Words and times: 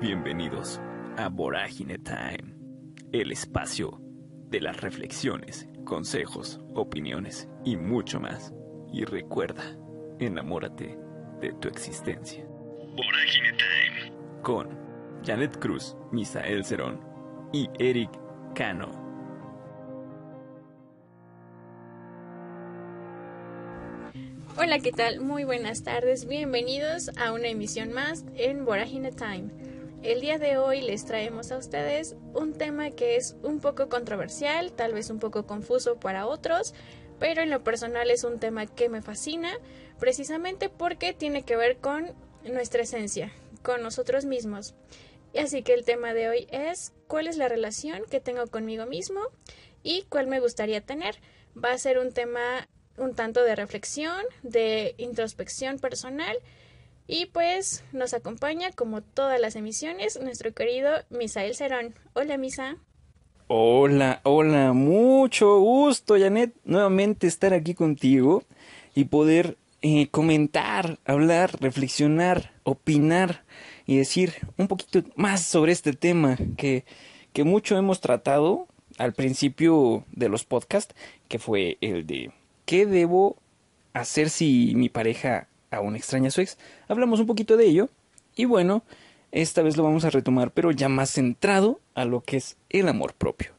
Bienvenidos 0.00 0.80
a 1.18 1.28
Vorágine 1.28 1.98
Time, 1.98 2.54
el 3.12 3.32
espacio 3.32 4.00
de 4.48 4.62
las 4.62 4.80
reflexiones, 4.80 5.68
consejos, 5.84 6.58
opiniones 6.74 7.50
y 7.66 7.76
mucho 7.76 8.18
más. 8.18 8.54
Y 8.94 9.04
recuerda, 9.04 9.62
enamórate 10.18 10.98
de 11.42 11.52
tu 11.52 11.68
existencia. 11.68 12.42
Vorágine 12.46 13.52
Time. 13.58 14.40
Con 14.40 14.70
Janet 15.22 15.58
Cruz, 15.58 15.94
Misael 16.10 16.64
Cerón 16.64 16.98
y 17.52 17.68
Eric 17.78 18.10
Cano. 18.54 18.88
Hola, 24.56 24.78
¿qué 24.78 24.92
tal? 24.92 25.20
Muy 25.20 25.44
buenas 25.44 25.84
tardes. 25.84 26.26
Bienvenidos 26.26 27.10
a 27.18 27.32
una 27.32 27.48
emisión 27.48 27.92
más 27.92 28.24
en 28.34 28.64
Vorágine 28.64 29.12
Time. 29.12 29.69
El 30.02 30.22
día 30.22 30.38
de 30.38 30.56
hoy 30.56 30.80
les 30.80 31.04
traemos 31.04 31.52
a 31.52 31.58
ustedes 31.58 32.16
un 32.32 32.54
tema 32.54 32.90
que 32.90 33.16
es 33.16 33.36
un 33.42 33.60
poco 33.60 33.90
controversial, 33.90 34.72
tal 34.72 34.94
vez 34.94 35.10
un 35.10 35.18
poco 35.18 35.46
confuso 35.46 36.00
para 36.00 36.26
otros, 36.26 36.72
pero 37.18 37.42
en 37.42 37.50
lo 37.50 37.62
personal 37.62 38.10
es 38.10 38.24
un 38.24 38.38
tema 38.38 38.64
que 38.64 38.88
me 38.88 39.02
fascina, 39.02 39.52
precisamente 39.98 40.70
porque 40.70 41.12
tiene 41.12 41.42
que 41.42 41.54
ver 41.54 41.76
con 41.76 42.14
nuestra 42.44 42.82
esencia, 42.82 43.30
con 43.62 43.82
nosotros 43.82 44.24
mismos. 44.24 44.74
Así 45.38 45.62
que 45.62 45.74
el 45.74 45.84
tema 45.84 46.14
de 46.14 46.30
hoy 46.30 46.46
es 46.50 46.94
cuál 47.06 47.26
es 47.26 47.36
la 47.36 47.48
relación 47.48 48.02
que 48.10 48.20
tengo 48.20 48.46
conmigo 48.46 48.86
mismo 48.86 49.20
y 49.82 50.06
cuál 50.08 50.28
me 50.28 50.40
gustaría 50.40 50.80
tener. 50.80 51.16
Va 51.62 51.72
a 51.72 51.78
ser 51.78 51.98
un 51.98 52.12
tema 52.12 52.68
un 52.96 53.14
tanto 53.14 53.42
de 53.44 53.54
reflexión, 53.54 54.24
de 54.42 54.94
introspección 54.96 55.78
personal 55.78 56.38
y 57.10 57.26
pues 57.26 57.82
nos 57.92 58.14
acompaña 58.14 58.70
como 58.70 59.02
todas 59.02 59.40
las 59.40 59.56
emisiones 59.56 60.20
nuestro 60.22 60.54
querido 60.54 60.90
Misael 61.10 61.56
Cerón. 61.56 61.94
Hola 62.12 62.38
Misa. 62.38 62.76
Hola, 63.48 64.20
hola, 64.22 64.72
mucho 64.72 65.58
gusto 65.58 66.16
Janet 66.16 66.54
nuevamente 66.64 67.26
estar 67.26 67.52
aquí 67.52 67.74
contigo 67.74 68.44
y 68.94 69.06
poder 69.06 69.56
eh, 69.82 70.06
comentar, 70.08 71.00
hablar, 71.04 71.60
reflexionar, 71.60 72.52
opinar 72.62 73.42
y 73.86 73.96
decir 73.96 74.34
un 74.56 74.68
poquito 74.68 75.02
más 75.16 75.44
sobre 75.44 75.72
este 75.72 75.92
tema 75.92 76.38
que, 76.56 76.84
que 77.32 77.42
mucho 77.42 77.76
hemos 77.76 78.00
tratado 78.00 78.68
al 78.98 79.14
principio 79.14 80.04
de 80.12 80.28
los 80.28 80.44
podcasts, 80.44 80.94
que 81.26 81.40
fue 81.40 81.76
el 81.80 82.06
de 82.06 82.30
¿qué 82.66 82.86
debo 82.86 83.36
hacer 83.94 84.30
si 84.30 84.74
mi 84.76 84.88
pareja 84.88 85.48
aún 85.70 85.96
extraña 85.96 86.30
su 86.30 86.40
ex? 86.40 86.58
Hablamos 86.88 87.20
un 87.20 87.26
poquito 87.26 87.56
de 87.56 87.66
ello 87.66 87.88
y 88.36 88.44
bueno, 88.44 88.82
esta 89.32 89.62
vez 89.62 89.76
lo 89.76 89.84
vamos 89.84 90.04
a 90.04 90.10
retomar, 90.10 90.50
pero 90.50 90.70
ya 90.70 90.88
más 90.88 91.10
centrado 91.10 91.80
a 91.94 92.04
lo 92.04 92.20
que 92.20 92.36
es 92.36 92.56
el 92.68 92.88
amor 92.88 93.14
propio. 93.14 93.52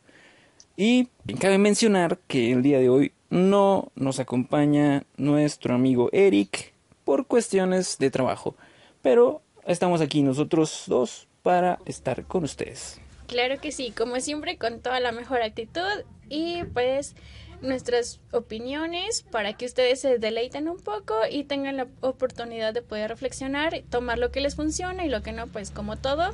Y 0.75 1.07
cabe 1.39 1.57
mencionar 1.57 2.17
que 2.27 2.51
el 2.51 2.61
día 2.61 2.79
de 2.79 2.89
hoy 2.89 3.13
no 3.29 3.91
nos 3.95 4.19
acompaña 4.19 5.03
nuestro 5.17 5.75
amigo 5.75 6.09
Eric 6.11 6.73
por 7.05 7.27
cuestiones 7.27 7.97
de 7.97 8.11
trabajo, 8.11 8.55
pero 9.01 9.41
estamos 9.65 10.01
aquí 10.01 10.21
nosotros 10.21 10.83
dos 10.87 11.27
para 11.43 11.79
estar 11.85 12.25
con 12.25 12.43
ustedes. 12.43 12.99
Claro 13.27 13.59
que 13.61 13.71
sí, 13.71 13.91
como 13.91 14.19
siempre 14.19 14.57
con 14.57 14.81
toda 14.81 14.99
la 14.99 15.11
mejor 15.11 15.41
actitud 15.41 16.03
y 16.29 16.63
pues 16.73 17.15
nuestras 17.61 18.19
opiniones 18.31 19.23
para 19.23 19.53
que 19.53 19.65
ustedes 19.65 20.01
se 20.01 20.17
deleiten 20.17 20.67
un 20.67 20.77
poco 20.77 21.15
y 21.29 21.43
tengan 21.43 21.77
la 21.77 21.87
oportunidad 22.01 22.73
de 22.73 22.81
poder 22.81 23.09
reflexionar, 23.09 23.83
tomar 23.89 24.17
lo 24.17 24.31
que 24.31 24.41
les 24.41 24.55
funciona 24.55 25.05
y 25.05 25.09
lo 25.09 25.21
que 25.21 25.31
no, 25.31 25.47
pues 25.47 25.71
como 25.71 25.97
todo, 25.97 26.33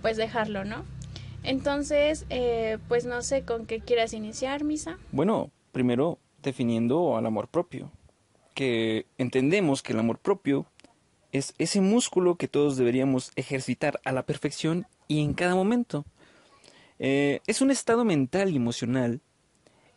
pues 0.00 0.16
dejarlo, 0.16 0.64
¿no? 0.64 0.84
Entonces, 1.44 2.26
eh, 2.30 2.78
pues 2.88 3.04
no 3.04 3.22
sé 3.22 3.42
con 3.42 3.66
qué 3.66 3.80
quieras 3.80 4.12
iniciar, 4.12 4.64
Misa. 4.64 4.98
Bueno, 5.10 5.50
primero 5.72 6.18
definiendo 6.42 7.16
al 7.16 7.26
amor 7.26 7.48
propio, 7.48 7.90
que 8.54 9.06
entendemos 9.18 9.82
que 9.82 9.92
el 9.92 9.98
amor 9.98 10.18
propio 10.18 10.66
es 11.32 11.54
ese 11.58 11.80
músculo 11.80 12.36
que 12.36 12.48
todos 12.48 12.76
deberíamos 12.76 13.32
ejercitar 13.36 14.00
a 14.04 14.12
la 14.12 14.24
perfección 14.24 14.86
y 15.08 15.22
en 15.22 15.34
cada 15.34 15.54
momento. 15.54 16.04
Eh, 16.98 17.40
es 17.46 17.60
un 17.60 17.70
estado 17.70 18.04
mental 18.04 18.50
y 18.50 18.56
emocional 18.56 19.20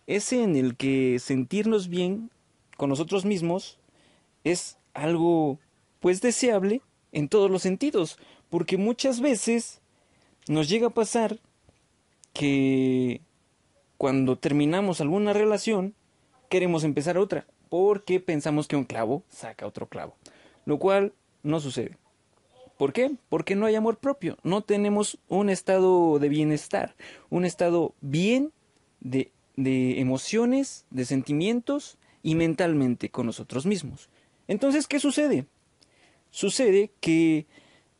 ese 0.07 0.43
en 0.43 0.55
el 0.55 0.75
que 0.75 1.19
sentirnos 1.19 1.87
bien 1.87 2.31
con 2.77 2.89
nosotros 2.89 3.25
mismos 3.25 3.79
es 4.43 4.77
algo 4.93 5.59
pues 5.99 6.21
deseable 6.21 6.81
en 7.11 7.29
todos 7.29 7.49
los 7.49 7.61
sentidos, 7.61 8.17
porque 8.49 8.77
muchas 8.77 9.21
veces 9.21 9.81
nos 10.47 10.69
llega 10.69 10.87
a 10.87 10.93
pasar 10.93 11.39
que 12.33 13.21
cuando 13.97 14.37
terminamos 14.37 15.01
alguna 15.01 15.33
relación 15.33 15.95
queremos 16.49 16.83
empezar 16.83 17.17
otra, 17.17 17.47
porque 17.69 18.19
pensamos 18.19 18.67
que 18.67 18.75
un 18.75 18.83
clavo 18.83 19.23
saca 19.29 19.65
otro 19.65 19.87
clavo, 19.87 20.15
lo 20.65 20.77
cual 20.77 21.13
no 21.43 21.59
sucede. 21.59 21.97
¿Por 22.77 22.91
qué? 22.91 23.15
Porque 23.29 23.55
no 23.55 23.65
hay 23.65 23.75
amor 23.75 23.97
propio, 23.97 24.37
no 24.43 24.61
tenemos 24.61 25.17
un 25.29 25.49
estado 25.49 26.19
de 26.19 26.29
bienestar, 26.29 26.95
un 27.29 27.45
estado 27.45 27.95
bien 28.01 28.51
de 28.99 29.31
de 29.55 29.99
emociones, 29.99 30.85
de 30.89 31.05
sentimientos 31.05 31.97
y 32.23 32.35
mentalmente 32.35 33.09
con 33.09 33.25
nosotros 33.25 33.65
mismos. 33.65 34.09
Entonces, 34.47 34.87
¿qué 34.87 34.99
sucede? 34.99 35.45
Sucede 36.31 36.91
que 36.99 37.45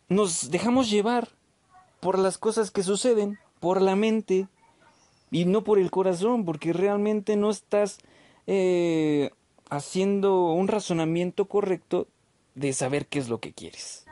nos 0.10 0.52
dejamos 0.52 0.90
llevar 0.90 1.30
por 2.00 2.20
las 2.20 2.38
cosas 2.38 2.72
que 2.72 2.84
suceden, 2.84 3.40
por 3.60 3.82
la 3.82 3.96
mente 3.96 4.48
y 5.32 5.46
no 5.46 5.64
por 5.64 5.80
el 5.80 5.92
corazón, 5.92 6.46
porque 6.46 6.74
realmente 6.74 7.36
no 7.36 7.50
estás 7.50 7.98
eh, 8.48 9.32
haciendo 9.70 10.52
un 10.52 10.68
razonamiento 10.68 11.46
correcto 11.46 12.08
de 12.54 12.74
saber 12.74 13.08
qué 13.08 13.20
es 13.20 13.30
lo 13.30 13.40
que 13.40 13.54
quieres. 13.54 14.05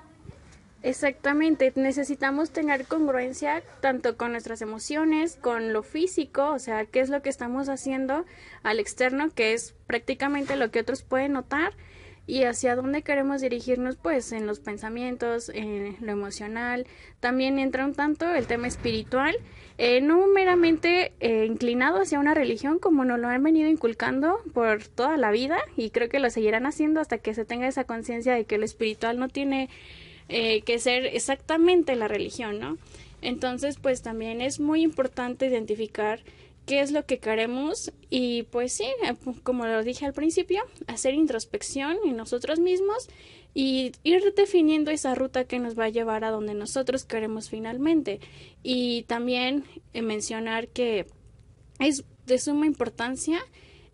Exactamente, 0.84 1.72
necesitamos 1.76 2.52
tener 2.52 2.86
congruencia 2.86 3.64
tanto 3.80 4.18
con 4.18 4.34
nuestras 4.34 4.62
emociones, 4.62 5.38
con 5.38 5.72
lo 5.72 5.82
físico, 5.82 6.50
o 6.50 6.60
sea, 6.60 6.86
qué 6.86 7.00
es 7.00 7.10
lo 7.10 7.22
que 7.22 7.30
estamos 7.30 7.70
haciendo 7.70 8.26
al 8.64 8.80
externo, 8.80 9.30
que 9.34 9.54
es 9.54 9.76
prácticamente 9.88 10.58
lo 10.58 10.72
que 10.72 10.82
otros 10.82 11.02
pueden 11.02 11.32
notar, 11.32 11.72
y 12.28 12.44
hacia 12.44 12.76
dónde 12.76 13.02
queremos 13.02 13.40
dirigirnos, 13.40 13.96
pues 13.96 14.34
en 14.34 14.46
los 14.46 14.60
pensamientos, 14.60 15.50
en 15.54 15.96
lo 16.02 16.12
emocional. 16.12 16.86
También 17.22 17.60
entra 17.60 17.86
un 17.86 17.94
tanto 17.94 18.34
el 18.34 18.46
tema 18.48 18.68
espiritual, 18.68 19.36
eh, 19.78 20.02
no 20.02 20.28
meramente 20.28 21.14
eh, 21.22 21.46
inclinado 21.46 22.02
hacia 22.02 22.20
una 22.20 22.34
religión 22.34 22.78
como 22.78 23.06
nos 23.06 23.20
lo 23.20 23.28
han 23.30 23.42
venido 23.42 23.70
inculcando 23.70 24.40
por 24.54 24.84
toda 24.84 25.16
la 25.16 25.32
vida, 25.32 25.60
y 25.78 25.92
creo 25.92 26.10
que 26.10 26.20
lo 26.20 26.30
seguirán 26.30 26.66
haciendo 26.66 27.00
hasta 27.00 27.20
que 27.20 27.34
se 27.34 27.46
tenga 27.46 27.68
esa 27.68 27.86
conciencia 27.86 28.34
de 28.36 28.44
que 28.44 28.58
lo 28.58 28.66
espiritual 28.66 29.18
no 29.18 29.30
tiene 29.30 29.70
eh, 30.30 30.62
que 30.62 30.80
ser 30.80 31.06
exactamente 31.06 31.96
la 31.96 32.08
religión, 32.08 32.60
¿no? 32.60 32.78
Entonces, 33.22 33.78
pues 33.82 34.02
también 34.02 34.42
es 34.42 34.60
muy 34.60 34.82
importante 34.82 35.48
identificar 35.48 36.22
qué 36.66 36.82
es 36.82 36.92
lo 36.92 37.06
que 37.06 37.20
queremos 37.20 37.92
y 38.10 38.44
pues 38.44 38.74
sí, 38.74 38.86
eh, 39.04 39.16
como 39.44 39.66
lo 39.66 39.84
dije 39.84 40.06
al 40.06 40.14
principio, 40.14 40.64
hacer 40.88 41.14
introspección 41.14 41.98
en 42.06 42.16
nosotros 42.16 42.60
mismos 42.60 43.10
y 43.54 43.92
ir 44.04 44.34
definiendo 44.36 44.92
esa 44.92 45.14
ruta 45.14 45.44
que 45.46 45.60
nos 45.60 45.78
va 45.78 45.86
a 45.86 45.90
llevar 45.90 46.24
a 46.24 46.32
donde 46.32 46.54
nosotros 46.54 47.06
queremos 47.06 47.50
finalmente. 47.50 48.20
Y 48.64 49.04
también 49.04 49.66
eh, 49.94 50.02
mencionar 50.02 50.68
que 50.70 51.06
es 51.80 52.04
de 52.26 52.40
suma 52.40 52.66
importancia 52.66 53.40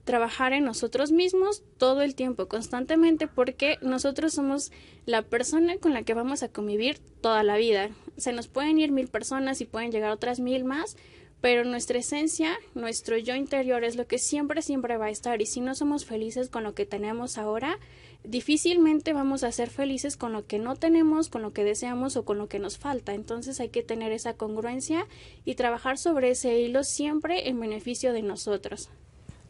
trabajar 0.09 0.53
en 0.53 0.66
nosotros 0.66 1.12
mismos 1.12 1.62
todo 1.78 2.02
el 2.02 2.16
tiempo, 2.16 2.47
constantemente, 2.47 3.28
porque 3.28 3.78
nosotros 3.84 4.34
somos 4.34 4.72
la 5.06 5.22
persona 5.22 5.78
con 5.78 5.94
la 5.94 6.02
que 6.02 6.16
vamos 6.16 6.42
a 6.42 6.50
convivir 6.50 6.97
toda 7.22 7.44
la 7.44 7.58
vida. 7.58 7.91
Se 8.17 8.34
nos 8.34 8.47
pueden 8.47 8.79
ir 8.79 8.91
mil 8.91 9.08
personas 9.08 9.61
y 9.61 9.66
pueden 9.66 9.91
llegar 9.91 10.09
otras 10.09 10.40
mil 10.40 10.66
más, 10.66 10.97
pero 11.41 11.64
nuestra 11.64 12.00
esencia, 12.00 12.58
nuestro 12.73 13.20
yo 13.20 13.35
interior 13.35 13.84
es 13.84 13.97
lo 13.97 14.08
que 14.08 14.17
siempre, 14.17 14.64
siempre 14.64 14.97
va 14.97 15.06
a 15.06 15.11
estar. 15.11 15.44
Y 15.44 15.46
si 15.46 15.61
no 15.61 15.76
somos 15.76 16.06
felices 16.06 16.50
con 16.50 16.64
lo 16.64 16.73
que 16.73 16.88
tenemos 16.88 17.38
ahora, 17.38 17.78
difícilmente 18.23 19.14
vamos 19.14 19.44
a 19.44 19.52
ser 19.52 19.70
felices 19.70 20.17
con 20.17 20.34
lo 20.34 20.47
que 20.47 20.58
no 20.58 20.76
tenemos, 20.76 21.29
con 21.29 21.44
lo 21.44 21.53
que 21.53 21.64
deseamos 21.64 22.16
o 22.16 22.26
con 22.26 22.40
lo 22.40 22.50
que 22.50 22.58
nos 22.58 22.79
falta. 22.79 23.14
Entonces 23.14 23.59
hay 23.59 23.70
que 23.70 23.84
tener 23.84 24.11
esa 24.11 24.34
congruencia 24.34 25.06
y 25.46 25.53
trabajar 25.53 26.00
sobre 26.00 26.32
ese 26.32 26.59
hilo 26.59 26.84
siempre 26.84 27.47
en 27.47 27.59
beneficio 27.59 28.11
de 28.11 28.23
nosotros. 28.23 28.90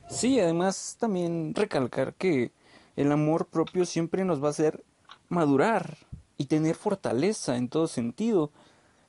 Sí, 0.10 0.40
además 0.40 0.98
también 1.00 1.54
recalcar 1.54 2.16
que 2.16 2.52
el 2.96 3.12
amor 3.12 3.46
propio 3.46 3.86
siempre 3.86 4.26
nos 4.26 4.44
va 4.44 4.48
a 4.48 4.52
hacer 4.52 4.84
madurar 5.30 5.98
y 6.38 6.46
tener 6.46 6.76
fortaleza 6.76 7.56
en 7.58 7.70
todo 7.70 7.88
sentido. 7.88 8.52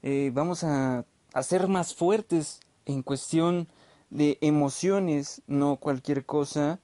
Eh, 0.02 0.30
vamos 0.32 0.62
a, 0.62 1.04
a 1.32 1.42
ser 1.42 1.68
más 1.68 1.94
fuertes 1.94 2.60
en 2.84 3.02
cuestión 3.02 3.66
de 4.10 4.38
emociones, 4.40 5.42
no 5.46 5.76
cualquier 5.76 6.26
cosa 6.26 6.80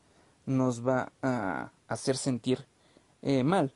nos 0.47 0.87
va 0.87 1.13
a 1.23 1.71
hacer 1.89 2.17
sentir 2.17 2.65
eh, 3.23 3.45
mal. 3.45 3.73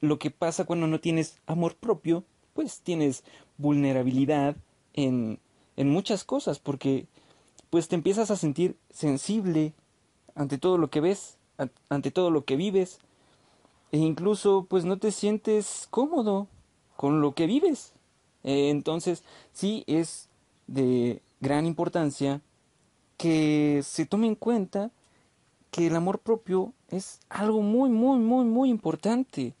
Lo 0.00 0.18
que 0.18 0.30
pasa 0.30 0.64
cuando 0.64 0.86
no 0.86 1.00
tienes 1.00 1.38
amor 1.46 1.76
propio 1.76 2.24
pues 2.54 2.80
tienes 2.80 3.24
vulnerabilidad 3.58 4.56
en, 4.94 5.38
en 5.76 5.88
muchas 5.88 6.24
cosas, 6.24 6.58
porque 6.58 7.06
pues 7.72 7.88
te 7.88 7.94
empiezas 7.94 8.30
a 8.30 8.36
sentir 8.36 8.76
sensible 8.90 9.72
ante 10.34 10.58
todo 10.58 10.76
lo 10.76 10.90
que 10.90 11.00
ves, 11.00 11.38
ante 11.88 12.10
todo 12.10 12.30
lo 12.30 12.44
que 12.44 12.56
vives, 12.56 12.98
e 13.92 13.96
incluso 13.96 14.66
pues 14.68 14.84
no 14.84 14.98
te 14.98 15.10
sientes 15.10 15.86
cómodo 15.88 16.48
con 16.96 17.22
lo 17.22 17.32
que 17.32 17.46
vives. 17.46 17.94
Eh, 18.44 18.68
entonces 18.68 19.24
sí 19.54 19.84
es 19.86 20.28
de 20.66 21.22
gran 21.40 21.64
importancia 21.64 22.42
que 23.16 23.80
se 23.82 24.04
tome 24.04 24.26
en 24.26 24.34
cuenta 24.34 24.90
que 25.70 25.86
el 25.86 25.96
amor 25.96 26.18
propio 26.18 26.74
es 26.90 27.20
algo 27.30 27.62
muy, 27.62 27.88
muy, 27.88 28.18
muy, 28.18 28.44
muy 28.44 28.68
importante. 28.68 29.54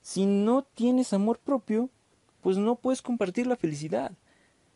Si 0.00 0.24
no 0.24 0.62
tienes 0.62 1.12
amor 1.12 1.38
propio, 1.38 1.90
pues 2.40 2.56
no 2.56 2.76
puedes 2.76 3.02
compartir 3.02 3.46
la 3.46 3.56
felicidad. 3.56 4.12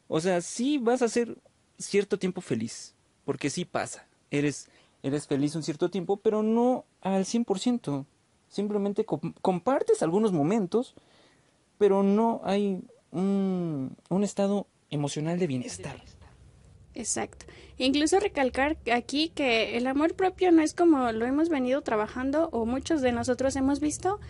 O 0.08 0.20
sea, 0.20 0.42
sí 0.42 0.76
vas 0.76 1.00
a 1.00 1.08
ser 1.08 1.38
cierto 1.80 2.18
tiempo 2.18 2.40
feliz, 2.40 2.94
porque 3.24 3.50
sí 3.50 3.64
pasa. 3.64 4.06
Eres, 4.30 4.68
eres 5.02 5.26
feliz 5.26 5.54
un 5.54 5.62
cierto 5.62 5.90
tiempo, 5.90 6.18
pero 6.18 6.42
no 6.42 6.84
al 7.00 7.24
100%. 7.24 8.04
Simplemente 8.48 9.04
compartes 9.04 10.02
algunos 10.02 10.32
momentos, 10.32 10.94
pero 11.78 12.02
no 12.02 12.40
hay 12.44 12.80
un, 13.10 13.96
un 14.08 14.24
estado 14.24 14.66
emocional 14.90 15.38
de 15.38 15.46
bienestar. 15.46 16.02
Exacto. 16.94 17.46
Incluso 17.78 18.18
recalcar 18.18 18.76
aquí 18.92 19.30
que 19.30 19.76
el 19.76 19.86
amor 19.86 20.14
propio 20.14 20.52
no 20.52 20.62
es 20.62 20.74
como 20.74 21.12
lo 21.12 21.24
hemos 21.24 21.48
venido 21.48 21.80
trabajando 21.82 22.48
o 22.52 22.66
muchos 22.66 23.00
de 23.00 23.12
nosotros 23.12 23.56
hemos 23.56 23.80
visto, 23.80 24.20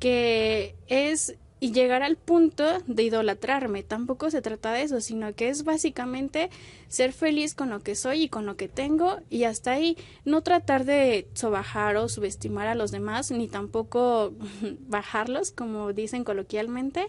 que 0.00 0.74
es 0.88 1.36
y 1.60 1.72
llegar 1.72 2.02
al 2.02 2.16
punto 2.16 2.64
de 2.86 3.02
idolatrarme. 3.02 3.82
Tampoco 3.82 4.30
se 4.30 4.42
trata 4.42 4.72
de 4.72 4.82
eso, 4.82 5.00
sino 5.00 5.34
que 5.34 5.48
es 5.48 5.64
básicamente 5.64 6.50
ser 6.88 7.12
feliz 7.12 7.54
con 7.54 7.70
lo 7.70 7.80
que 7.80 7.94
soy 7.94 8.24
y 8.24 8.28
con 8.28 8.46
lo 8.46 8.56
que 8.56 8.68
tengo 8.68 9.18
y 9.30 9.44
hasta 9.44 9.72
ahí 9.72 9.96
no 10.24 10.42
tratar 10.42 10.84
de 10.84 11.28
sobajar 11.34 11.96
o 11.96 12.08
subestimar 12.08 12.66
a 12.68 12.74
los 12.74 12.90
demás 12.90 13.30
ni 13.30 13.48
tampoco 13.48 14.32
bajarlos 14.88 15.50
como 15.50 15.92
dicen 15.92 16.24
coloquialmente 16.24 17.08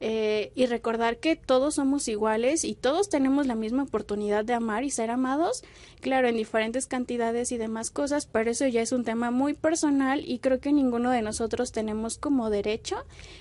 eh, 0.00 0.52
y 0.54 0.66
recordar 0.66 1.18
que 1.18 1.34
todos 1.34 1.74
somos 1.74 2.06
iguales 2.06 2.64
y 2.64 2.74
todos 2.74 3.08
tenemos 3.08 3.46
la 3.46 3.56
misma 3.56 3.82
oportunidad 3.82 4.44
de 4.44 4.54
amar 4.54 4.84
y 4.84 4.90
ser 4.90 5.10
amados, 5.10 5.64
claro, 6.00 6.28
en 6.28 6.36
diferentes 6.36 6.86
cantidades 6.86 7.50
y 7.50 7.58
demás 7.58 7.90
cosas, 7.90 8.26
pero 8.26 8.50
eso 8.50 8.66
ya 8.66 8.80
es 8.80 8.92
un 8.92 9.04
tema 9.04 9.30
muy 9.30 9.54
personal 9.54 10.22
y 10.24 10.38
creo 10.38 10.60
que 10.60 10.72
ninguno 10.72 11.10
de 11.10 11.22
nosotros 11.22 11.72
tenemos 11.72 12.16
como 12.16 12.48
derecho 12.48 12.96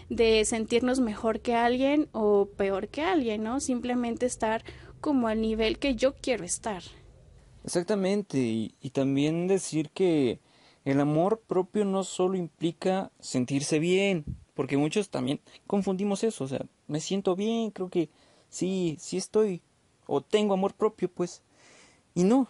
de 0.09 0.45
sentirnos 0.45 0.99
mejor 0.99 1.41
que 1.41 1.53
alguien 1.53 2.09
o 2.11 2.47
peor 2.57 2.87
que 2.87 3.03
alguien, 3.03 3.43
¿no? 3.43 3.59
Simplemente 3.59 4.25
estar 4.25 4.63
como 4.99 5.27
al 5.27 5.41
nivel 5.41 5.77
que 5.77 5.95
yo 5.95 6.15
quiero 6.15 6.43
estar. 6.43 6.81
Exactamente, 7.63 8.39
y, 8.39 8.73
y 8.81 8.89
también 8.91 9.47
decir 9.47 9.91
que 9.91 10.39
el 10.85 11.01
amor 11.01 11.43
propio 11.45 11.85
no 11.85 12.03
solo 12.03 12.37
implica 12.37 13.11
sentirse 13.19 13.77
bien, 13.77 14.23
porque 14.57 14.75
muchos 14.75 15.09
también 15.09 15.39
confundimos 15.67 16.23
eso, 16.23 16.43
o 16.43 16.47
sea, 16.47 16.65
me 16.87 16.99
siento 16.99 17.35
bien, 17.35 17.69
creo 17.69 17.89
que 17.89 18.09
sí, 18.49 18.97
sí 18.99 19.15
estoy, 19.15 19.61
o 20.07 20.21
tengo 20.21 20.55
amor 20.55 20.73
propio, 20.73 21.09
pues, 21.09 21.43
y 22.15 22.23
no, 22.23 22.47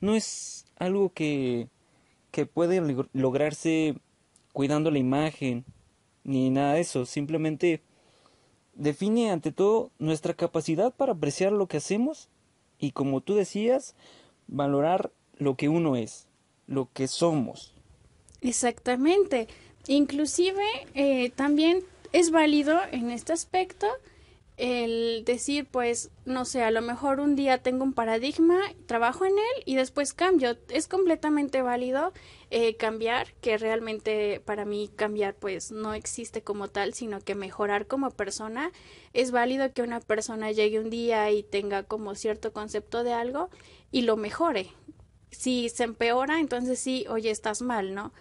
no 0.00 0.16
es 0.16 0.66
algo 0.76 1.12
que, 1.12 1.68
que 2.32 2.44
puede 2.44 3.06
lograrse 3.12 3.94
cuidando 4.52 4.90
la 4.90 4.98
imagen, 4.98 5.64
ni 6.24 6.50
nada 6.50 6.74
de 6.74 6.80
eso, 6.80 7.06
simplemente 7.06 7.82
define 8.74 9.30
ante 9.30 9.52
todo 9.52 9.92
nuestra 10.00 10.34
capacidad 10.34 10.92
para 10.92 11.12
apreciar 11.12 11.52
lo 11.52 11.68
que 11.68 11.76
hacemos 11.76 12.30
y 12.80 12.90
como 12.90 13.20
tú 13.20 13.36
decías, 13.36 13.94
valorar 14.48 15.12
lo 15.36 15.54
que 15.54 15.68
uno 15.68 15.94
es, 15.94 16.26
lo 16.66 16.88
que 16.92 17.06
somos. 17.06 17.74
Exactamente. 18.40 19.46
Inclusive 19.86 20.64
eh, 20.94 21.30
también 21.30 21.84
es 22.12 22.30
válido 22.30 22.78
en 22.90 23.10
este 23.10 23.32
aspecto 23.32 23.86
el 24.56 25.24
decir, 25.24 25.66
pues, 25.68 26.10
no 26.24 26.44
sé, 26.44 26.62
a 26.62 26.70
lo 26.70 26.80
mejor 26.80 27.18
un 27.18 27.34
día 27.34 27.58
tengo 27.58 27.82
un 27.82 27.92
paradigma, 27.92 28.60
trabajo 28.86 29.24
en 29.24 29.32
él 29.32 29.62
y 29.64 29.74
después 29.74 30.12
cambio. 30.12 30.56
Es 30.68 30.86
completamente 30.86 31.60
válido 31.60 32.12
eh, 32.50 32.76
cambiar, 32.76 33.34
que 33.40 33.58
realmente 33.58 34.40
para 34.44 34.64
mí 34.64 34.90
cambiar, 34.94 35.34
pues, 35.34 35.72
no 35.72 35.92
existe 35.92 36.42
como 36.42 36.68
tal, 36.68 36.94
sino 36.94 37.20
que 37.20 37.34
mejorar 37.34 37.88
como 37.88 38.12
persona. 38.12 38.70
Es 39.12 39.32
válido 39.32 39.72
que 39.72 39.82
una 39.82 39.98
persona 40.00 40.52
llegue 40.52 40.78
un 40.78 40.90
día 40.90 41.30
y 41.32 41.42
tenga 41.42 41.82
como 41.82 42.14
cierto 42.14 42.52
concepto 42.52 43.02
de 43.02 43.12
algo 43.12 43.50
y 43.90 44.02
lo 44.02 44.16
mejore. 44.16 44.68
Si 45.32 45.68
se 45.68 45.82
empeora, 45.82 46.38
entonces 46.38 46.78
sí, 46.78 47.06
oye, 47.08 47.30
estás 47.30 47.60
mal, 47.60 47.92
¿no? 47.92 48.12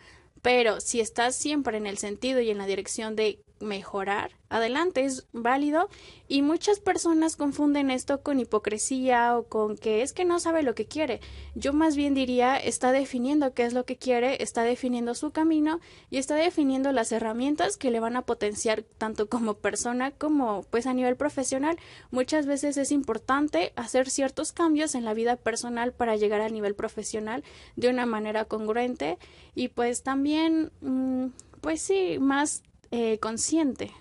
Pero 0.44 0.82
si 0.82 1.00
estás 1.00 1.36
siempre 1.36 1.78
en 1.78 1.88
el 1.88 1.98
sentido 1.98 2.42
y 2.42 2.52
en 2.52 2.58
la 2.60 2.68
dirección 2.68 3.16
de 3.16 3.40
mejorar, 3.64 4.32
adelante, 4.50 5.04
es 5.04 5.28
válido 5.34 5.90
y 6.28 6.42
muchas 6.42 6.80
personas 6.80 7.36
confunden 7.36 7.90
esto 7.90 8.22
con 8.22 8.40
hipocresía 8.40 9.38
o 9.38 9.44
con 9.48 9.78
que 9.78 10.02
es 10.02 10.14
que 10.14 10.26
no 10.26 10.40
sabe 10.40 10.64
lo 10.64 10.76
que 10.76 10.86
quiere. 10.86 11.22
Yo 11.56 11.74
más 11.74 11.96
bien 11.96 12.14
diría 12.14 12.58
está 12.58 12.92
definiendo 12.92 13.54
qué 13.54 13.66
es 13.66 13.74
lo 13.74 13.86
que 13.86 13.98
quiere, 13.98 14.44
está 14.44 14.64
definiendo 14.64 15.16
su 15.16 15.32
camino 15.32 15.80
y 16.10 16.18
está 16.18 16.36
definiendo 16.36 16.92
las 16.92 17.12
herramientas 17.12 17.78
que 17.78 17.92
le 17.92 18.00
van 18.00 18.16
a 18.16 18.24
potenciar 18.24 18.84
tanto 18.84 19.28
como 19.28 19.56
persona 19.56 20.12
como 20.12 20.64
pues 20.70 20.86
a 20.86 20.94
nivel 20.94 21.16
profesional. 21.16 21.78
Muchas 22.12 22.46
veces 22.46 22.78
es 22.78 22.92
importante 22.92 23.74
hacer 23.76 24.10
ciertos 24.10 24.52
cambios 24.52 24.96
en 24.96 25.06
la 25.06 25.14
vida 25.14 25.36
personal 25.36 25.94
para 25.94 26.16
llegar 26.16 26.42
al 26.42 26.54
nivel 26.54 26.76
profesional 26.76 27.44
de 27.76 27.90
una 27.90 28.06
manera 28.06 28.46
congruente 28.46 29.18
y 29.56 29.70
pues 29.70 30.04
también 30.04 30.72
mm, 30.82 31.28
pues 31.62 31.82
sí, 31.82 32.18
más 32.20 32.62
eh, 32.96 33.18
consciente. 33.18 33.92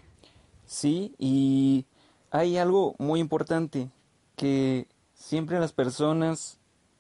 Sí, 0.67 1.15
y 1.19 1.87
hay 2.31 2.59
algo 2.59 2.95
muy 2.99 3.21
importante 3.21 3.89
que 4.37 4.87
siempre 5.15 5.59
las 5.59 5.73
personas 5.73 6.59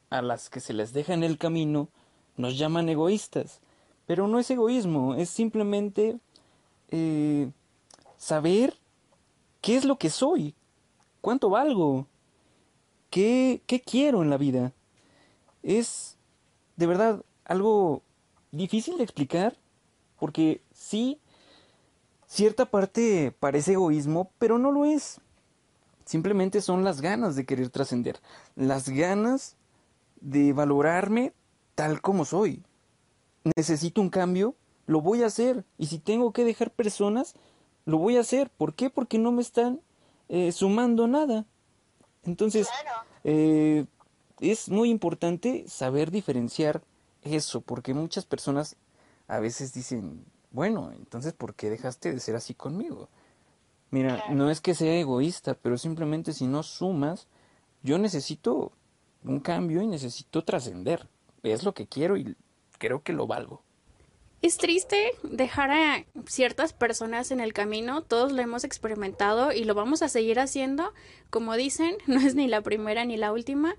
a 0.09 0.23
las 0.23 0.49
que 0.49 0.61
se 0.61 0.73
les 0.73 0.95
deja 0.95 1.13
en 1.13 1.23
el 1.23 1.37
camino 1.37 1.91
nos 2.39 2.57
llaman 2.57 2.89
egoístas. 2.89 3.61
Pero 4.07 4.27
no 4.27 4.39
es 4.39 4.51
egoísmo, 4.51 5.17
es 5.17 5.29
simplemente 5.29 6.19
eh, 6.89 7.51
saber 8.17 8.79
qué 9.61 9.77
es 9.77 9.85
lo 9.85 9.99
que 9.99 10.09
soy, 10.09 10.55
cuánto 11.21 11.51
valgo, 11.51 12.07
qué, 13.11 13.61
qué 13.67 13.83
quiero 13.83 14.23
en 14.23 14.31
la 14.31 14.39
vida. 14.39 14.73
Es 15.63 16.17
de 16.77 16.87
verdad 16.87 17.23
algo 17.45 18.01
difícil 18.51 18.97
de 18.97 19.05
explicar, 19.05 19.59
porque 20.19 20.63
sí 20.73 21.19
Cierta 22.33 22.65
parte 22.65 23.31
parece 23.41 23.73
egoísmo, 23.73 24.31
pero 24.39 24.57
no 24.57 24.73
lo 24.73 24.87
es. 24.87 25.21
Simplemente 26.07 26.63
son 26.63 26.83
las 26.83 27.03
ganas 27.03 27.37
de 27.37 27.45
querer 27.45 27.69
trascender, 27.69 28.21
las 28.57 28.89
ganas 28.89 29.59
de 30.23 30.55
valorarme 30.55 31.35
tal 31.75 32.01
como 32.01 32.25
soy. 32.25 32.63
Necesito 33.55 34.01
un 34.01 34.09
cambio, 34.09 34.55
lo 34.87 35.03
voy 35.03 35.23
a 35.23 35.27
hacer. 35.27 35.67
Y 35.77 35.89
si 35.89 35.99
tengo 35.99 36.33
que 36.33 36.47
dejar 36.47 36.71
personas, 36.71 37.35
lo 37.85 37.99
voy 37.99 38.17
a 38.17 38.21
hacer. 38.21 38.49
¿Por 38.49 38.73
qué? 38.73 38.89
Porque 38.89 39.19
no 39.19 39.31
me 39.31 39.43
están 39.43 39.83
eh, 40.31 40.53
sumando 40.53 41.07
nada. 41.09 41.45
Entonces, 42.25 42.67
eh, 43.25 43.85
es 44.41 44.71
muy 44.71 44.89
importante 44.89 45.67
saber 45.69 46.11
diferenciar 46.11 46.81
eso, 47.25 47.61
porque 47.61 47.93
muchas 47.93 48.25
personas 48.25 48.77
a 49.29 49.39
veces 49.39 49.75
dicen, 49.75 50.25
bueno, 50.53 50.93
entonces 50.93 51.33
¿por 51.33 51.55
qué 51.55 51.71
dejaste 51.71 52.13
de 52.13 52.21
ser 52.21 52.37
así 52.37 52.55
conmigo? 52.55 53.09
Mira, 53.91 54.25
no 54.31 54.51
es 54.51 54.61
que 54.61 54.75
sea 54.75 54.95
egoísta, 54.95 55.55
pero 55.55 55.77
simplemente 55.77 56.33
si 56.33 56.47
no 56.47 56.63
sumas, 56.63 57.27
yo 57.83 57.99
necesito 57.99 58.73
un 59.25 59.41
cambio 59.41 59.83
y 59.83 59.87
necesito 59.87 60.45
trascender. 60.45 61.09
Es 61.43 61.63
lo 61.63 61.75
que 61.75 61.87
quiero 61.87 62.17
y 62.17 62.37
creo 62.79 63.03
que 63.03 63.13
lo 63.13 63.27
valgo. 63.27 63.63
Es 64.41 64.57
triste 64.57 65.13
dejar 65.23 65.71
a 65.71 66.05
ciertas 66.27 66.73
personas 66.73 67.31
en 67.31 67.39
el 67.39 67.53
camino, 67.53 68.03
todos 68.03 68.33
lo 68.33 68.43
hemos 68.43 68.65
experimentado 68.65 69.53
y 69.53 69.65
lo 69.65 69.75
vamos 69.75 70.03
a 70.03 70.09
seguir 70.09 70.41
haciendo. 70.41 70.93
Como 71.31 71.55
dicen, 71.55 71.97
no 72.07 72.19
es 72.21 72.35
ni 72.35 72.49
la 72.49 72.61
primera 72.63 73.05
ni 73.05 73.17
la 73.17 73.33
última. 73.33 73.77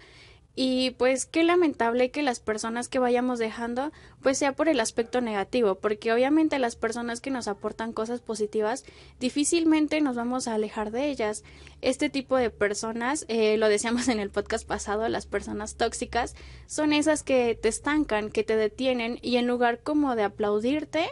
Y 0.55 0.91
pues 0.91 1.25
qué 1.25 1.43
lamentable 1.43 2.12
que 2.12 2.22
las 2.22 2.39
personas 2.39 2.88
que 2.88 3.00
vayamos 3.00 3.39
dejando 3.39 3.91
pues 4.22 4.38
sea 4.38 4.53
por 4.53 4.69
el 4.69 4.79
aspecto 4.79 5.19
negativo, 5.19 5.75
porque 5.75 6.13
obviamente 6.13 6.60
las 6.60 6.75
personas 6.75 7.22
que 7.22 7.31
nos 7.31 7.48
aportan 7.48 7.91
cosas 7.91 8.22
positivas 8.22 8.86
difícilmente 9.19 10.00
nos 10.00 10.15
vamos 10.15 10.48
a 10.48 10.53
alejar 10.53 10.91
de 10.91 11.10
ellas. 11.10 11.43
Este 11.81 12.10
tipo 12.10 12.38
de 12.38 12.51
personas, 12.51 13.25
eh, 13.29 13.57
lo 13.57 13.67
decíamos 13.67 14.07
en 14.07 14.19
el 14.19 14.29
podcast 14.29 14.67
pasado, 14.67 15.10
las 15.10 15.25
personas 15.25 15.75
tóxicas 15.75 16.36
son 16.67 16.93
esas 16.93 17.24
que 17.24 17.57
te 17.60 17.69
estancan, 17.69 18.29
que 18.29 18.43
te 18.43 18.55
detienen 18.55 19.17
y 19.22 19.38
en 19.38 19.48
lugar 19.48 19.81
como 19.81 20.15
de 20.15 20.24
aplaudirte, 20.24 21.10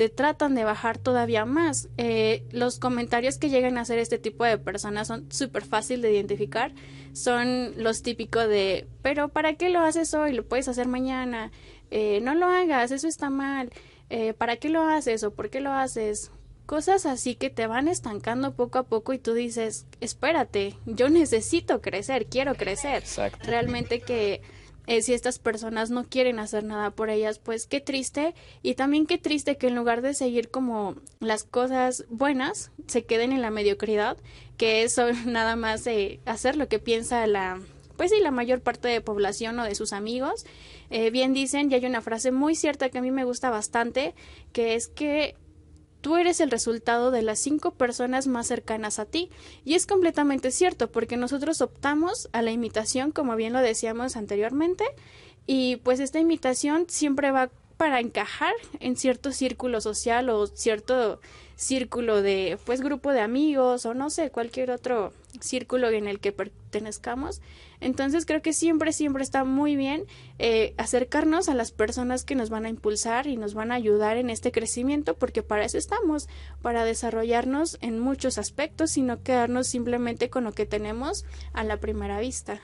te 0.00 0.08
tratan 0.08 0.54
de 0.54 0.64
bajar 0.64 0.96
todavía 0.96 1.44
más. 1.44 1.90
Eh, 1.98 2.42
los 2.52 2.78
comentarios 2.78 3.36
que 3.36 3.50
llegan 3.50 3.76
a 3.76 3.82
hacer 3.82 3.98
este 3.98 4.16
tipo 4.16 4.44
de 4.44 4.56
personas 4.56 5.08
son 5.08 5.30
súper 5.30 5.62
fácil 5.62 6.00
de 6.00 6.10
identificar. 6.10 6.72
Son 7.12 7.74
los 7.76 8.00
típicos 8.00 8.48
de, 8.48 8.88
pero 9.02 9.28
¿para 9.28 9.56
qué 9.56 9.68
lo 9.68 9.80
haces 9.80 10.14
hoy? 10.14 10.32
Lo 10.32 10.42
puedes 10.42 10.68
hacer 10.68 10.88
mañana. 10.88 11.52
Eh, 11.90 12.20
no 12.22 12.34
lo 12.34 12.46
hagas, 12.46 12.92
eso 12.92 13.08
está 13.08 13.28
mal. 13.28 13.68
Eh, 14.08 14.32
¿Para 14.32 14.56
qué 14.56 14.70
lo 14.70 14.84
haces 14.84 15.22
o 15.22 15.32
por 15.32 15.50
qué 15.50 15.60
lo 15.60 15.70
haces? 15.74 16.30
Cosas 16.64 17.04
así 17.04 17.34
que 17.34 17.50
te 17.50 17.66
van 17.66 17.86
estancando 17.86 18.54
poco 18.54 18.78
a 18.78 18.84
poco 18.84 19.12
y 19.12 19.18
tú 19.18 19.34
dices, 19.34 19.84
espérate, 20.00 20.76
yo 20.86 21.10
necesito 21.10 21.82
crecer, 21.82 22.24
quiero 22.24 22.54
crecer. 22.54 23.04
Realmente 23.42 24.00
que 24.00 24.40
eh, 24.90 25.02
si 25.02 25.14
estas 25.14 25.38
personas 25.38 25.90
no 25.90 26.02
quieren 26.02 26.40
hacer 26.40 26.64
nada 26.64 26.90
por 26.90 27.10
ellas, 27.10 27.38
pues 27.38 27.68
qué 27.68 27.80
triste 27.80 28.34
y 28.60 28.74
también 28.74 29.06
qué 29.06 29.18
triste 29.18 29.56
que 29.56 29.68
en 29.68 29.76
lugar 29.76 30.02
de 30.02 30.14
seguir 30.14 30.50
como 30.50 30.96
las 31.20 31.44
cosas 31.44 32.06
buenas 32.08 32.72
se 32.88 33.04
queden 33.04 33.30
en 33.30 33.40
la 33.40 33.52
mediocridad, 33.52 34.16
que 34.56 34.82
eso 34.82 35.12
nada 35.26 35.54
más 35.54 35.84
de 35.84 36.18
hacer 36.24 36.56
lo 36.56 36.66
que 36.66 36.80
piensa 36.80 37.24
la 37.28 37.60
pues 37.96 38.10
sí, 38.10 38.18
la 38.20 38.32
mayor 38.32 38.62
parte 38.62 38.88
de 38.88 39.00
población 39.00 39.60
o 39.60 39.64
de 39.64 39.76
sus 39.76 39.92
amigos. 39.92 40.44
Eh, 40.88 41.10
bien 41.10 41.34
dicen, 41.34 41.70
y 41.70 41.74
hay 41.74 41.86
una 41.86 42.00
frase 42.00 42.32
muy 42.32 42.56
cierta 42.56 42.88
que 42.88 42.98
a 42.98 43.02
mí 43.02 43.12
me 43.12 43.24
gusta 43.24 43.48
bastante, 43.50 44.14
que 44.52 44.74
es 44.74 44.88
que 44.88 45.36
tú 46.00 46.16
eres 46.16 46.40
el 46.40 46.50
resultado 46.50 47.10
de 47.10 47.22
las 47.22 47.38
cinco 47.38 47.72
personas 47.72 48.26
más 48.26 48.46
cercanas 48.46 48.98
a 48.98 49.04
ti. 49.04 49.30
Y 49.64 49.74
es 49.74 49.86
completamente 49.86 50.50
cierto, 50.50 50.90
porque 50.90 51.16
nosotros 51.16 51.60
optamos 51.60 52.28
a 52.32 52.42
la 52.42 52.50
imitación, 52.50 53.12
como 53.12 53.36
bien 53.36 53.52
lo 53.52 53.60
decíamos 53.60 54.16
anteriormente, 54.16 54.84
y 55.46 55.76
pues 55.76 56.00
esta 56.00 56.18
imitación 56.18 56.86
siempre 56.88 57.30
va 57.30 57.50
para 57.76 58.00
encajar 58.00 58.52
en 58.78 58.94
cierto 58.94 59.32
círculo 59.32 59.80
social 59.80 60.28
o 60.28 60.46
cierto 60.46 61.18
círculo 61.56 62.20
de 62.20 62.58
pues 62.66 62.82
grupo 62.82 63.10
de 63.10 63.20
amigos 63.20 63.86
o 63.86 63.94
no 63.94 64.10
sé 64.10 64.30
cualquier 64.30 64.70
otro 64.70 65.14
círculo 65.40 65.88
en 65.88 66.06
el 66.06 66.20
que 66.20 66.32
pertenezcamos 66.32 67.40
entonces 67.80 68.26
creo 68.26 68.42
que 68.42 68.52
siempre 68.52 68.92
siempre 68.92 69.22
está 69.22 69.44
muy 69.44 69.76
bien 69.76 70.04
eh, 70.38 70.74
acercarnos 70.76 71.48
a 71.48 71.54
las 71.54 71.72
personas 71.72 72.24
que 72.24 72.34
nos 72.34 72.50
van 72.50 72.64
a 72.66 72.68
impulsar 72.68 73.26
y 73.26 73.36
nos 73.36 73.54
van 73.54 73.72
a 73.72 73.76
ayudar 73.76 74.16
en 74.16 74.30
este 74.30 74.52
crecimiento 74.52 75.16
porque 75.16 75.42
para 75.42 75.64
eso 75.64 75.78
estamos 75.78 76.28
para 76.62 76.84
desarrollarnos 76.84 77.78
en 77.80 77.98
muchos 77.98 78.38
aspectos 78.38 78.96
y 78.96 79.02
no 79.02 79.22
quedarnos 79.22 79.66
simplemente 79.66 80.30
con 80.30 80.44
lo 80.44 80.52
que 80.52 80.66
tenemos 80.66 81.24
a 81.52 81.64
la 81.64 81.78
primera 81.78 82.20
vista 82.20 82.60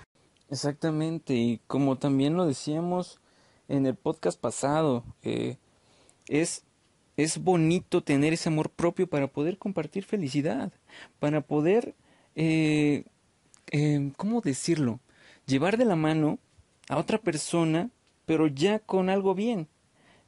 exactamente 0.49 1.35
y 1.35 1.61
como 1.67 1.97
también 1.97 2.37
lo 2.37 2.47
decíamos 2.47 3.21
en 3.69 3.87
el 3.87 3.95
podcast 3.95 4.41
pasado. 4.41 5.05
Eh, 5.23 5.57
es, 6.29 6.65
es 7.17 7.39
bonito 7.39 8.03
tener 8.03 8.33
ese 8.33 8.49
amor 8.49 8.71
propio 8.71 9.07
para 9.09 9.29
poder 9.29 9.59
compartir 9.59 10.05
felicidad, 10.05 10.73
para 11.19 11.41
poder, 11.41 11.95
eh, 12.35 13.05
eh, 13.71 14.13
¿cómo 14.17 14.41
decirlo? 14.41 15.01
Llevar 15.47 15.77
de 15.77 15.85
la 15.85 15.95
mano 15.95 16.39
a 16.89 16.99
otra 16.99 17.19
persona, 17.19 17.91
pero 18.25 18.49
ya 18.49 18.81
con 18.81 19.09
algo 19.09 19.35
bien, 19.35 19.69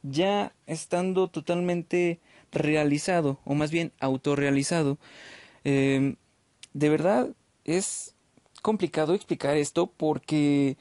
ya 0.01 0.53
estando 0.65 1.27
totalmente 1.27 2.19
realizado, 2.51 3.37
o 3.43 3.53
más 3.53 3.69
bien 3.69 3.91
autorrealizado. 3.99 4.97
de 5.63 6.15
verdad 6.73 7.29
es 7.65 8.15
complicado 8.61 9.13
explicar 9.13 9.57
esto 9.57 9.87
porque 9.87 10.77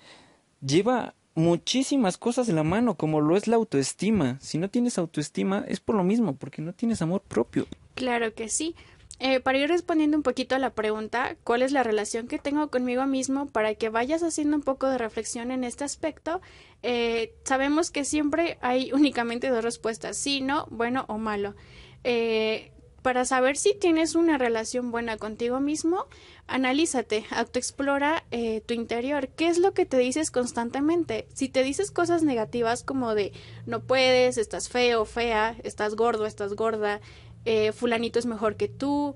lleva 0.61 1.14
muchísimas 1.35 2.16
cosas 2.16 2.47
de 2.47 2.52
la 2.52 2.62
mano, 2.62 2.95
como 2.95 3.21
lo 3.21 3.37
es 3.37 3.49
la 3.49 3.57
autoestima. 3.57 4.38
Si 4.40 4.59
no 4.59 4.71
tienes 4.71 4.99
autoestima, 4.99 5.64
es 5.68 5.80
por 5.80 5.97
lo 5.97 6.04
mismo, 6.04 6.37
porque 6.37 6.62
no 6.62 6.73
tienes 6.73 7.02
amor 7.02 7.23
propio. 7.23 7.66
Claro 7.95 8.35
que 8.35 8.49
sí. 8.49 8.75
Eh, 9.20 9.40
para 9.40 9.58
ir 9.58 9.68
respondiendo 9.68 10.16
un 10.16 10.22
poquito 10.22 10.54
a 10.54 10.58
la 10.60 10.70
pregunta, 10.70 11.37
¿cuál 11.42 11.62
es 11.62 11.72
la 11.72 11.82
relación 11.82 12.28
que 12.28 12.38
tengo 12.38 12.70
conmigo 12.70 13.04
mismo? 13.06 13.46
Para 13.46 13.75
que 13.75 13.88
vayas 13.88 14.22
haciendo 14.22 14.56
un 14.56 14.62
poco 14.62 14.88
de 14.88 14.98
reflexión 14.98 15.50
en 15.50 15.64
este 15.64 15.84
aspecto, 15.84 16.40
eh, 16.82 17.34
sabemos 17.44 17.90
que 17.90 18.04
siempre 18.04 18.58
hay 18.60 18.92
únicamente 18.94 19.48
dos 19.48 19.64
respuestas, 19.64 20.16
sí, 20.16 20.40
no, 20.40 20.66
bueno 20.70 21.04
o 21.08 21.18
malo. 21.18 21.56
Eh, 22.04 22.70
para 23.02 23.25
saber 23.25 23.56
si 23.56 23.75
tienes 23.75 24.14
una 24.14 24.38
relación 24.38 24.90
buena 24.90 25.16
contigo 25.16 25.60
mismo, 25.60 26.06
analízate, 26.46 27.25
autoexplora 27.30 28.25
eh, 28.30 28.60
tu 28.62 28.75
interior. 28.75 29.28
¿Qué 29.28 29.48
es 29.48 29.58
lo 29.58 29.72
que 29.72 29.87
te 29.87 29.98
dices 29.98 30.30
constantemente? 30.30 31.26
Si 31.32 31.48
te 31.48 31.62
dices 31.62 31.90
cosas 31.90 32.22
negativas 32.22 32.82
como 32.82 33.14
de 33.14 33.32
no 33.66 33.80
puedes, 33.80 34.37
estás 34.37 34.68
feo, 34.68 35.04
fea, 35.04 35.56
estás 35.62 35.94
gordo, 35.94 36.26
estás 36.26 36.54
gorda, 36.54 37.00
eh, 37.49 37.73
fulanito 37.73 38.19
es 38.19 38.26
mejor 38.26 38.57
que 38.57 38.69
tú, 38.69 39.14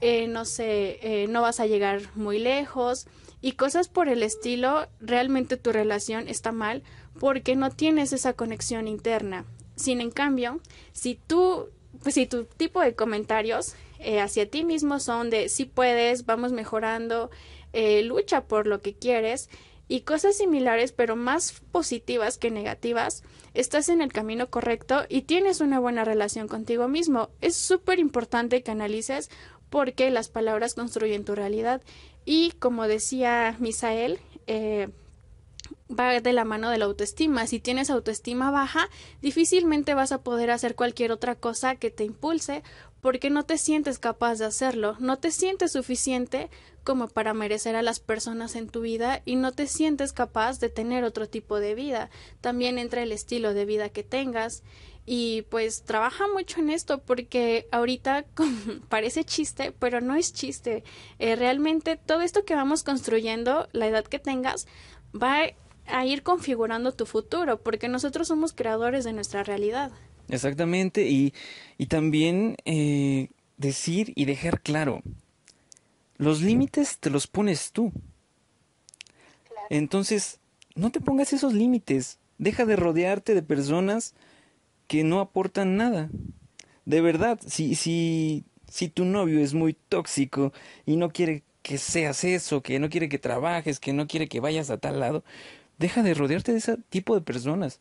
eh, 0.00 0.26
no 0.26 0.46
sé, 0.46 0.98
eh, 1.02 1.26
no 1.28 1.42
vas 1.42 1.60
a 1.60 1.66
llegar 1.66 2.00
muy 2.14 2.38
lejos 2.38 3.06
y 3.42 3.52
cosas 3.52 3.88
por 3.88 4.08
el 4.08 4.22
estilo, 4.22 4.88
realmente 5.00 5.58
tu 5.58 5.70
relación 5.70 6.26
está 6.26 6.50
mal 6.50 6.82
porque 7.20 7.56
no 7.56 7.70
tienes 7.70 8.14
esa 8.14 8.32
conexión 8.32 8.88
interna. 8.88 9.44
Sin 9.76 10.00
en 10.00 10.10
cambio, 10.10 10.60
si 10.92 11.18
tú 11.26 11.68
pues 12.02 12.14
si 12.14 12.26
tu 12.26 12.44
tipo 12.44 12.80
de 12.80 12.94
comentarios 12.94 13.74
eh, 13.98 14.20
hacia 14.20 14.48
ti 14.48 14.64
mismo 14.64 14.98
son 14.98 15.28
de 15.28 15.50
si 15.50 15.66
puedes, 15.66 16.24
vamos 16.24 16.52
mejorando, 16.52 17.30
eh, 17.74 18.02
lucha 18.02 18.46
por 18.46 18.66
lo 18.66 18.80
que 18.80 18.94
quieres 18.94 19.50
y 19.88 20.00
cosas 20.02 20.36
similares 20.36 20.92
pero 20.92 21.16
más 21.16 21.62
positivas 21.72 22.38
que 22.38 22.50
negativas, 22.50 23.22
estás 23.54 23.88
en 23.88 24.00
el 24.00 24.12
camino 24.12 24.48
correcto 24.50 25.04
y 25.08 25.22
tienes 25.22 25.60
una 25.60 25.78
buena 25.78 26.04
relación 26.04 26.48
contigo 26.48 26.88
mismo. 26.88 27.30
Es 27.40 27.56
súper 27.56 27.98
importante 27.98 28.62
que 28.62 28.70
analices 28.70 29.30
porque 29.70 30.10
las 30.10 30.28
palabras 30.28 30.74
construyen 30.74 31.24
tu 31.24 31.34
realidad 31.34 31.82
y 32.24 32.52
como 32.52 32.86
decía 32.86 33.56
Misael, 33.58 34.18
eh, 34.46 34.88
va 35.88 36.20
de 36.20 36.32
la 36.32 36.44
mano 36.44 36.70
de 36.70 36.78
la 36.78 36.86
autoestima. 36.86 37.46
Si 37.46 37.60
tienes 37.60 37.90
autoestima 37.90 38.50
baja, 38.50 38.88
difícilmente 39.20 39.94
vas 39.94 40.12
a 40.12 40.22
poder 40.22 40.50
hacer 40.50 40.74
cualquier 40.74 41.12
otra 41.12 41.34
cosa 41.34 41.76
que 41.76 41.90
te 41.90 42.04
impulse 42.04 42.62
porque 43.04 43.28
no 43.28 43.44
te 43.44 43.58
sientes 43.58 43.98
capaz 43.98 44.38
de 44.38 44.46
hacerlo, 44.46 44.96
no 44.98 45.18
te 45.18 45.30
sientes 45.30 45.72
suficiente 45.72 46.48
como 46.84 47.06
para 47.06 47.34
merecer 47.34 47.76
a 47.76 47.82
las 47.82 48.00
personas 48.00 48.56
en 48.56 48.70
tu 48.70 48.80
vida 48.80 49.20
y 49.26 49.36
no 49.36 49.52
te 49.52 49.66
sientes 49.66 50.14
capaz 50.14 50.58
de 50.58 50.70
tener 50.70 51.04
otro 51.04 51.28
tipo 51.28 51.60
de 51.60 51.74
vida. 51.74 52.08
También 52.40 52.78
entra 52.78 53.02
el 53.02 53.12
estilo 53.12 53.52
de 53.52 53.66
vida 53.66 53.90
que 53.90 54.04
tengas 54.04 54.62
y 55.04 55.42
pues 55.50 55.82
trabaja 55.82 56.24
mucho 56.28 56.60
en 56.60 56.70
esto 56.70 57.02
porque 57.02 57.68
ahorita 57.72 58.24
parece 58.88 59.22
chiste, 59.22 59.70
pero 59.78 60.00
no 60.00 60.14
es 60.14 60.32
chiste. 60.32 60.82
Eh, 61.18 61.36
realmente 61.36 61.96
todo 61.98 62.22
esto 62.22 62.46
que 62.46 62.54
vamos 62.54 62.84
construyendo, 62.84 63.68
la 63.72 63.86
edad 63.86 64.06
que 64.06 64.18
tengas, 64.18 64.66
va 65.14 65.42
a 65.88 66.06
ir 66.06 66.22
configurando 66.22 66.92
tu 66.92 67.04
futuro, 67.04 67.60
porque 67.60 67.88
nosotros 67.88 68.28
somos 68.28 68.54
creadores 68.54 69.04
de 69.04 69.12
nuestra 69.12 69.42
realidad. 69.42 69.92
Exactamente, 70.28 71.08
y, 71.08 71.34
y 71.78 71.86
también 71.86 72.56
eh, 72.64 73.28
decir 73.58 74.12
y 74.16 74.24
dejar 74.24 74.60
claro, 74.60 75.02
los 76.16 76.40
límites 76.42 76.98
te 76.98 77.10
los 77.10 77.26
pones 77.26 77.72
tú. 77.72 77.92
Entonces, 79.70 80.40
no 80.74 80.90
te 80.90 81.00
pongas 81.00 81.32
esos 81.32 81.52
límites, 81.52 82.18
deja 82.38 82.64
de 82.64 82.76
rodearte 82.76 83.34
de 83.34 83.42
personas 83.42 84.14
que 84.86 85.04
no 85.04 85.20
aportan 85.20 85.76
nada. 85.76 86.10
De 86.84 87.00
verdad, 87.00 87.40
si, 87.46 87.74
si, 87.74 88.44
si 88.68 88.88
tu 88.88 89.04
novio 89.04 89.40
es 89.40 89.54
muy 89.54 89.74
tóxico 89.74 90.52
y 90.86 90.96
no 90.96 91.10
quiere 91.10 91.42
que 91.62 91.78
seas 91.78 92.24
eso, 92.24 92.62
que 92.62 92.78
no 92.78 92.90
quiere 92.90 93.08
que 93.08 93.18
trabajes, 93.18 93.80
que 93.80 93.92
no 93.94 94.06
quiere 94.06 94.28
que 94.28 94.40
vayas 94.40 94.70
a 94.70 94.78
tal 94.78 95.00
lado, 95.00 95.24
Deja 95.78 96.02
de 96.02 96.14
rodearte 96.14 96.52
de 96.52 96.58
ese 96.58 96.76
tipo 96.88 97.14
de 97.14 97.20
personas. 97.20 97.80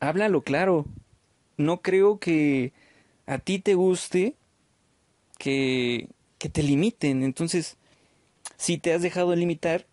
Háblalo 0.00 0.42
claro. 0.42 0.86
No 1.60 1.82
creo 1.82 2.18
que 2.18 2.72
a 3.26 3.38
ti 3.38 3.58
te 3.58 3.74
guste 3.74 4.34
que, 5.38 6.08
que 6.38 6.48
te 6.48 6.62
limiten. 6.62 7.22
Entonces, 7.22 7.76
si 8.56 8.78
te 8.78 8.92
has 8.92 9.02
dejado 9.02 9.30
de 9.30 9.36
limitar, 9.36 9.86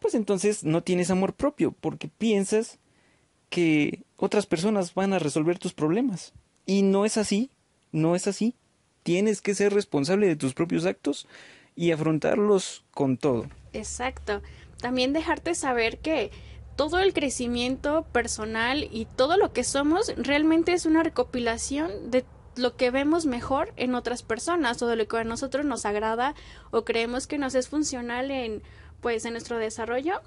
pues 0.00 0.14
entonces 0.14 0.64
no 0.64 0.82
tienes 0.82 1.10
amor 1.10 1.34
propio, 1.34 1.72
porque 1.72 2.08
piensas 2.08 2.78
que 3.50 4.02
otras 4.16 4.46
personas 4.46 4.94
van 4.94 5.12
a 5.12 5.18
resolver 5.18 5.58
tus 5.58 5.72
problemas. 5.72 6.32
Y 6.66 6.82
no 6.82 7.04
es 7.04 7.16
así, 7.16 7.50
no 7.92 8.14
es 8.14 8.26
así. 8.26 8.54
Tienes 9.02 9.40
que 9.40 9.54
ser 9.54 9.72
responsable 9.72 10.26
de 10.26 10.36
tus 10.36 10.54
propios 10.54 10.84
actos 10.84 11.26
y 11.74 11.92
afrontarlos 11.92 12.84
con 12.90 13.16
todo. 13.16 13.48
Exacto 13.72 14.42
también 14.78 15.12
dejarte 15.12 15.54
saber 15.54 15.98
que 15.98 16.30
todo 16.78 17.00
el 17.00 17.12
crecimiento 17.12 18.06
personal 18.12 18.86
y 18.92 19.06
todo 19.16 19.36
lo 19.36 19.52
que 19.52 19.64
somos 19.64 20.12
realmente 20.16 20.72
es 20.72 20.86
una 20.86 21.02
recopilación 21.02 22.12
de 22.12 22.24
lo 22.54 22.76
que 22.76 22.92
vemos 22.92 23.26
mejor 23.26 23.72
en 23.74 23.96
otras 23.96 24.22
personas 24.22 24.80
o 24.80 24.86
de 24.86 24.94
lo 24.94 25.08
que 25.08 25.16
a 25.16 25.24
nosotros 25.24 25.66
nos 25.66 25.84
agrada 25.84 26.36
o 26.70 26.84
creemos 26.84 27.26
que 27.26 27.36
nos 27.36 27.56
es 27.56 27.68
funcional 27.68 28.30
en 28.30 28.62
pues 29.00 29.24
en 29.24 29.32
nuestro 29.32 29.58
desarrollo. 29.58 30.20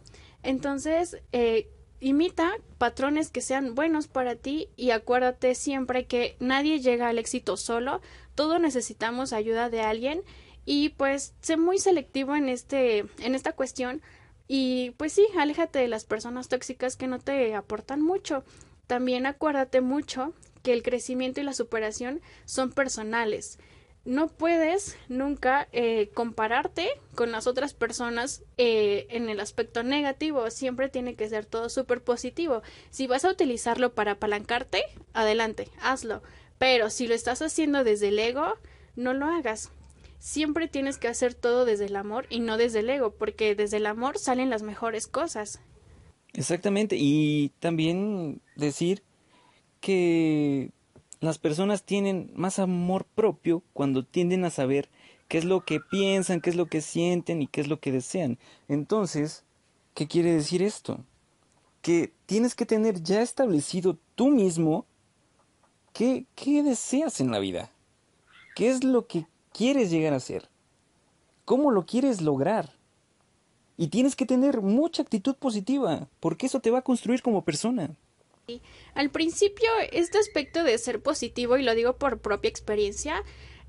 Entonces 0.44 1.22
eh, 1.32 1.70
imita 2.02 2.52
patrones 2.78 3.30
que 3.30 3.40
sean 3.40 3.74
buenos 3.74 4.10
para 4.10 4.36
ti 4.36 4.68
y 4.76 4.92
acuérdate 4.92 5.56
siempre 5.56 6.06
que 6.06 6.36
nadie 6.42 6.82
llega 6.82 7.08
al 7.08 7.18
éxito 7.18 7.56
solo, 7.56 8.02
todos 8.36 8.60
necesitamos 8.60 9.32
ayuda 9.32 9.70
de 9.70 9.84
alguien 9.84 10.22
y 10.66 10.90
pues 10.90 11.34
sé 11.40 11.56
muy 11.56 11.80
selectivo 11.80 12.36
en 12.36 12.50
este 12.50 13.06
en 13.20 13.36
esta 13.36 13.54
cuestión 13.54 14.02
y 14.48 14.92
pues 14.92 15.14
sí, 15.14 15.28
aléjate 15.38 15.80
de 15.80 15.88
las 15.88 16.06
personas 16.06 16.50
tóxicas 16.50 16.96
que 16.96 17.08
no 17.08 17.20
te 17.20 17.56
aportan 17.56 18.02
mucho. 18.02 18.44
También 18.88 19.26
acuérdate 19.26 19.82
mucho 19.82 20.34
que 20.64 20.74
el 20.74 20.84
crecimiento 20.84 21.42
y 21.42 21.44
la 21.44 21.54
superación 21.54 22.22
son 22.46 22.72
personales 22.72 23.58
no 24.04 24.30
puedes 24.30 24.98
nunca 25.10 25.68
eh, 25.72 26.10
compararte 26.14 26.90
con 27.16 27.32
las 27.32 27.46
otras 27.46 27.74
personas 27.74 28.44
eh, 28.58 29.06
en 29.10 29.30
el 29.30 29.40
aspecto 29.40 29.84
negativo. 29.84 30.50
Siempre 30.50 30.90
tiene 30.90 31.16
que 31.16 31.30
ser 31.30 31.46
todo 31.46 31.70
súper 31.70 32.02
positivo. 32.02 32.64
Si 32.90 33.08
vas 33.08 33.26
a 33.26 33.30
utilizarlo 33.30 33.94
para 33.94 34.14
apalancarte, 34.14 34.84
adelante, 35.14 35.70
hazlo. 35.82 36.24
Pero 36.58 36.90
si 36.90 37.08
lo 37.08 37.14
estás 37.14 37.42
haciendo 37.42 37.84
desde 37.84 38.08
el 38.08 38.20
ego, 38.20 38.56
no 38.96 39.14
lo 39.14 39.28
hagas. 39.28 39.72
Siempre 40.22 40.68
tienes 40.68 41.00
que 41.00 41.08
hacer 41.08 41.34
todo 41.34 41.66
desde 41.66 41.86
el 41.86 41.96
amor 41.96 42.28
y 42.30 42.42
no 42.42 42.58
desde 42.58 42.82
el 42.82 42.92
ego, 42.92 43.10
porque 43.10 43.56
desde 43.56 43.78
el 43.78 43.88
amor 43.88 44.20
salen 44.20 44.52
las 44.52 44.62
mejores 44.62 45.08
cosas. 45.08 45.60
Exactamente. 46.34 46.96
Y 46.96 47.52
también 47.60 48.40
decir 48.56 49.02
que 49.80 50.70
las 51.22 51.40
personas 51.40 51.82
tienen 51.82 52.32
más 52.36 52.60
amor 52.60 53.06
propio 53.06 53.64
cuando 53.74 54.06
tienden 54.06 54.46
a 54.46 54.52
saber 54.52 54.90
qué 55.28 55.40
es 55.40 55.44
lo 55.44 55.62
que 55.62 55.80
piensan, 55.80 56.40
qué 56.40 56.52
es 56.52 56.56
lo 56.56 56.68
que 56.68 56.82
sienten 56.82 57.42
y 57.42 57.48
qué 57.48 57.62
es 57.62 57.68
lo 57.68 57.80
que 57.80 57.92
desean. 57.92 58.38
Entonces, 58.68 59.44
¿qué 59.96 60.08
quiere 60.08 60.34
decir 60.34 60.62
esto? 60.62 61.04
Que 61.82 62.14
tienes 62.28 62.54
que 62.54 62.68
tener 62.68 63.02
ya 63.02 63.24
establecido 63.24 63.98
tú 64.14 64.30
mismo 64.30 64.86
qué, 65.94 66.26
qué 66.36 66.62
deseas 66.62 67.20
en 67.22 67.32
la 67.32 67.40
vida, 67.40 67.72
qué 68.56 68.70
es 68.70 68.84
lo 68.84 69.08
que 69.08 69.26
quieres 69.54 69.92
llegar 69.92 70.14
a 70.14 70.20
ser, 70.20 70.50
cómo 71.46 71.72
lo 71.72 71.86
quieres 71.86 72.22
lograr. 72.22 72.70
Y 73.78 73.88
tienes 73.88 74.16
que 74.16 74.26
tener 74.26 74.62
mucha 74.62 75.02
actitud 75.02 75.36
positiva, 75.36 76.08
porque 76.20 76.46
eso 76.46 76.60
te 76.60 76.70
va 76.70 76.80
a 76.80 76.84
construir 76.84 77.22
como 77.22 77.44
persona. 77.44 77.96
Al 78.94 79.10
principio, 79.10 79.70
este 79.92 80.18
aspecto 80.20 80.64
de 80.64 80.78
ser 80.78 81.02
positivo, 81.02 81.58
y 81.58 81.64
lo 81.64 81.74
digo 81.74 81.94
por 81.94 82.20
propia 82.20 82.50
experiencia, 82.50 83.24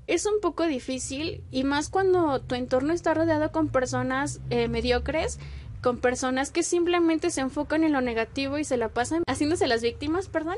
es 0.07 0.25
un 0.25 0.39
poco 0.41 0.65
difícil 0.65 1.43
y 1.49 1.63
más 1.63 1.89
cuando 1.89 2.41
tu 2.41 2.55
entorno 2.55 2.93
está 2.93 3.13
rodeado 3.13 3.51
con 3.51 3.69
personas 3.69 4.41
eh, 4.49 4.67
mediocres, 4.67 5.39
con 5.81 5.99
personas 5.99 6.51
que 6.51 6.63
simplemente 6.63 7.29
se 7.29 7.41
enfocan 7.41 7.83
en 7.83 7.93
lo 7.93 8.01
negativo 8.01 8.57
y 8.57 8.63
se 8.63 8.77
la 8.77 8.89
pasan 8.89 9.23
haciéndose 9.27 9.67
las 9.67 9.81
víctimas, 9.81 10.27
perdón. 10.27 10.57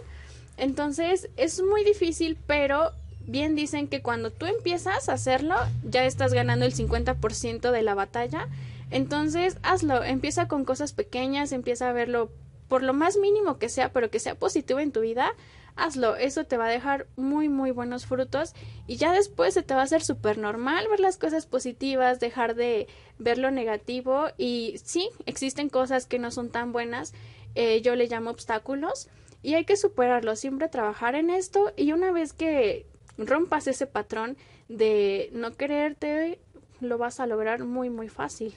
Entonces 0.58 1.30
es 1.38 1.62
muy 1.62 1.84
difícil, 1.84 2.38
pero 2.48 2.92
bien 3.28 3.56
dicen 3.56 3.88
que 3.88 4.02
cuando 4.02 4.32
tú 4.32 4.46
empiezas 4.46 5.10
a 5.10 5.14
hacerlo, 5.14 5.56
ya 5.84 6.06
estás 6.06 6.34
ganando 6.34 6.66
el 6.66 6.74
50% 6.74 7.72
de 7.72 7.82
la 7.82 7.96
batalla. 7.96 8.48
Entonces 8.92 9.58
hazlo, 9.64 10.04
empieza 10.04 10.48
con 10.48 10.66
cosas 10.66 10.94
pequeñas, 10.94 11.52
empieza 11.52 11.90
a 11.90 11.94
verlo 11.94 12.32
por 12.68 12.84
lo 12.84 12.94
más 12.94 13.18
mínimo 13.18 13.58
que 13.58 13.70
sea, 13.70 13.92
pero 13.92 14.10
que 14.10 14.20
sea 14.20 14.36
positivo 14.36 14.80
en 14.80 14.92
tu 14.92 15.02
vida, 15.02 15.34
hazlo. 15.76 16.16
Eso 16.16 16.46
te 16.46 16.58
va 16.58 16.66
a 16.66 16.70
dejar 16.70 17.08
muy, 17.16 17.50
muy 17.50 17.72
buenos 17.72 18.06
frutos 18.06 18.54
y 18.88 18.98
ya 18.98 19.12
después 19.12 19.54
se 19.54 19.64
te 19.64 19.74
va 19.74 19.82
a 19.82 19.84
hacer 19.84 20.04
súper 20.04 20.38
normal 20.38 20.88
ver 20.90 21.00
las 21.00 21.18
cosas 21.18 21.46
positivas, 21.46 22.20
dejar 22.20 22.56
de 22.56 22.88
ver 23.20 23.38
lo 23.38 23.52
negativo 23.52 24.28
y 24.38 24.80
sí, 24.84 25.10
existen 25.26 25.70
cosas 25.70 26.06
que 26.06 26.20
no 26.20 26.32
son 26.32 26.50
tan 26.50 26.72
buenas, 26.72 27.14
eh, 27.56 27.82
yo 27.82 27.96
le 27.96 28.08
llamo 28.08 28.30
obstáculos 28.30 29.08
y 29.42 29.54
hay 29.54 29.66
que 29.66 29.78
superarlo, 29.78 30.36
siempre 30.36 30.70
trabajar 30.70 31.16
en 31.16 31.30
esto 31.30 31.72
y 31.78 31.92
una 31.92 32.12
vez 32.12 32.34
que 32.34 32.86
rompas 33.18 33.68
ese 33.68 33.88
patrón 33.88 34.38
de 34.70 35.30
no 35.34 35.54
quererte, 35.54 36.40
lo 36.82 36.98
vas 36.98 37.20
a 37.20 37.28
lograr 37.28 37.64
muy, 37.64 37.90
muy 37.90 38.10
fácil. 38.10 38.54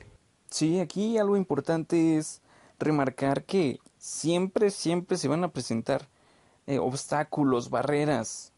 Sí, 0.51 0.81
aquí 0.81 1.19
algo 1.19 1.37
importante 1.37 2.17
es 2.17 2.41
remarcar 2.79 3.45
que 3.45 3.79
siempre, 3.99 4.71
siempre 4.71 5.17
se 5.17 5.29
van 5.29 5.45
a 5.45 5.53
presentar 5.53 6.09
eh, 6.67 6.79
obstáculos, 6.79 7.71
barreras, 7.71 8.53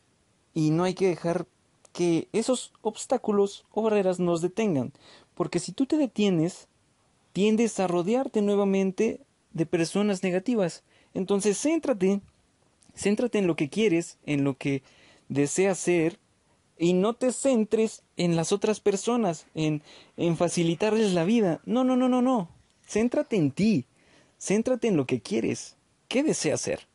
y 0.55 0.71
no 0.71 0.85
hay 0.85 0.95
que 0.95 1.09
dejar 1.09 1.47
que 1.93 2.29
esos 2.33 2.73
obstáculos 2.83 3.65
o 3.73 3.83
barreras 3.83 4.21
nos 4.21 4.43
detengan, 4.43 4.93
porque 5.35 5.59
si 5.59 5.73
tú 5.73 5.87
te 5.87 5.97
detienes, 5.97 6.69
tiendes 7.33 7.79
a 7.81 7.87
rodearte 7.87 8.43
nuevamente 8.43 9.21
de 9.53 9.67
personas 9.67 10.23
negativas. 10.23 10.83
Entonces, 11.15 11.61
céntrate, 11.61 12.21
céntrate 12.95 13.39
en 13.39 13.47
lo 13.47 13.57
que 13.57 13.69
quieres, 13.69 14.19
en 14.27 14.45
lo 14.45 14.57
que 14.57 14.83
deseas 15.31 15.79
ser, 15.79 16.19
y 16.77 16.93
no 16.93 17.15
te 17.15 17.33
centres 17.33 18.03
en 18.19 18.37
las 18.37 18.53
otras 18.53 18.81
personas, 18.81 19.47
en, 19.55 19.83
en 20.19 20.37
facilitarles 20.37 21.15
la 21.15 21.25
vida. 21.25 21.63
No, 21.65 21.85
no, 21.85 21.97
no, 21.97 22.11
no, 22.11 22.21
no. 22.21 22.51
Céntrate 22.87 23.37
en 23.37 23.51
ti, 23.51 23.87
Céntrate 24.41 24.89
en 24.89 24.97
lo 24.97 25.05
que 25.05 25.21
quieres. 25.21 25.77
¿Qué 26.09 26.23
deseas 26.23 26.63
ser? 26.63 26.89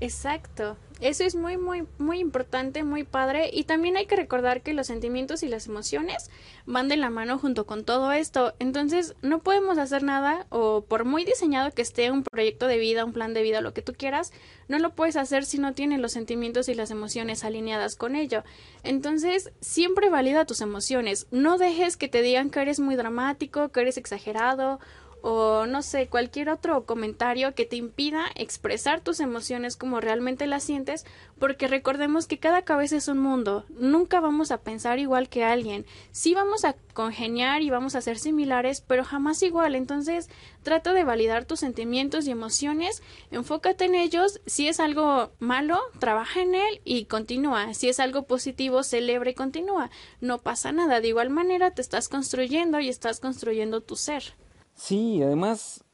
Exacto. 0.00 0.76
Eso 1.02 1.24
es 1.24 1.34
muy, 1.34 1.56
muy, 1.56 1.84
muy 1.98 2.20
importante, 2.20 2.84
muy 2.84 3.02
padre. 3.02 3.50
Y 3.52 3.64
también 3.64 3.96
hay 3.96 4.06
que 4.06 4.14
recordar 4.14 4.62
que 4.62 4.72
los 4.72 4.86
sentimientos 4.86 5.42
y 5.42 5.48
las 5.48 5.66
emociones 5.66 6.30
van 6.64 6.86
de 6.86 6.96
la 6.96 7.10
mano 7.10 7.40
junto 7.40 7.66
con 7.66 7.84
todo 7.84 8.12
esto. 8.12 8.54
Entonces, 8.60 9.16
no 9.20 9.40
podemos 9.40 9.78
hacer 9.78 10.04
nada, 10.04 10.46
o 10.50 10.82
por 10.82 11.04
muy 11.04 11.24
diseñado 11.24 11.72
que 11.72 11.82
esté 11.82 12.12
un 12.12 12.22
proyecto 12.22 12.68
de 12.68 12.78
vida, 12.78 13.04
un 13.04 13.12
plan 13.12 13.34
de 13.34 13.42
vida, 13.42 13.60
lo 13.60 13.74
que 13.74 13.82
tú 13.82 13.94
quieras, 13.94 14.32
no 14.68 14.78
lo 14.78 14.94
puedes 14.94 15.16
hacer 15.16 15.44
si 15.44 15.58
no 15.58 15.74
tienes 15.74 15.98
los 15.98 16.12
sentimientos 16.12 16.68
y 16.68 16.74
las 16.74 16.92
emociones 16.92 17.42
alineadas 17.42 17.96
con 17.96 18.14
ello. 18.14 18.44
Entonces, 18.84 19.50
siempre 19.60 20.08
valida 20.08 20.44
tus 20.44 20.60
emociones. 20.60 21.26
No 21.32 21.58
dejes 21.58 21.96
que 21.96 22.06
te 22.06 22.22
digan 22.22 22.48
que 22.48 22.62
eres 22.62 22.78
muy 22.78 22.94
dramático, 22.94 23.70
que 23.70 23.80
eres 23.80 23.96
exagerado 23.96 24.78
o 25.22 25.66
no 25.66 25.82
sé, 25.82 26.08
cualquier 26.08 26.50
otro 26.50 26.84
comentario 26.84 27.54
que 27.54 27.64
te 27.64 27.76
impida 27.76 28.26
expresar 28.34 29.00
tus 29.00 29.20
emociones 29.20 29.76
como 29.76 30.00
realmente 30.00 30.46
las 30.46 30.64
sientes, 30.64 31.06
porque 31.38 31.68
recordemos 31.68 32.26
que 32.26 32.38
cada 32.38 32.62
cabeza 32.62 32.96
es 32.96 33.08
un 33.08 33.18
mundo, 33.18 33.64
nunca 33.70 34.20
vamos 34.20 34.50
a 34.50 34.58
pensar 34.62 34.98
igual 34.98 35.28
que 35.28 35.44
alguien, 35.44 35.86
sí 36.10 36.34
vamos 36.34 36.64
a 36.64 36.74
congeniar 36.92 37.62
y 37.62 37.70
vamos 37.70 37.94
a 37.94 38.00
ser 38.00 38.18
similares, 38.18 38.80
pero 38.80 39.04
jamás 39.04 39.42
igual, 39.42 39.76
entonces 39.76 40.28
trata 40.64 40.92
de 40.92 41.04
validar 41.04 41.44
tus 41.44 41.60
sentimientos 41.60 42.26
y 42.26 42.32
emociones, 42.32 43.02
enfócate 43.30 43.84
en 43.84 43.94
ellos, 43.94 44.40
si 44.46 44.66
es 44.66 44.80
algo 44.80 45.30
malo, 45.38 45.80
trabaja 46.00 46.42
en 46.42 46.56
él 46.56 46.80
y 46.84 47.04
continúa, 47.04 47.74
si 47.74 47.88
es 47.88 48.00
algo 48.00 48.24
positivo, 48.24 48.82
celebra 48.82 49.30
y 49.30 49.34
continúa, 49.34 49.90
no 50.20 50.38
pasa 50.38 50.72
nada, 50.72 51.00
de 51.00 51.08
igual 51.08 51.30
manera 51.30 51.70
te 51.70 51.80
estás 51.80 52.08
construyendo 52.08 52.80
y 52.80 52.88
estás 52.88 53.20
construyendo 53.20 53.80
tu 53.80 53.94
ser. 53.94 54.34
Sí, 54.74 55.22
además, 55.22 55.84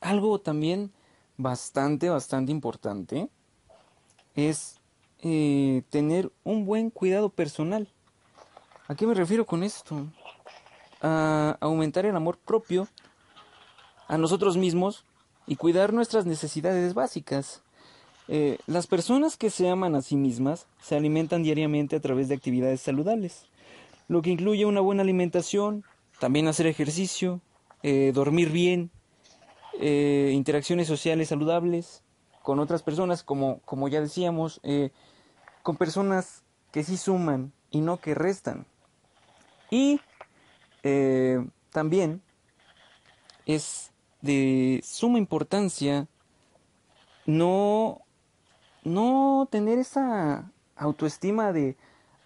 algo 0.00 0.38
también 0.38 0.92
bastante, 1.36 2.08
bastante 2.08 2.52
importante 2.52 3.28
es 4.34 4.80
eh, 5.20 5.82
tener 5.90 6.30
un 6.44 6.66
buen 6.66 6.90
cuidado 6.90 7.30
personal. 7.30 7.88
¿A 8.88 8.94
qué 8.94 9.06
me 9.06 9.14
refiero 9.14 9.46
con 9.46 9.62
esto? 9.62 10.06
A 11.00 11.56
aumentar 11.60 12.06
el 12.06 12.16
amor 12.16 12.38
propio 12.38 12.88
a 14.08 14.18
nosotros 14.18 14.56
mismos 14.56 15.04
y 15.46 15.56
cuidar 15.56 15.92
nuestras 15.92 16.26
necesidades 16.26 16.94
básicas. 16.94 17.62
Eh, 18.28 18.58
las 18.66 18.86
personas 18.86 19.36
que 19.36 19.50
se 19.50 19.68
aman 19.68 19.94
a 19.94 20.02
sí 20.02 20.16
mismas 20.16 20.66
se 20.80 20.96
alimentan 20.96 21.42
diariamente 21.42 21.96
a 21.96 22.00
través 22.00 22.28
de 22.28 22.34
actividades 22.34 22.80
saludables, 22.80 23.46
lo 24.08 24.22
que 24.22 24.30
incluye 24.30 24.66
una 24.66 24.80
buena 24.80 25.02
alimentación, 25.02 25.84
también 26.18 26.48
hacer 26.48 26.66
ejercicio, 26.66 27.40
eh, 27.88 28.10
dormir 28.12 28.50
bien, 28.50 28.90
eh, 29.78 30.32
interacciones 30.34 30.88
sociales 30.88 31.28
saludables 31.28 32.02
con 32.42 32.58
otras 32.58 32.82
personas, 32.82 33.22
como, 33.22 33.60
como 33.60 33.86
ya 33.86 34.00
decíamos, 34.00 34.58
eh, 34.64 34.90
con 35.62 35.76
personas 35.76 36.42
que 36.72 36.82
sí 36.82 36.96
suman 36.96 37.52
y 37.70 37.82
no 37.82 38.00
que 38.00 38.16
restan. 38.16 38.66
Y 39.70 40.00
también 41.70 42.22
es 43.44 43.92
de 44.20 44.80
suma 44.84 45.18
importancia 45.18 46.08
no, 47.24 48.00
no 48.82 49.46
tener 49.48 49.78
esa 49.78 50.50
autoestima 50.74 51.52
de, 51.52 51.76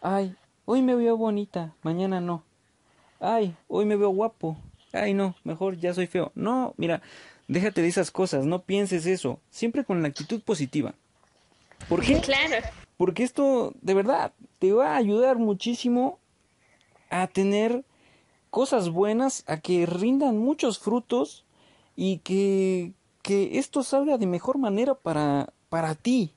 ay, 0.00 0.34
hoy 0.64 0.80
me 0.80 0.94
veo 0.94 1.18
bonita, 1.18 1.74
mañana 1.82 2.22
no. 2.22 2.44
Ay, 3.18 3.54
hoy 3.68 3.84
me 3.84 3.96
veo 3.96 4.08
guapo, 4.08 4.56
ay 4.92 5.14
no, 5.14 5.36
mejor 5.44 5.76
ya 5.78 5.94
soy 5.94 6.06
feo. 6.06 6.32
No, 6.34 6.74
mira, 6.76 7.02
déjate 7.48 7.82
de 7.82 7.88
esas 7.88 8.10
cosas, 8.10 8.46
no 8.46 8.62
pienses 8.62 9.06
eso, 9.06 9.40
siempre 9.50 9.84
con 9.84 10.02
la 10.02 10.08
actitud 10.08 10.40
positiva. 10.42 10.94
¿Por 11.88 12.02
qué? 12.02 12.20
Claro. 12.20 12.64
Porque 12.96 13.22
esto 13.22 13.72
de 13.80 13.94
verdad 13.94 14.32
te 14.58 14.72
va 14.72 14.92
a 14.92 14.96
ayudar 14.96 15.38
muchísimo 15.38 16.18
a 17.08 17.26
tener 17.26 17.84
cosas 18.50 18.90
buenas, 18.90 19.44
a 19.46 19.58
que 19.58 19.86
rindan 19.86 20.36
muchos 20.38 20.78
frutos 20.78 21.44
y 21.96 22.18
que 22.18 22.92
que 23.22 23.58
esto 23.58 23.82
salga 23.82 24.18
de 24.18 24.26
mejor 24.26 24.58
manera 24.58 24.94
para, 24.94 25.52
para 25.68 25.94
ti, 25.94 26.32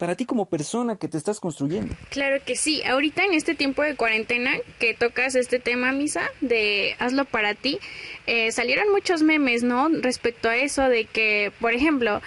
para 0.00 0.16
ti 0.16 0.24
como 0.24 0.46
persona 0.46 0.96
que 0.96 1.08
te 1.08 1.18
estás 1.18 1.40
construyendo. 1.40 1.94
Claro 2.08 2.42
que 2.42 2.56
sí. 2.56 2.82
Ahorita 2.84 3.22
en 3.22 3.34
este 3.34 3.54
tiempo 3.54 3.82
de 3.82 3.96
cuarentena 3.96 4.52
que 4.78 4.94
tocas 4.94 5.34
este 5.34 5.58
tema, 5.58 5.92
Misa, 5.92 6.22
de 6.40 6.96
hazlo 6.98 7.26
para 7.26 7.54
ti, 7.54 7.78
eh, 8.26 8.50
salieron 8.50 8.90
muchos 8.90 9.22
memes, 9.22 9.62
¿no? 9.62 9.90
Respecto 9.90 10.48
a 10.48 10.56
eso 10.56 10.88
de 10.88 11.04
que, 11.04 11.52
por 11.60 11.74
ejemplo, 11.74 12.22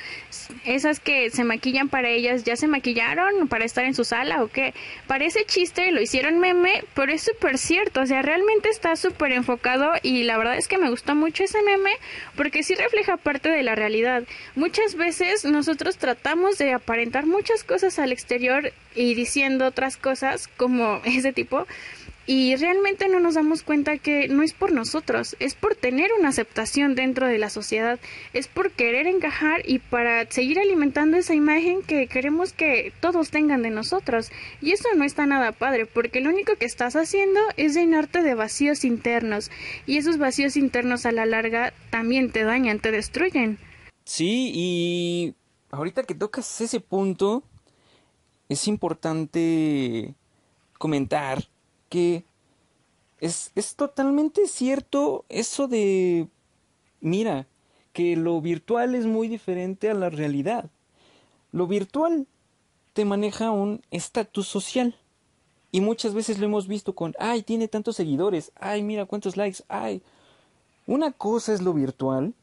esas 0.66 1.00
que 1.00 1.32
se 1.32 1.44
maquillan 1.44 1.90
para 1.90 2.10
ellas, 2.10 2.44
¿ya 2.44 2.56
se 2.56 2.68
maquillaron 2.68 3.48
para 3.48 3.66
estar 3.66 3.86
en 3.86 3.96
su 3.96 4.04
sala 4.04 4.44
o 4.44 4.50
qué? 4.50 4.76
Parece 5.08 5.44
chiste, 5.46 5.92
lo 5.92 6.00
hicieron 6.00 6.40
meme, 6.40 6.84
pero 6.94 7.12
es 7.12 7.24
súper 7.24 7.58
cierto, 7.58 8.02
o 8.02 8.06
sea, 8.06 8.22
realmente 8.22 8.70
está 8.70 8.96
súper 8.96 9.32
enfocado 9.32 9.94
y 10.04 10.24
la 10.24 10.38
verdad 10.38 10.58
es 10.58 10.68
que 10.68 10.78
me 10.78 10.92
gustó 10.92 11.16
mucho 11.16 11.44
ese 11.44 11.62
meme 11.64 11.92
porque 12.36 12.62
sí 12.62 12.76
refleja 12.76 13.18
parte 13.18 13.50
de 13.50 13.64
la 13.64 13.74
realidad. 13.74 14.24
Muchas 14.56 14.94
veces 14.94 15.44
nosotros 15.44 15.98
tratamos 15.98 16.60
de 16.60 16.74
aparentar 16.74 17.26
muchas 17.26 17.63
cosas 17.64 18.00
al 18.00 18.12
exterior 18.12 18.74
y 18.96 19.16
diciendo 19.16 19.66
otras 19.66 19.98
cosas 19.98 20.48
como 20.48 21.02
ese 21.06 21.34
tipo 21.34 21.66
y 22.26 22.56
realmente 22.56 23.10
no 23.10 23.20
nos 23.20 23.36
damos 23.36 23.64
cuenta 23.64 23.98
que 23.98 24.30
no 24.30 24.44
es 24.44 24.54
por 24.54 24.72
nosotros, 24.72 25.36
es 25.40 25.56
por 25.56 25.76
tener 25.76 26.10
una 26.18 26.30
aceptación 26.30 26.96
dentro 26.96 27.28
de 27.28 27.38
la 27.38 27.50
sociedad, 27.50 28.00
es 28.32 28.48
por 28.48 28.72
querer 28.72 29.08
encajar 29.08 29.62
y 29.66 29.80
para 29.80 30.30
seguir 30.32 30.58
alimentando 30.60 31.18
esa 31.18 31.34
imagen 31.34 31.82
que 31.82 32.08
queremos 32.08 32.54
que 32.54 32.94
todos 33.02 33.30
tengan 33.30 33.62
de 33.62 33.72
nosotros. 33.72 34.32
Y 34.62 34.72
eso 34.72 34.88
no 34.96 35.04
está 35.04 35.26
nada 35.26 35.52
padre, 35.52 35.86
porque 35.86 36.22
lo 36.22 36.30
único 36.30 36.56
que 36.56 36.66
estás 36.66 36.96
haciendo 36.96 37.42
es 37.58 37.74
llenarte 37.74 38.22
de 38.22 38.36
vacíos 38.36 38.86
internos, 38.86 39.52
y 39.86 39.98
esos 39.98 40.18
vacíos 40.18 40.56
internos 40.56 41.06
a 41.06 41.12
la 41.12 41.26
larga 41.26 41.74
también 41.90 42.32
te 42.32 42.44
dañan, 42.44 42.80
te 42.80 42.92
destruyen. 42.92 43.58
Sí, 44.06 44.52
y 44.54 45.36
ahorita 45.72 46.04
que 46.04 46.16
tocas 46.16 46.62
ese 46.62 46.80
punto, 46.80 47.44
es 48.54 48.68
importante 48.68 50.16
comentar 50.78 51.44
que 51.90 52.24
es, 53.20 53.52
es 53.56 53.76
totalmente 53.76 54.48
cierto 54.48 55.26
eso 55.30 55.68
de, 55.68 56.28
mira, 57.02 57.48
que 57.94 58.16
lo 58.16 58.42
virtual 58.42 58.96
es 58.96 59.06
muy 59.06 59.28
diferente 59.28 59.90
a 59.90 59.94
la 59.94 60.10
realidad. 60.10 60.70
Lo 61.52 61.68
virtual 61.68 62.28
te 62.94 63.06
maneja 63.06 63.52
un 63.52 63.82
estatus 63.92 64.48
social. 64.48 64.96
Y 65.72 65.82
muchas 65.82 66.14
veces 66.14 66.38
lo 66.38 66.46
hemos 66.46 66.68
visto 66.68 66.94
con, 66.94 67.16
ay, 67.18 67.42
tiene 67.42 67.68
tantos 67.68 67.96
seguidores, 67.96 68.52
ay, 68.56 68.84
mira 68.84 69.06
cuántos 69.06 69.38
likes, 69.38 69.64
ay. 69.68 70.04
Una 70.86 71.12
cosa 71.12 71.54
es 71.54 71.62
lo 71.62 71.74
virtual 71.74 72.34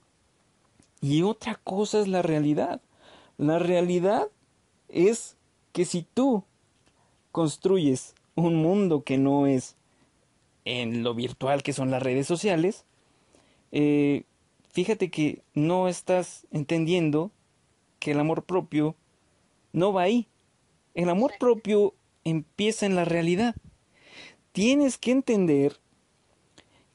y 1.01 1.23
otra 1.23 1.61
cosa 1.63 2.01
es 2.01 2.09
la 2.09 2.23
realidad. 2.23 2.81
La 3.39 3.61
realidad 3.61 4.29
es 4.89 5.37
que 5.73 5.85
si 5.85 6.03
tú 6.03 6.45
construyes 7.33 8.15
un 8.35 8.57
mundo 8.57 9.03
que 9.03 9.19
no 9.19 9.47
es 9.47 9.77
en 10.65 11.03
lo 11.03 11.15
virtual 11.15 11.63
que 11.63 11.73
son 11.73 11.91
las 11.91 12.03
redes 12.03 12.27
sociales, 12.27 12.85
eh, 13.73 14.25
fíjate 14.73 15.11
que 15.11 15.43
no 15.55 15.89
estás 15.89 16.47
entendiendo 16.51 17.31
que 17.99 18.13
el 18.13 18.21
amor 18.21 18.45
propio 18.45 18.97
no 19.73 19.93
va 19.93 20.03
ahí. 20.03 20.27
El 20.95 21.09
amor 21.09 21.33
propio 21.39 21.95
empieza 22.25 22.87
en 22.87 22.97
la 22.97 23.05
realidad. 23.05 23.55
Tienes 24.53 24.99
que 24.99 25.13
entender 25.13 25.79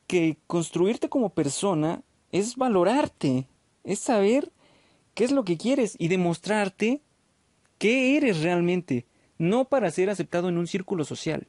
que 0.08 0.38
construirte 0.48 1.10
como 1.10 1.30
persona 1.30 2.04
es 2.32 2.58
valorarte, 2.58 3.48
es 3.84 4.00
saber 4.00 4.52
qué 5.14 5.24
es 5.24 5.32
lo 5.32 5.46
que 5.46 5.58
quieres 5.58 5.96
y 5.98 6.10
demostrarte 6.10 7.02
qué 7.78 8.18
eres 8.18 8.42
realmente, 8.42 9.06
no 9.38 9.66
para 9.66 9.92
ser 9.92 10.10
aceptado 10.10 10.50
en 10.50 10.58
un 10.58 10.68
círculo 10.68 11.04
social, 11.06 11.48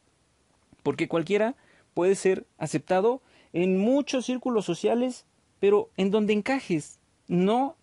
porque 0.83 1.09
cualquiera 1.09 1.57
puede 1.95 2.15
ser 2.15 2.47
aceptado 2.59 3.23
en 3.53 3.79
muchos 3.79 4.27
círculos 4.27 4.65
sociales, 4.65 5.25
pero 5.61 5.91
en 5.97 6.11
donde 6.11 6.33
encajes, 6.33 6.99
no 7.29 7.77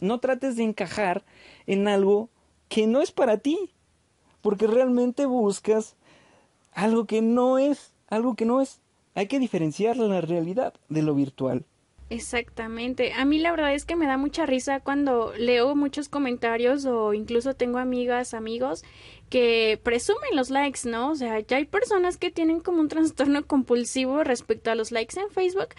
no 0.00 0.20
trates 0.20 0.56
de 0.56 0.64
encajar 0.64 1.24
en 1.66 1.88
algo 1.88 2.28
que 2.68 2.86
no 2.86 3.00
es 3.00 3.12
para 3.12 3.38
ti, 3.38 3.72
porque 4.40 4.66
realmente 4.66 5.26
buscas 5.26 5.96
algo 6.72 7.06
que 7.06 7.22
no 7.22 7.58
es, 7.58 7.92
algo 8.08 8.34
que 8.34 8.44
no 8.44 8.60
es. 8.60 8.80
Hay 9.14 9.26
que 9.28 9.38
diferenciar 9.38 9.96
la 9.96 10.20
realidad 10.20 10.74
de 10.88 11.02
lo 11.02 11.14
virtual. 11.14 11.64
Exactamente. 12.10 13.12
A 13.14 13.24
mí 13.24 13.38
la 13.38 13.50
verdad 13.50 13.74
es 13.74 13.86
que 13.86 13.96
me 13.96 14.06
da 14.06 14.18
mucha 14.18 14.46
risa 14.46 14.80
cuando 14.80 15.32
leo 15.38 15.74
muchos 15.74 16.08
comentarios 16.08 16.84
o 16.84 17.14
incluso 17.14 17.54
tengo 17.54 17.78
amigas, 17.78 18.34
amigos 18.34 18.84
que 19.30 19.80
presumen 19.82 20.36
los 20.36 20.50
likes, 20.50 20.88
¿no? 20.88 21.10
O 21.10 21.14
sea, 21.16 21.40
ya 21.40 21.56
hay 21.56 21.64
personas 21.64 22.18
que 22.18 22.30
tienen 22.30 22.60
como 22.60 22.80
un 22.80 22.88
trastorno 22.88 23.46
compulsivo 23.46 24.22
respecto 24.22 24.70
a 24.70 24.74
los 24.74 24.92
likes 24.92 25.18
en 25.18 25.30
Facebook 25.30 25.70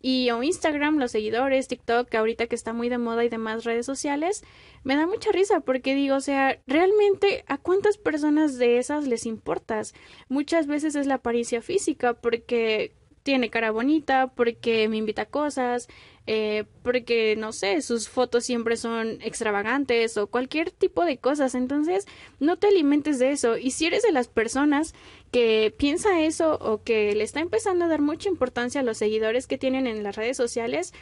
y 0.00 0.30
o 0.30 0.42
Instagram, 0.42 0.98
los 0.98 1.12
seguidores, 1.12 1.68
TikTok, 1.68 2.12
ahorita 2.14 2.46
que 2.46 2.56
está 2.56 2.72
muy 2.72 2.88
de 2.88 2.98
moda 2.98 3.24
y 3.24 3.28
demás 3.28 3.64
redes 3.64 3.86
sociales, 3.86 4.42
me 4.84 4.96
da 4.96 5.06
mucha 5.06 5.30
risa 5.30 5.60
porque 5.60 5.94
digo, 5.94 6.16
o 6.16 6.20
sea, 6.20 6.60
realmente 6.66 7.44
a 7.46 7.58
cuántas 7.58 7.98
personas 7.98 8.58
de 8.58 8.78
esas 8.78 9.06
les 9.06 9.26
importas. 9.26 9.94
Muchas 10.28 10.66
veces 10.66 10.96
es 10.96 11.06
la 11.06 11.14
apariencia 11.14 11.62
física 11.62 12.14
porque 12.14 12.94
tiene 13.22 13.50
cara 13.50 13.70
bonita, 13.70 14.28
porque 14.28 14.88
me 14.88 14.96
invita 14.96 15.22
a 15.22 15.26
cosas, 15.26 15.88
eh, 16.26 16.64
porque 16.82 17.34
no 17.36 17.52
sé, 17.52 17.82
sus 17.82 18.08
fotos 18.08 18.44
siempre 18.44 18.76
son 18.76 19.18
extravagantes 19.22 20.16
o 20.16 20.26
cualquier 20.26 20.70
tipo 20.70 21.04
de 21.04 21.18
cosas. 21.18 21.54
Entonces, 21.54 22.06
no 22.40 22.56
te 22.56 22.68
alimentes 22.68 23.18
de 23.18 23.32
eso. 23.32 23.56
Y 23.56 23.70
si 23.72 23.86
eres 23.86 24.02
de 24.02 24.12
las 24.12 24.28
personas 24.28 24.94
que 25.30 25.74
piensa 25.76 26.20
eso 26.20 26.58
o 26.60 26.82
que 26.82 27.14
le 27.14 27.24
está 27.24 27.40
empezando 27.40 27.84
a 27.84 27.88
dar 27.88 28.00
mucha 28.00 28.28
importancia 28.28 28.80
a 28.80 28.84
los 28.84 28.98
seguidores 28.98 29.46
que 29.46 29.58
tienen 29.58 29.86
en 29.86 30.02
las 30.02 30.16
redes 30.16 30.36
sociales, 30.36 30.92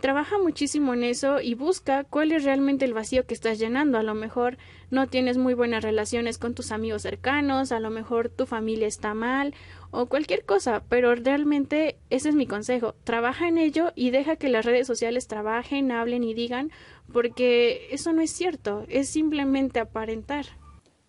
trabaja 0.00 0.38
muchísimo 0.38 0.94
en 0.94 1.04
eso 1.04 1.40
y 1.40 1.54
busca 1.54 2.04
cuál 2.04 2.32
es 2.32 2.44
realmente 2.44 2.84
el 2.84 2.94
vacío 2.94 3.26
que 3.26 3.34
estás 3.34 3.58
llenando. 3.58 3.98
A 3.98 4.02
lo 4.02 4.14
mejor 4.14 4.58
no 4.90 5.06
tienes 5.06 5.38
muy 5.38 5.54
buenas 5.54 5.84
relaciones 5.84 6.38
con 6.38 6.54
tus 6.54 6.72
amigos 6.72 7.02
cercanos, 7.02 7.72
a 7.72 7.80
lo 7.80 7.90
mejor 7.90 8.28
tu 8.28 8.46
familia 8.46 8.88
está 8.88 9.14
mal 9.14 9.54
o 9.96 10.06
cualquier 10.06 10.44
cosa, 10.44 10.82
pero 10.90 11.14
realmente 11.14 11.96
ese 12.10 12.28
es 12.28 12.34
mi 12.34 12.46
consejo. 12.46 12.94
Trabaja 13.04 13.48
en 13.48 13.56
ello 13.56 13.92
y 13.94 14.10
deja 14.10 14.36
que 14.36 14.50
las 14.50 14.66
redes 14.66 14.86
sociales 14.86 15.26
trabajen, 15.26 15.90
hablen 15.90 16.22
y 16.22 16.34
digan, 16.34 16.70
porque 17.12 17.88
eso 17.90 18.12
no 18.12 18.20
es 18.20 18.30
cierto, 18.30 18.84
es 18.88 19.08
simplemente 19.08 19.80
aparentar. 19.80 20.44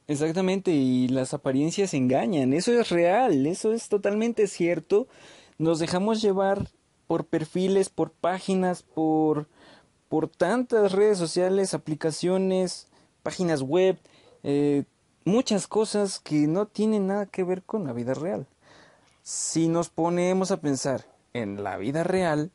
Exactamente, 0.08 0.72
y 0.72 1.10
las 1.10 1.34
apariencias 1.34 1.94
engañan, 1.94 2.54
eso 2.54 2.72
es 2.80 2.88
real, 2.88 3.46
eso 3.46 3.74
es 3.74 3.90
totalmente 3.90 4.48
cierto. 4.48 5.10
Nos 5.58 5.80
dejamos 5.80 6.22
llevar 6.22 6.70
por 7.08 7.26
perfiles, 7.26 7.90
por 7.90 8.12
páginas, 8.12 8.84
por, 8.84 9.50
por 10.08 10.30
tantas 10.30 10.94
redes 10.94 11.18
sociales, 11.18 11.74
aplicaciones, 11.74 12.88
páginas 13.22 13.62
web, 13.64 13.98
eh, 14.44 14.86
muchas 15.26 15.68
cosas 15.68 16.22
que 16.22 16.48
no 16.48 16.68
tienen 16.68 17.08
nada 17.08 17.26
que 17.26 17.44
ver 17.44 17.64
con 17.64 17.84
la 17.84 17.92
vida 17.92 18.14
real. 18.14 18.48
Si 19.28 19.68
nos 19.68 19.90
ponemos 19.90 20.52
a 20.52 20.62
pensar 20.62 21.06
en 21.34 21.62
la 21.62 21.76
vida 21.76 22.06
real, 22.06 22.50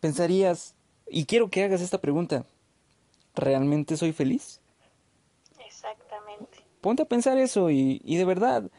pensarías, 0.00 0.74
y 1.10 1.26
quiero 1.26 1.50
que 1.50 1.62
hagas 1.62 1.82
esta 1.82 2.00
pregunta, 2.00 2.46
¿realmente 3.34 3.98
soy 3.98 4.12
feliz? 4.12 4.62
Exactamente. 5.62 6.64
Ponte 6.80 7.02
a 7.02 7.06
pensar 7.06 7.36
eso 7.36 7.68
y, 7.70 8.00
y 8.02 8.16
de 8.16 8.24
verdad, 8.24 8.70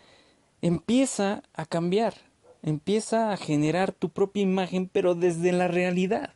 empieza 0.63 1.43
a 1.53 1.67
cambiar 1.67 2.15
empieza 2.63 3.31
a 3.31 3.37
generar 3.37 3.91
tu 3.91 4.09
propia 4.09 4.41
imagen, 4.41 4.89
pero 4.91 5.13
desde 5.13 5.51
la 5.51 5.67
realidad. 5.67 6.33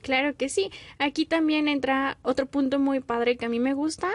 Claro 0.00 0.34
que 0.34 0.48
sí. 0.48 0.70
Aquí 0.98 1.26
también 1.26 1.68
entra 1.68 2.16
otro 2.22 2.46
punto 2.46 2.78
muy 2.78 3.00
padre 3.00 3.36
que 3.36 3.44
a 3.44 3.50
mí 3.50 3.60
me 3.60 3.74
gusta, 3.74 4.08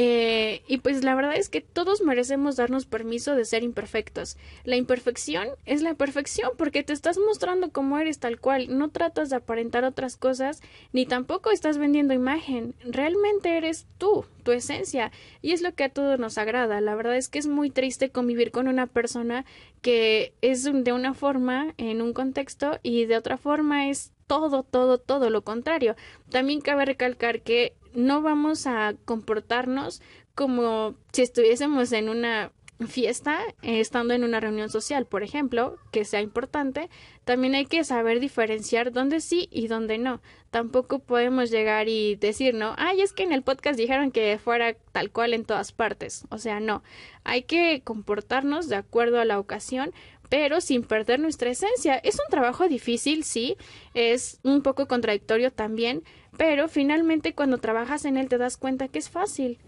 eh, 0.00 0.62
y 0.68 0.78
pues 0.78 1.02
la 1.02 1.16
verdad 1.16 1.34
es 1.34 1.48
que 1.48 1.60
todos 1.60 2.02
merecemos 2.02 2.54
darnos 2.54 2.86
permiso 2.86 3.34
de 3.34 3.44
ser 3.44 3.64
imperfectos. 3.64 4.36
La 4.62 4.76
imperfección 4.76 5.48
es 5.66 5.82
la 5.82 5.94
perfección 5.94 6.52
porque 6.56 6.84
te 6.84 6.92
estás 6.92 7.18
mostrando 7.18 7.72
cómo 7.72 7.98
eres 7.98 8.20
tal 8.20 8.38
cual. 8.38 8.78
No 8.78 8.90
tratas 8.90 9.28
de 9.28 9.34
aparentar 9.34 9.82
otras 9.82 10.16
cosas 10.16 10.62
ni 10.92 11.04
tampoco 11.04 11.50
estás 11.50 11.78
vendiendo 11.78 12.14
imagen. 12.14 12.76
Realmente 12.84 13.56
eres 13.56 13.88
tú, 13.98 14.24
tu 14.44 14.52
esencia. 14.52 15.10
Y 15.42 15.50
es 15.50 15.62
lo 15.62 15.74
que 15.74 15.82
a 15.82 15.88
todos 15.88 16.20
nos 16.20 16.38
agrada. 16.38 16.80
La 16.80 16.94
verdad 16.94 17.16
es 17.16 17.28
que 17.28 17.40
es 17.40 17.48
muy 17.48 17.68
triste 17.68 18.10
convivir 18.10 18.52
con 18.52 18.68
una 18.68 18.86
persona 18.86 19.44
que 19.82 20.32
es 20.42 20.62
de 20.62 20.92
una 20.92 21.12
forma 21.12 21.74
en 21.76 22.02
un 22.02 22.12
contexto 22.12 22.78
y 22.84 23.06
de 23.06 23.16
otra 23.16 23.36
forma 23.36 23.88
es 23.88 24.12
todo, 24.28 24.62
todo, 24.62 24.98
todo 24.98 25.28
lo 25.28 25.42
contrario. 25.42 25.96
También 26.30 26.60
cabe 26.60 26.84
recalcar 26.84 27.40
que 27.40 27.72
no 27.98 28.22
vamos 28.22 28.66
a 28.68 28.94
comportarnos 29.04 30.00
como 30.36 30.94
si 31.12 31.22
estuviésemos 31.22 31.90
en 31.90 32.08
una 32.08 32.52
fiesta, 32.86 33.40
eh, 33.62 33.80
estando 33.80 34.14
en 34.14 34.22
una 34.22 34.38
reunión 34.38 34.70
social, 34.70 35.04
por 35.04 35.24
ejemplo, 35.24 35.78
que 35.90 36.04
sea 36.04 36.20
importante, 36.20 36.90
también 37.24 37.56
hay 37.56 37.66
que 37.66 37.82
saber 37.82 38.20
diferenciar 38.20 38.92
dónde 38.92 39.20
sí 39.20 39.48
y 39.50 39.66
dónde 39.66 39.98
no. 39.98 40.20
Tampoco 40.50 41.00
podemos 41.00 41.50
llegar 41.50 41.88
y 41.88 42.14
decir, 42.14 42.54
no, 42.54 42.76
ay, 42.78 43.00
es 43.00 43.12
que 43.12 43.24
en 43.24 43.32
el 43.32 43.42
podcast 43.42 43.76
dijeron 43.76 44.12
que 44.12 44.38
fuera 44.38 44.74
tal 44.92 45.10
cual 45.10 45.34
en 45.34 45.44
todas 45.44 45.72
partes. 45.72 46.24
O 46.30 46.38
sea, 46.38 46.60
no. 46.60 46.84
Hay 47.24 47.42
que 47.42 47.82
comportarnos 47.82 48.68
de 48.68 48.76
acuerdo 48.76 49.18
a 49.18 49.24
la 49.24 49.40
ocasión, 49.40 49.92
pero 50.28 50.60
sin 50.60 50.84
perder 50.84 51.18
nuestra 51.18 51.50
esencia. 51.50 51.96
Es 51.96 52.14
un 52.14 52.30
trabajo 52.30 52.68
difícil, 52.68 53.24
sí, 53.24 53.56
es 53.92 54.38
un 54.44 54.62
poco 54.62 54.86
contradictorio 54.86 55.50
también, 55.50 56.04
pero 56.38 56.68
finalmente 56.68 57.34
cuando 57.34 57.58
trabajas 57.58 58.06
en 58.06 58.16
él 58.16 58.28
te 58.28 58.38
das 58.38 58.56
cuenta 58.56 58.88
que 58.88 59.00
es 59.00 59.10
fácil. 59.10 59.58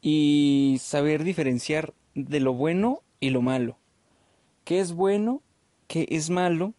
Y 0.00 0.78
saber 0.80 1.24
diferenciar 1.24 1.92
de 2.14 2.40
lo 2.40 2.54
bueno 2.54 3.02
y 3.20 3.30
lo 3.30 3.42
malo. 3.42 3.76
¿Qué 4.64 4.78
es 4.80 4.92
bueno? 4.92 5.42
¿Qué 5.88 6.06
es 6.08 6.30
malo? 6.30 6.74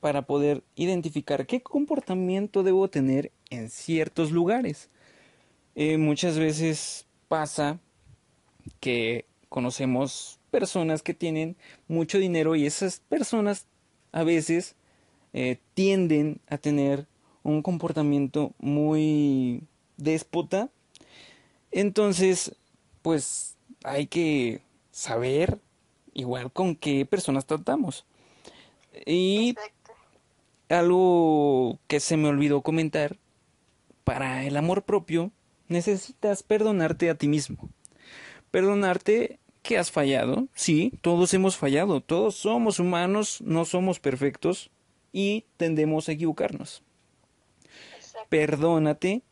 Para 0.00 0.22
poder 0.22 0.62
identificar 0.76 1.46
qué 1.46 1.62
comportamiento 1.62 2.62
debo 2.62 2.88
tener 2.88 3.32
en 3.48 3.70
ciertos 3.70 4.30
lugares. 4.30 4.90
Eh, 5.74 5.96
muchas 5.96 6.38
veces 6.38 7.06
pasa 7.28 7.80
que 8.80 9.24
conocemos 9.48 10.38
personas 10.50 11.02
que 11.02 11.14
tienen 11.14 11.56
mucho 11.88 12.18
dinero 12.18 12.54
y 12.54 12.66
esas 12.66 13.00
personas 13.00 13.66
a 14.12 14.24
veces 14.24 14.76
eh, 15.32 15.58
tienden 15.72 16.40
a 16.48 16.58
tener 16.58 17.06
un 17.46 17.62
comportamiento 17.62 18.52
muy 18.58 19.62
déspota. 19.96 20.68
Entonces, 21.70 22.56
pues 23.02 23.56
hay 23.84 24.06
que 24.06 24.60
saber 24.90 25.58
igual 26.12 26.50
con 26.52 26.76
qué 26.76 27.06
personas 27.06 27.46
tratamos. 27.46 28.04
Y 29.04 29.54
algo 30.68 31.78
que 31.86 32.00
se 32.00 32.16
me 32.16 32.28
olvidó 32.28 32.62
comentar, 32.62 33.16
para 34.04 34.44
el 34.44 34.56
amor 34.56 34.84
propio 34.84 35.32
necesitas 35.68 36.42
perdonarte 36.42 37.10
a 37.10 37.16
ti 37.16 37.28
mismo. 37.28 37.68
Perdonarte 38.50 39.40
que 39.62 39.78
has 39.78 39.90
fallado, 39.90 40.46
sí, 40.54 40.92
todos 41.02 41.34
hemos 41.34 41.56
fallado, 41.56 42.00
todos 42.00 42.36
somos 42.36 42.78
humanos, 42.78 43.40
no 43.44 43.64
somos 43.64 43.98
perfectos 43.98 44.70
y 45.12 45.44
tendemos 45.56 46.08
a 46.08 46.12
equivocarnos. 46.12 46.84
Perdónate 48.28 49.22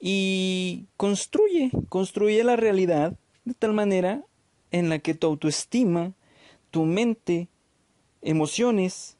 y 0.00 0.86
construye, 0.96 1.70
construye 1.88 2.42
la 2.44 2.56
realidad 2.56 3.16
de 3.44 3.54
tal 3.54 3.72
manera 3.72 4.22
en 4.70 4.88
la 4.88 4.98
que 4.98 5.14
tu 5.14 5.26
autoestima, 5.26 6.12
tu 6.70 6.84
mente, 6.84 7.48
emociones 8.22 9.16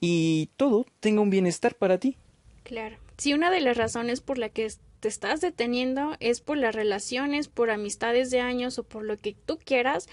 y 0.00 0.50
todo 0.56 0.86
tenga 1.00 1.20
un 1.20 1.30
bienestar 1.30 1.74
para 1.74 1.98
ti. 1.98 2.16
Claro. 2.62 2.96
Si 3.16 3.34
una 3.34 3.50
de 3.50 3.60
las 3.60 3.76
razones 3.76 4.20
por 4.20 4.38
la 4.38 4.48
que 4.48 4.70
te 5.00 5.08
estás 5.08 5.40
deteniendo 5.40 6.16
es 6.20 6.40
por 6.40 6.56
las 6.56 6.74
relaciones, 6.74 7.48
por 7.48 7.70
amistades 7.70 8.30
de 8.30 8.40
años 8.40 8.78
o 8.78 8.82
por 8.82 9.04
lo 9.04 9.16
que 9.18 9.34
tú 9.34 9.58
quieras, 9.62 10.08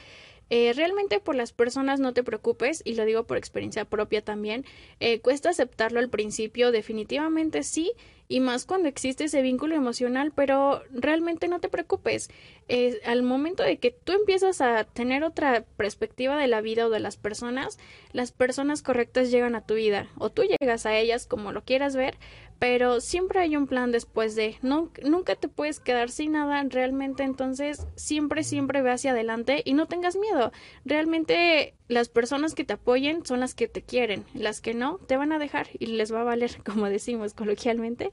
eh, 0.49 0.73
realmente 0.73 1.19
por 1.19 1.35
las 1.35 1.51
personas 1.51 1.99
no 1.99 2.13
te 2.13 2.23
preocupes, 2.23 2.81
y 2.85 2.95
lo 2.95 3.05
digo 3.05 3.25
por 3.25 3.37
experiencia 3.37 3.85
propia 3.85 4.21
también, 4.21 4.65
eh, 4.99 5.19
cuesta 5.19 5.49
aceptarlo 5.49 5.99
al 5.99 6.09
principio, 6.09 6.71
definitivamente 6.71 7.63
sí, 7.63 7.93
y 8.29 8.41
más 8.41 8.65
cuando 8.65 8.89
existe 8.89 9.25
ese 9.25 9.41
vínculo 9.41 9.75
emocional, 9.75 10.33
pero 10.35 10.83
realmente 10.91 11.47
no 11.47 11.59
te 11.61 11.69
preocupes. 11.69 12.29
Eh, 12.67 12.99
al 13.05 13.23
momento 13.23 13.63
de 13.63 13.77
que 13.77 13.91
tú 13.91 14.11
empiezas 14.11 14.59
a 14.59 14.83
tener 14.83 15.23
otra 15.23 15.63
perspectiva 15.77 16.35
de 16.35 16.47
la 16.47 16.59
vida 16.59 16.87
o 16.87 16.89
de 16.89 16.99
las 16.99 17.15
personas, 17.15 17.79
las 18.11 18.33
personas 18.33 18.81
correctas 18.83 19.31
llegan 19.31 19.55
a 19.55 19.65
tu 19.65 19.75
vida, 19.75 20.09
o 20.17 20.29
tú 20.29 20.43
llegas 20.43 20.85
a 20.85 20.97
ellas 20.97 21.25
como 21.25 21.53
lo 21.53 21.63
quieras 21.63 21.95
ver, 21.95 22.17
pero 22.59 23.01
siempre 23.01 23.39
hay 23.39 23.55
un 23.55 23.67
plan 23.67 23.91
después 23.91 24.35
de 24.35 24.57
no 24.61 24.89
nunca 25.03 25.35
te 25.35 25.47
puedes 25.47 25.79
quedar 25.79 26.09
sin 26.09 26.31
nada 26.31 26.63
realmente 26.63 27.23
entonces 27.23 27.85
siempre 27.95 28.43
siempre 28.43 28.81
ve 28.81 28.91
hacia 28.91 29.11
adelante 29.11 29.61
y 29.63 29.73
no 29.73 29.85
tengas 29.87 30.15
miedo. 30.15 30.51
Realmente 30.85 31.75
las 31.87 32.09
personas 32.09 32.55
que 32.55 32.63
te 32.63 32.73
apoyen 32.73 33.25
son 33.25 33.39
las 33.39 33.53
que 33.53 33.67
te 33.67 33.81
quieren 33.81 34.25
las 34.33 34.61
que 34.61 34.73
no 34.73 34.97
te 34.97 35.17
van 35.17 35.31
a 35.31 35.39
dejar 35.39 35.67
y 35.77 35.87
les 35.87 36.13
va 36.13 36.21
a 36.21 36.25
valer 36.25 36.63
como 36.65 36.89
decimos 36.89 37.33
coloquialmente 37.33 38.11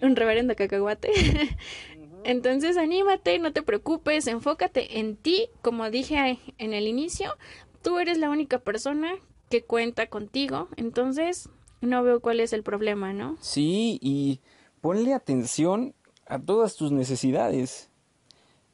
un 0.00 0.14
reverendo 0.14 0.54
cacahuate. 0.54 1.10
Entonces 2.24 2.76
anímate 2.76 3.38
no 3.38 3.52
te 3.52 3.62
preocupes 3.62 4.26
enfócate 4.26 4.98
en 4.98 5.16
ti. 5.16 5.48
Como 5.62 5.90
dije 5.90 6.38
en 6.58 6.72
el 6.74 6.86
inicio 6.86 7.34
tú 7.82 7.98
eres 7.98 8.18
la 8.18 8.28
única 8.28 8.58
persona 8.58 9.14
que 9.48 9.64
cuenta 9.64 10.08
contigo. 10.08 10.68
Entonces 10.76 11.48
no 11.80 12.02
veo 12.02 12.20
cuál 12.20 12.40
es 12.40 12.52
el 12.52 12.62
problema, 12.62 13.12
¿no? 13.12 13.36
Sí, 13.40 13.98
y 14.02 14.40
ponle 14.80 15.14
atención 15.14 15.94
a 16.26 16.38
todas 16.38 16.76
tus 16.76 16.92
necesidades, 16.92 17.90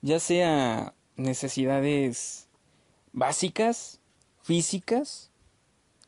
ya 0.03 0.19
sea 0.21 0.95
necesidades 1.17 2.49
básicas, 3.13 4.01
físicas, 4.43 5.31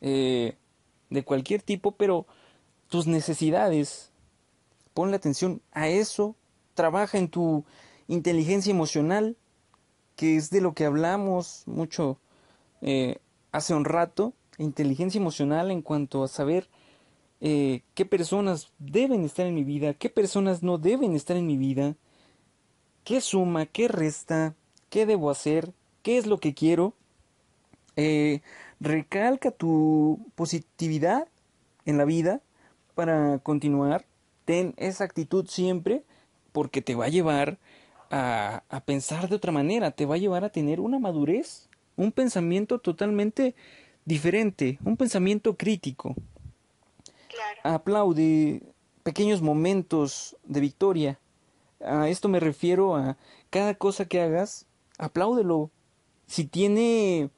eh, 0.00 0.56
de 1.10 1.24
cualquier 1.24 1.62
tipo, 1.62 1.92
pero 1.92 2.26
tus 2.88 3.06
necesidades, 3.06 4.10
ponle 4.92 5.16
atención 5.16 5.62
a 5.72 5.88
eso, 5.88 6.36
trabaja 6.74 7.18
en 7.18 7.28
tu 7.28 7.64
inteligencia 8.08 8.70
emocional, 8.70 9.36
que 10.16 10.36
es 10.36 10.50
de 10.50 10.60
lo 10.60 10.74
que 10.74 10.84
hablamos 10.84 11.62
mucho 11.66 12.18
eh, 12.80 13.18
hace 13.52 13.74
un 13.74 13.84
rato, 13.84 14.32
inteligencia 14.58 15.20
emocional 15.20 15.70
en 15.70 15.82
cuanto 15.82 16.24
a 16.24 16.28
saber 16.28 16.68
eh, 17.40 17.82
qué 17.94 18.06
personas 18.06 18.72
deben 18.78 19.24
estar 19.24 19.46
en 19.46 19.54
mi 19.54 19.64
vida, 19.64 19.94
qué 19.94 20.08
personas 20.08 20.62
no 20.62 20.78
deben 20.78 21.14
estar 21.14 21.36
en 21.36 21.46
mi 21.46 21.56
vida, 21.56 21.94
qué 23.04 23.20
suma, 23.20 23.66
qué 23.66 23.88
resta, 23.88 24.54
qué 24.88 25.06
debo 25.06 25.30
hacer, 25.30 25.72
qué 26.02 26.18
es 26.18 26.26
lo 26.26 26.38
que 26.38 26.54
quiero. 26.54 26.94
Eh, 27.96 28.40
recalca 28.80 29.50
tu 29.50 30.18
positividad 30.34 31.28
en 31.84 31.98
la 31.98 32.04
vida 32.04 32.40
para 32.94 33.38
continuar. 33.38 34.06
Ten 34.44 34.74
esa 34.76 35.04
actitud 35.04 35.46
siempre 35.48 36.04
porque 36.52 36.82
te 36.82 36.94
va 36.94 37.06
a 37.06 37.10
llevar 37.10 37.58
a, 38.10 38.62
a 38.70 38.80
pensar 38.80 39.28
de 39.28 39.36
otra 39.36 39.52
manera, 39.52 39.90
te 39.90 40.06
va 40.06 40.14
a 40.14 40.18
llevar 40.18 40.44
a 40.44 40.50
tener 40.50 40.80
una 40.80 40.98
madurez, 40.98 41.68
un 41.96 42.12
pensamiento 42.12 42.78
totalmente 42.78 43.54
diferente, 44.04 44.78
un 44.84 44.96
pensamiento 44.96 45.56
crítico 45.56 46.14
aplaude 47.62 48.62
pequeños 49.02 49.42
momentos 49.42 50.36
de 50.44 50.60
victoria. 50.60 51.20
A 51.80 52.08
esto 52.08 52.28
me 52.28 52.40
refiero 52.40 52.96
a 52.96 53.16
cada 53.50 53.74
cosa 53.74 54.06
que 54.06 54.20
hagas, 54.20 54.66
apláudelo. 54.98 55.70
Si 56.26 56.44
tiene 56.44 57.30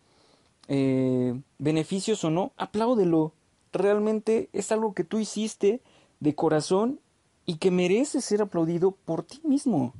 eh, 0.69 1.41
beneficios 1.59 2.25
o 2.25 2.31
no, 2.31 2.53
apláudelo. 2.57 3.33
Realmente 3.73 4.49
es 4.53 4.73
algo 4.73 4.95
que 4.95 5.05
tú 5.05 5.19
hiciste 5.19 5.83
de 6.21 6.35
corazón 6.35 7.01
y 7.45 7.57
que 7.57 7.71
merece 7.71 8.21
ser 8.21 8.43
aplaudido 8.43 8.93
por 8.93 9.25
ti 9.25 9.41
mismo. 9.45 9.95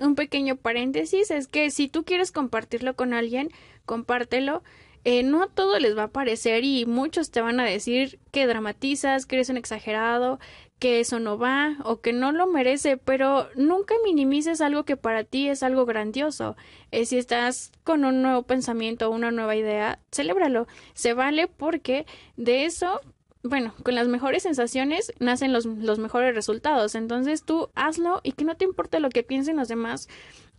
Un 0.00 0.14
pequeño 0.14 0.56
paréntesis 0.56 1.30
es 1.30 1.46
que 1.46 1.70
si 1.70 1.88
tú 1.88 2.04
quieres 2.04 2.32
compartirlo 2.32 2.96
con 2.96 3.12
alguien, 3.12 3.50
compártelo 3.84 4.62
eh, 5.04 5.22
no 5.22 5.42
a 5.42 5.48
todo 5.48 5.78
les 5.78 5.96
va 5.96 6.04
a 6.04 6.08
parecer 6.08 6.64
y 6.64 6.86
muchos 6.86 7.30
te 7.30 7.40
van 7.40 7.60
a 7.60 7.64
decir 7.64 8.18
que 8.32 8.46
dramatizas, 8.46 9.26
que 9.26 9.36
eres 9.36 9.50
un 9.50 9.56
exagerado, 9.56 10.38
que 10.78 11.00
eso 11.00 11.20
no 11.20 11.38
va 11.38 11.76
o 11.84 12.00
que 12.00 12.12
no 12.12 12.32
lo 12.32 12.46
merece, 12.46 12.96
pero 12.96 13.48
nunca 13.54 13.94
minimices 14.04 14.60
algo 14.60 14.84
que 14.84 14.96
para 14.96 15.24
ti 15.24 15.48
es 15.48 15.62
algo 15.62 15.86
grandioso. 15.86 16.56
Eh, 16.90 17.06
si 17.06 17.18
estás 17.18 17.72
con 17.84 18.04
un 18.04 18.22
nuevo 18.22 18.42
pensamiento 18.42 19.08
o 19.08 19.14
una 19.14 19.30
nueva 19.30 19.56
idea, 19.56 20.00
celébralo. 20.12 20.66
Se 20.94 21.14
vale 21.14 21.46
porque 21.46 22.06
de 22.36 22.64
eso 22.64 23.00
bueno, 23.46 23.74
con 23.82 23.94
las 23.94 24.08
mejores 24.08 24.42
sensaciones 24.42 25.12
nacen 25.20 25.52
los, 25.52 25.66
los, 25.66 25.98
mejores 25.98 26.34
resultados. 26.34 26.94
Entonces 26.94 27.44
tú 27.44 27.68
hazlo 27.74 28.20
y 28.22 28.32
que 28.32 28.44
no 28.44 28.56
te 28.56 28.64
importe 28.64 29.00
lo 29.00 29.10
que 29.10 29.22
piensen 29.22 29.56
los 29.56 29.68
demás. 29.68 30.08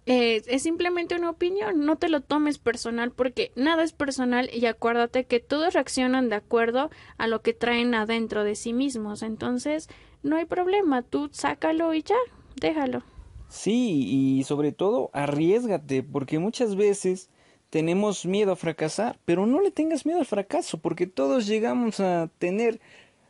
Eh, 0.07 0.43
es 0.45 0.61
simplemente 0.61 1.15
una 1.15 1.31
opinión, 1.31 1.83
no 1.83 1.95
te 1.95 2.09
lo 2.09 2.21
tomes 2.21 2.59
personal 2.59 3.11
porque 3.11 3.51
nada 3.55 3.83
es 3.83 3.91
personal 3.91 4.51
y 4.53 4.67
acuérdate 4.67 5.25
que 5.25 5.39
todos 5.39 5.73
reaccionan 5.73 6.29
de 6.29 6.35
acuerdo 6.35 6.91
a 7.17 7.25
lo 7.25 7.41
que 7.41 7.53
traen 7.53 7.95
adentro 7.95 8.43
de 8.43 8.53
sí 8.53 8.71
mismos, 8.71 9.23
entonces 9.23 9.89
no 10.21 10.35
hay 10.35 10.45
problema, 10.45 11.01
tú 11.01 11.29
sácalo 11.31 11.91
y 11.95 12.03
ya, 12.03 12.17
déjalo. 12.55 13.01
Sí, 13.47 14.05
y 14.07 14.43
sobre 14.43 14.71
todo 14.71 15.09
arriesgate 15.11 16.03
porque 16.03 16.37
muchas 16.37 16.75
veces 16.75 17.31
tenemos 17.71 18.27
miedo 18.27 18.51
a 18.51 18.55
fracasar, 18.55 19.19
pero 19.25 19.47
no 19.47 19.59
le 19.59 19.71
tengas 19.71 20.05
miedo 20.05 20.19
al 20.19 20.25
fracaso 20.27 20.77
porque 20.77 21.07
todos 21.07 21.47
llegamos 21.47 21.99
a 21.99 22.29
tener 22.37 22.79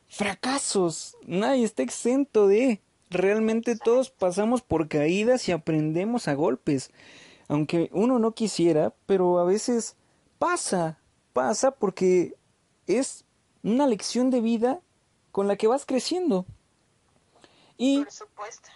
fracasos, 0.08 1.16
nadie 1.26 1.64
está 1.64 1.84
exento 1.84 2.48
de 2.48 2.82
Realmente 3.16 3.78
todos 3.78 4.10
pasamos 4.10 4.62
por 4.62 4.90
caídas 4.90 5.48
y 5.48 5.54
aprendemos 5.54 6.28
a 6.28 6.34
golpes. 6.34 6.92
aunque 7.48 7.90
uno 7.94 8.20
no 8.20 8.34
quisiera, 8.34 8.94
pero 9.06 9.40
a 9.40 9.46
veces 9.46 9.96
pasa, 10.38 11.00
pasa 11.32 11.72
porque 11.72 12.36
es 12.88 13.24
una 13.64 13.88
lección 13.88 14.32
de 14.32 14.42
vida 14.42 14.82
con 15.32 15.48
la 15.48 15.56
que 15.56 15.68
vas 15.68 15.86
creciendo. 15.86 16.46
Y 17.78 18.04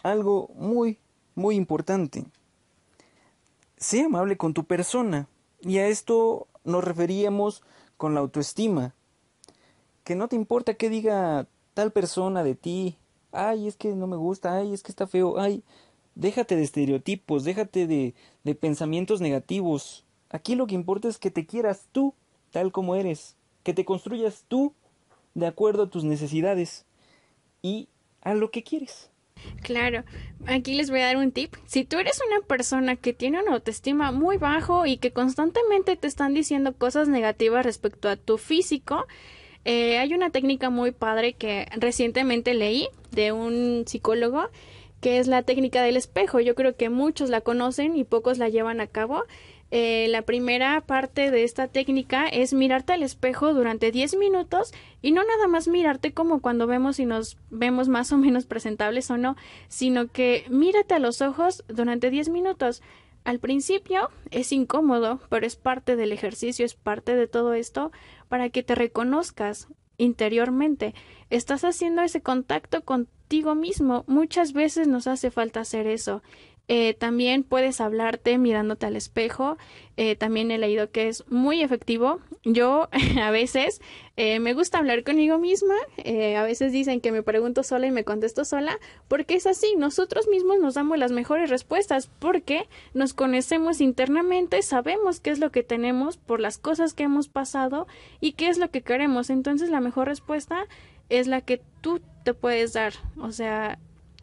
algo 0.03 0.51
muy, 0.55 0.99
muy 1.35 1.55
importante, 1.55 2.25
sé 3.75 4.03
amable 4.03 4.37
con 4.37 4.53
tu 4.53 4.63
persona. 4.63 5.27
Y 5.61 5.79
a 5.79 5.87
esto 5.87 6.47
nos 6.63 6.83
referíamos 6.83 7.61
con 7.97 8.13
la 8.13 8.21
autoestima. 8.21 8.93
Que 10.05 10.15
no 10.15 10.29
te 10.29 10.37
importa 10.37 10.75
qué 10.75 10.89
diga 10.89 11.47
tal 11.73 11.91
persona 11.91 12.43
de 12.43 12.55
ti. 12.55 12.97
Ay, 13.31 13.67
es 13.67 13.75
que 13.75 13.89
no 13.89 14.07
me 14.07 14.17
gusta, 14.17 14.55
ay, 14.55 14.73
es 14.73 14.83
que 14.83 14.91
está 14.91 15.07
feo, 15.07 15.39
ay. 15.39 15.63
Déjate 16.15 16.55
de 16.55 16.63
estereotipos, 16.63 17.43
déjate 17.43 17.87
de, 17.87 18.13
de 18.43 18.55
pensamientos 18.55 19.21
negativos. 19.21 20.05
Aquí 20.29 20.55
lo 20.55 20.67
que 20.67 20.75
importa 20.75 21.07
es 21.07 21.17
que 21.17 21.31
te 21.31 21.45
quieras 21.45 21.87
tú, 21.91 22.13
tal 22.51 22.71
como 22.71 22.95
eres, 22.95 23.35
que 23.63 23.73
te 23.73 23.85
construyas 23.85 24.45
tú 24.47 24.73
de 25.33 25.47
acuerdo 25.47 25.83
a 25.83 25.89
tus 25.89 26.03
necesidades 26.03 26.85
y 27.61 27.87
a 28.21 28.33
lo 28.33 28.51
que 28.51 28.63
quieres. 28.63 29.09
Claro, 29.61 30.03
aquí 30.47 30.75
les 30.75 30.89
voy 30.89 30.99
a 30.99 31.07
dar 31.07 31.17
un 31.17 31.31
tip. 31.31 31.55
Si 31.65 31.85
tú 31.85 31.97
eres 31.97 32.19
una 32.27 32.45
persona 32.45 32.95
que 32.95 33.13
tiene 33.13 33.41
una 33.41 33.53
autoestima 33.53 34.11
muy 34.11 34.37
bajo 34.37 34.85
y 34.85 34.97
que 34.97 35.11
constantemente 35.11 35.95
te 35.95 36.07
están 36.07 36.33
diciendo 36.33 36.73
cosas 36.73 37.07
negativas 37.07 37.65
respecto 37.65 38.09
a 38.09 38.17
tu 38.17 38.37
físico, 38.37 39.05
eh, 39.71 39.99
hay 39.99 40.15
una 40.15 40.31
técnica 40.31 40.71
muy 40.71 40.89
padre 40.89 41.33
que 41.33 41.67
recientemente 41.77 42.55
leí 42.55 42.87
de 43.11 43.31
un 43.33 43.83
psicólogo 43.85 44.49
que 44.99 45.19
es 45.19 45.27
la 45.27 45.43
técnica 45.43 45.83
del 45.83 45.95
espejo. 45.95 46.39
Yo 46.39 46.55
creo 46.55 46.75
que 46.75 46.89
muchos 46.89 47.29
la 47.29 47.41
conocen 47.41 47.95
y 47.95 48.03
pocos 48.03 48.39
la 48.39 48.49
llevan 48.49 48.81
a 48.81 48.87
cabo. 48.87 49.25
Eh, 49.69 50.07
la 50.09 50.23
primera 50.23 50.81
parte 50.81 51.29
de 51.29 51.43
esta 51.43 51.67
técnica 51.67 52.27
es 52.27 52.51
mirarte 52.51 52.93
al 52.93 53.03
espejo 53.03 53.53
durante 53.53 53.91
10 53.91 54.15
minutos 54.15 54.73
y 55.03 55.11
no 55.11 55.23
nada 55.23 55.47
más 55.47 55.67
mirarte 55.67 56.13
como 56.13 56.41
cuando 56.41 56.65
vemos 56.65 56.99
y 56.99 57.05
nos 57.05 57.37
vemos 57.51 57.89
más 57.89 58.11
o 58.11 58.17
menos 58.17 58.47
presentables 58.47 59.11
o 59.11 59.17
no, 59.17 59.35
sino 59.67 60.07
que 60.07 60.45
mírate 60.49 60.95
a 60.95 60.99
los 60.99 61.21
ojos 61.21 61.63
durante 61.67 62.09
10 62.09 62.29
minutos. 62.29 62.81
Al 63.23 63.37
principio 63.37 64.09
es 64.31 64.51
incómodo, 64.51 65.19
pero 65.29 65.45
es 65.45 65.55
parte 65.55 65.95
del 65.95 66.13
ejercicio, 66.13 66.65
es 66.65 66.73
parte 66.73 67.15
de 67.15 67.27
todo 67.27 67.53
esto 67.53 67.91
para 68.29 68.49
que 68.49 68.63
te 68.63 68.75
reconozcas 68.75 69.67
interiormente. 69.97 70.95
Estás 71.29 71.65
haciendo 71.65 72.01
ese 72.01 72.21
contacto 72.21 72.85
contigo 72.85 73.53
mismo. 73.53 74.05
Muchas 74.07 74.53
veces 74.53 74.87
nos 74.87 75.07
hace 75.07 75.29
falta 75.29 75.59
hacer 75.59 75.85
eso. 75.85 76.23
Eh, 76.71 76.93
también 76.93 77.43
puedes 77.43 77.81
hablarte 77.81 78.37
mirándote 78.37 78.85
al 78.85 78.95
espejo. 78.95 79.57
Eh, 79.97 80.15
también 80.15 80.51
he 80.51 80.59
leído 80.59 80.91
que 80.91 81.07
es 81.07 81.27
muy 81.27 81.63
efectivo. 81.63 82.19
Yo 82.43 82.89
a 83.21 83.31
veces 83.31 83.81
eh, 84.17 84.39
me 84.39 84.53
gusta 84.53 84.77
hablar 84.77 85.03
conmigo 85.03 85.39
misma. 85.39 85.73
a 86.37 86.43
veces 86.43 86.71
dicen 86.71 87.01
que 87.01 87.11
me 87.11 87.23
pregunto 87.23 87.63
sola 87.63 87.87
y 87.87 87.91
me 87.91 88.03
contesto 88.03 88.45
sola. 88.45 88.77
Porque 89.07 89.33
es 89.33 89.47
así. 89.47 89.73
Nosotros 89.77 90.27
mismos 90.27 90.59
nos 90.59 90.75
damos 90.75 90.99
las 90.99 91.11
mejores 91.11 91.49
respuestas. 91.49 92.07
Porque 92.19 92.69
nos 92.93 93.15
conocemos 93.15 93.81
internamente. 93.81 94.61
Sabemos 94.61 95.19
qué 95.19 95.31
es 95.31 95.39
lo 95.39 95.51
que 95.51 95.63
tenemos 95.63 96.17
por 96.17 96.39
las 96.39 96.59
cosas 96.59 96.93
que 96.93 97.03
hemos 97.03 97.29
pasado 97.29 97.87
y 98.21 98.33
qué 98.33 98.47
es 98.47 98.59
lo 98.59 98.69
que 98.69 98.83
queremos. 98.83 99.31
Entonces 99.31 99.71
la 99.71 99.81
mejor 99.81 100.07
respuesta 100.07 100.67
es 101.09 101.25
la 101.25 101.41
que 101.41 101.63
tú 101.81 101.99
te 102.23 102.35
puedes 102.35 102.73
dar. 102.73 102.93
O 103.17 103.31
sea, 103.31 103.79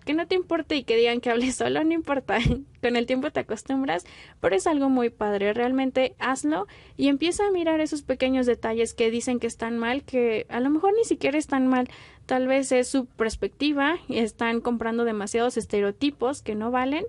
que 0.06 0.14
no 0.14 0.26
te 0.26 0.36
importe 0.36 0.76
y 0.76 0.84
que 0.84 0.96
digan 0.96 1.20
que 1.20 1.28
hables 1.28 1.54
solo, 1.56 1.84
no 1.84 1.92
importa, 1.92 2.38
con 2.80 2.96
el 2.96 3.04
tiempo 3.04 3.30
te 3.30 3.40
acostumbras, 3.40 4.06
pero 4.40 4.56
es 4.56 4.66
algo 4.66 4.88
muy 4.88 5.10
padre, 5.10 5.52
realmente 5.52 6.14
hazlo 6.18 6.66
y 6.96 7.08
empieza 7.08 7.46
a 7.46 7.50
mirar 7.50 7.80
esos 7.80 8.00
pequeños 8.00 8.46
detalles 8.46 8.94
que 8.94 9.10
dicen 9.10 9.38
que 9.38 9.48
están 9.48 9.76
mal, 9.76 10.04
que 10.04 10.46
a 10.48 10.60
lo 10.60 10.70
mejor 10.70 10.94
ni 10.96 11.04
siquiera 11.04 11.36
están 11.36 11.66
mal, 11.66 11.90
tal 12.24 12.46
vez 12.46 12.72
es 12.72 12.88
su 12.88 13.04
perspectiva 13.04 13.98
y 14.08 14.18
están 14.18 14.62
comprando 14.62 15.04
demasiados 15.04 15.58
estereotipos 15.58 16.40
que 16.40 16.54
no 16.54 16.70
valen. 16.70 17.04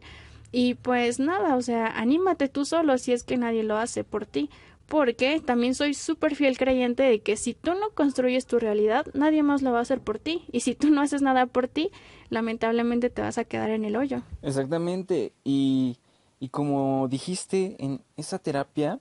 Y 0.51 0.75
pues 0.75 1.19
nada, 1.19 1.57
o 1.57 1.61
sea, 1.61 1.87
anímate 1.87 2.47
tú 2.47 2.63
solo 2.63 2.97
si 2.97 3.11
es 3.11 3.23
que 3.23 3.35
nadie 3.35 3.63
lo 3.63 3.77
hace 3.77 4.05
por 4.05 4.25
ti 4.25 4.49
porque 4.87 5.41
también 5.41 5.75
soy 5.75 5.93
súper 5.93 6.35
fiel 6.35 6.57
creyente 6.57 7.03
de 7.03 7.19
que 7.19 7.35
si 7.35 7.53
tú 7.53 7.73
no 7.73 7.89
construyes 7.93 8.45
tu 8.45 8.57
realidad, 8.57 9.05
nadie 9.13 9.43
más 9.43 9.61
lo 9.61 9.73
va 9.73 9.79
a 9.79 9.81
hacer 9.81 9.99
por 9.99 10.17
ti. 10.17 10.45
Y 10.51 10.61
si 10.61 10.75
tú 10.75 10.89
no 10.89 11.01
haces 11.01 11.21
nada 11.21 11.45
por 11.45 11.67
ti, 11.67 11.91
lamentablemente 12.29 13.09
te 13.09 13.21
vas 13.21 13.37
a 13.37 13.43
quedar 13.43 13.69
en 13.69 13.83
el 13.83 13.97
hoyo. 13.97 14.21
Exactamente. 14.41 15.33
Y, 15.43 15.97
y 16.39 16.49
como 16.49 17.07
dijiste, 17.09 17.75
en 17.79 18.01
esa 18.15 18.39
terapia 18.39 18.99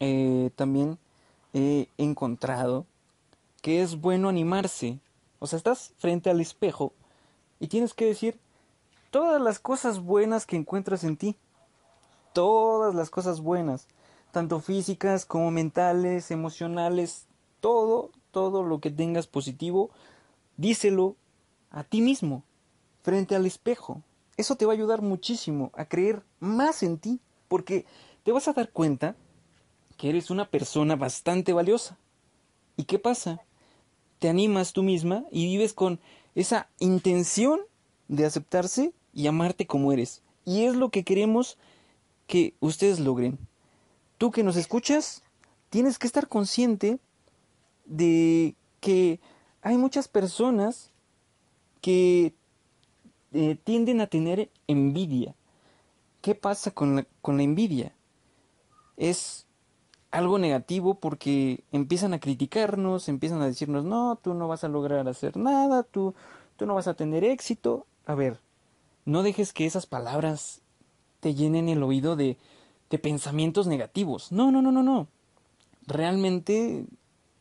eh, 0.00 0.50
también 0.56 0.98
he 1.54 1.86
encontrado 1.98 2.86
que 3.60 3.80
es 3.80 4.00
bueno 4.00 4.28
animarse. 4.28 4.98
O 5.38 5.46
sea, 5.46 5.56
estás 5.56 5.94
frente 5.98 6.30
al 6.30 6.40
espejo 6.40 6.92
y 7.60 7.68
tienes 7.68 7.94
que 7.94 8.06
decir 8.06 8.40
todas 9.12 9.40
las 9.40 9.60
cosas 9.60 10.00
buenas 10.00 10.46
que 10.46 10.56
encuentras 10.56 11.04
en 11.04 11.16
ti. 11.16 11.36
Todas 12.32 12.94
las 12.94 13.10
cosas 13.10 13.40
buenas 13.40 13.86
tanto 14.32 14.60
físicas 14.60 15.26
como 15.26 15.50
mentales, 15.50 16.30
emocionales, 16.30 17.26
todo, 17.60 18.10
todo 18.32 18.64
lo 18.64 18.80
que 18.80 18.90
tengas 18.90 19.26
positivo, 19.26 19.90
díselo 20.56 21.16
a 21.70 21.84
ti 21.84 22.00
mismo, 22.00 22.42
frente 23.02 23.36
al 23.36 23.46
espejo. 23.46 24.02
Eso 24.38 24.56
te 24.56 24.64
va 24.64 24.72
a 24.72 24.74
ayudar 24.74 25.02
muchísimo 25.02 25.70
a 25.74 25.84
creer 25.84 26.22
más 26.40 26.82
en 26.82 26.98
ti, 26.98 27.20
porque 27.46 27.84
te 28.24 28.32
vas 28.32 28.48
a 28.48 28.54
dar 28.54 28.70
cuenta 28.70 29.14
que 29.98 30.08
eres 30.08 30.30
una 30.30 30.48
persona 30.48 30.96
bastante 30.96 31.52
valiosa. 31.52 31.98
¿Y 32.76 32.84
qué 32.84 32.98
pasa? 32.98 33.42
Te 34.18 34.30
animas 34.30 34.72
tú 34.72 34.82
misma 34.82 35.24
y 35.30 35.44
vives 35.44 35.74
con 35.74 36.00
esa 36.34 36.70
intención 36.78 37.60
de 38.08 38.24
aceptarse 38.24 38.94
y 39.12 39.26
amarte 39.26 39.66
como 39.66 39.92
eres. 39.92 40.22
Y 40.46 40.64
es 40.64 40.74
lo 40.74 40.88
que 40.88 41.04
queremos 41.04 41.58
que 42.26 42.54
ustedes 42.60 42.98
logren 42.98 43.38
tú 44.22 44.30
que 44.30 44.44
nos 44.44 44.54
escuchas, 44.54 45.24
tienes 45.68 45.98
que 45.98 46.06
estar 46.06 46.28
consciente 46.28 47.00
de 47.86 48.54
que 48.78 49.18
hay 49.62 49.76
muchas 49.76 50.06
personas 50.06 50.92
que 51.80 52.32
eh, 53.32 53.58
tienden 53.64 54.00
a 54.00 54.06
tener 54.06 54.48
envidia. 54.68 55.34
¿Qué 56.20 56.36
pasa 56.36 56.70
con 56.70 56.94
la, 56.94 57.06
con 57.20 57.36
la 57.36 57.42
envidia? 57.42 57.96
Es 58.96 59.48
algo 60.12 60.38
negativo 60.38 60.94
porque 61.00 61.64
empiezan 61.72 62.14
a 62.14 62.20
criticarnos, 62.20 63.08
empiezan 63.08 63.42
a 63.42 63.46
decirnos, 63.46 63.84
no, 63.84 64.20
tú 64.22 64.34
no 64.34 64.46
vas 64.46 64.62
a 64.62 64.68
lograr 64.68 65.08
hacer 65.08 65.36
nada, 65.36 65.82
tú, 65.82 66.14
tú 66.54 66.64
no 66.64 66.76
vas 66.76 66.86
a 66.86 66.94
tener 66.94 67.24
éxito. 67.24 67.86
A 68.06 68.14
ver, 68.14 68.38
no 69.04 69.24
dejes 69.24 69.52
que 69.52 69.66
esas 69.66 69.86
palabras 69.86 70.60
te 71.18 71.34
llenen 71.34 71.68
el 71.68 71.82
oído 71.82 72.14
de, 72.14 72.38
de 72.92 72.98
pensamientos 72.98 73.66
negativos. 73.66 74.30
No, 74.30 74.52
no, 74.52 74.60
no, 74.60 74.70
no, 74.70 74.82
no. 74.82 75.08
Realmente 75.86 76.84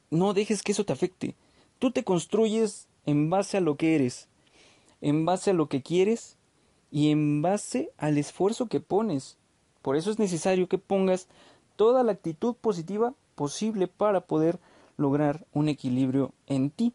no 0.09 0.33
dejes 0.33 0.63
que 0.63 0.71
eso 0.71 0.85
te 0.85 0.93
afecte. 0.93 1.35
Tú 1.77 1.91
te 1.91 2.05
construyes 2.05 2.87
en 3.05 3.29
base 3.29 3.57
a 3.57 3.61
lo 3.61 3.75
que 3.75 3.95
eres, 3.95 4.29
en 5.01 5.25
base 5.25 5.51
a 5.51 5.53
lo 5.53 5.67
que 5.67 5.81
quieres 5.81 6.37
y 6.89 7.11
en 7.11 7.41
base 7.41 7.91
al 7.97 8.17
esfuerzo 8.17 8.67
que 8.67 8.79
pones. 8.79 9.35
Por 9.81 9.97
eso 9.97 10.09
es 10.09 10.19
necesario 10.19 10.69
que 10.69 10.77
pongas 10.77 11.27
toda 11.75 12.01
la 12.03 12.13
actitud 12.13 12.55
positiva 12.55 13.13
posible 13.35 13.89
para 13.89 14.21
poder 14.21 14.57
lograr 14.95 15.45
un 15.51 15.67
equilibrio 15.67 16.33
en 16.47 16.69
ti. 16.69 16.93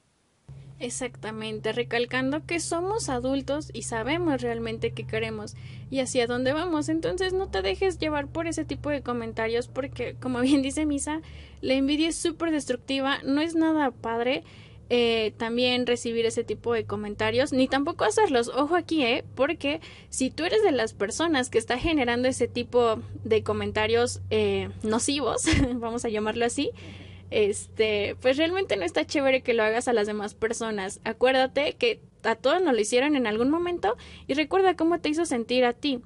Exactamente, 0.79 1.73
recalcando 1.73 2.45
que 2.45 2.61
somos 2.61 3.09
adultos 3.09 3.71
y 3.73 3.83
sabemos 3.83 4.43
realmente 4.43 4.93
qué 4.93 5.07
queremos 5.07 5.55
y 5.91 6.01
hacia 6.01 6.27
dónde 6.27 6.53
vamos. 6.53 6.91
Entonces 6.91 7.33
no 7.33 7.49
te 7.49 7.63
dejes 7.63 7.99
llevar 7.99 8.27
por 8.27 8.47
ese 8.47 8.67
tipo 8.67 8.91
de 8.91 9.01
comentarios 9.01 9.69
porque, 9.69 10.17
como 10.21 10.41
bien 10.43 10.61
dice 10.61 10.85
Misa, 10.85 11.23
la 11.63 11.75
envidia 11.75 12.09
es 12.09 12.17
súper 12.17 12.51
destructiva, 12.51 13.21
no 13.25 13.41
es 13.41 13.55
nada 13.55 13.91
padre. 13.91 14.45
Eh, 14.89 15.33
también 15.37 15.85
recibir 15.85 16.27
ese 16.27 16.45
tipo 16.45 16.73
de 16.73 16.85
comentarios, 16.85 17.53
ni 17.53 17.67
tampoco 17.67 18.05
hacerlos. 18.05 18.49
Ojo 18.55 18.77
aquí, 18.77 19.03
¿eh? 19.03 19.25
Porque 19.35 19.81
si 20.11 20.31
tú 20.31 20.45
eres 20.45 20.63
de 20.63 20.71
las 20.71 20.95
personas 20.95 21.51
que 21.51 21.59
está 21.59 21.77
generando 21.77 22.29
ese 22.29 22.47
tipo 22.47 23.01
de 23.25 23.43
comentarios 23.43 24.21
eh, 24.31 24.69
nocivos, 24.85 25.43
vamos 25.75 26.05
a 26.05 26.09
llamarlo 26.09 26.45
así, 26.45 26.71
este, 27.31 28.17
pues 28.21 28.37
realmente 28.37 28.77
no 28.77 28.85
está 28.85 29.07
chévere 29.07 29.43
que 29.43 29.55
lo 29.55 29.63
hagas 29.63 29.89
a 29.89 29.93
las 29.93 30.07
demás 30.07 30.35
personas. 30.35 31.01
Acuérdate 31.05 31.75
que 31.75 32.01
a 32.23 32.35
todos 32.35 32.63
nos 32.63 32.75
lo 32.75 32.81
hicieron 32.81 33.17
en 33.17 33.27
algún 33.27 33.51
momento 33.51 33.97
y 34.27 34.35
recuerda 34.35 34.77
cómo 34.77 35.01
te 35.01 35.09
hizo 35.09 35.27
sentir 35.27 35.65
a 35.65 35.73
ti. 35.73 36.01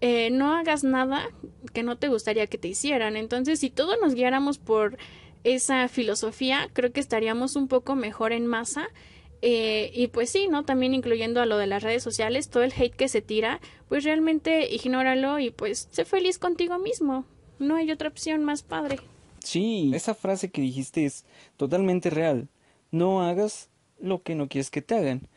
Eh, 0.00 0.30
no 0.30 0.54
hagas 0.54 0.84
nada 0.84 1.28
que 1.72 1.82
no 1.82 1.96
te 1.96 2.08
gustaría 2.08 2.46
que 2.46 2.58
te 2.58 2.68
hicieran. 2.68 3.16
Entonces, 3.16 3.60
si 3.60 3.70
todos 3.70 3.96
nos 4.00 4.14
guiáramos 4.14 4.58
por 4.58 4.98
esa 5.44 5.88
filosofía, 5.88 6.68
creo 6.72 6.92
que 6.92 7.00
estaríamos 7.00 7.56
un 7.56 7.68
poco 7.68 7.94
mejor 7.94 8.32
en 8.32 8.46
masa. 8.46 8.88
Eh, 9.42 9.90
y 9.94 10.08
pues 10.08 10.30
sí, 10.30 10.48
¿no? 10.48 10.64
También 10.64 10.94
incluyendo 10.94 11.40
a 11.40 11.46
lo 11.46 11.58
de 11.58 11.66
las 11.66 11.82
redes 11.82 12.02
sociales, 12.02 12.48
todo 12.48 12.62
el 12.62 12.72
hate 12.76 12.94
que 12.94 13.08
se 13.08 13.22
tira, 13.22 13.60
pues 13.88 14.04
realmente 14.04 14.74
ignóralo 14.74 15.38
y 15.38 15.50
pues 15.50 15.88
sé 15.90 16.04
feliz 16.04 16.38
contigo 16.38 16.78
mismo. 16.78 17.24
No 17.58 17.76
hay 17.76 17.90
otra 17.90 18.08
opción 18.08 18.44
más 18.44 18.62
padre. 18.62 18.98
Sí, 19.46 19.92
esa 19.94 20.16
frase 20.16 20.50
que 20.50 20.60
dijiste 20.60 21.04
es 21.04 21.24
totalmente 21.56 22.10
real. 22.10 22.48
No 22.90 23.22
hagas 23.22 23.68
lo 24.00 24.24
que 24.24 24.34
no 24.34 24.48
quieres 24.48 24.70
que 24.70 24.82
te 24.82 24.96
hagan. 24.96 25.28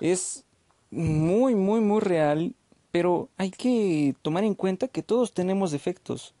Es 0.00 0.44
muy, 0.90 1.54
muy, 1.54 1.78
muy 1.78 2.00
real, 2.00 2.56
pero 2.90 3.28
hay 3.36 3.52
que 3.52 4.16
tomar 4.22 4.42
en 4.42 4.54
cuenta 4.54 4.88
que 4.88 5.04
todos 5.04 5.32
tenemos 5.32 5.70
defectos. 5.70 6.34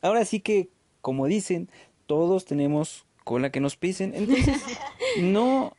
Ahora 0.00 0.24
sí 0.24 0.40
que, 0.40 0.70
como 1.02 1.26
dicen, 1.26 1.68
todos 2.06 2.46
tenemos 2.46 3.04
cola 3.22 3.50
que 3.52 3.60
nos 3.60 3.76
pisen. 3.76 4.14
Entonces, 4.14 4.62
no, 5.20 5.74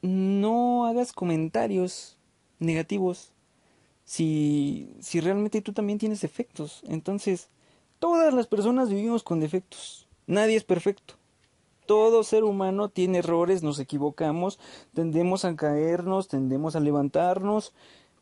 no 0.00 0.86
hagas 0.86 1.12
comentarios 1.12 2.16
negativos 2.58 3.32
si, 4.06 4.94
si 4.98 5.20
realmente 5.20 5.60
tú 5.60 5.74
también 5.74 5.98
tienes 5.98 6.22
defectos. 6.22 6.82
Entonces, 6.88 7.50
todas 7.98 8.32
las 8.32 8.46
personas 8.46 8.88
vivimos 8.88 9.22
con 9.22 9.38
defectos. 9.38 10.08
Nadie 10.32 10.56
es 10.56 10.64
perfecto. 10.64 11.14
Todo 11.84 12.24
ser 12.24 12.42
humano 12.44 12.88
tiene 12.88 13.18
errores, 13.18 13.62
nos 13.62 13.78
equivocamos, 13.78 14.58
tendemos 14.94 15.44
a 15.44 15.54
caernos, 15.56 16.26
tendemos 16.28 16.74
a 16.74 16.80
levantarnos, 16.80 17.74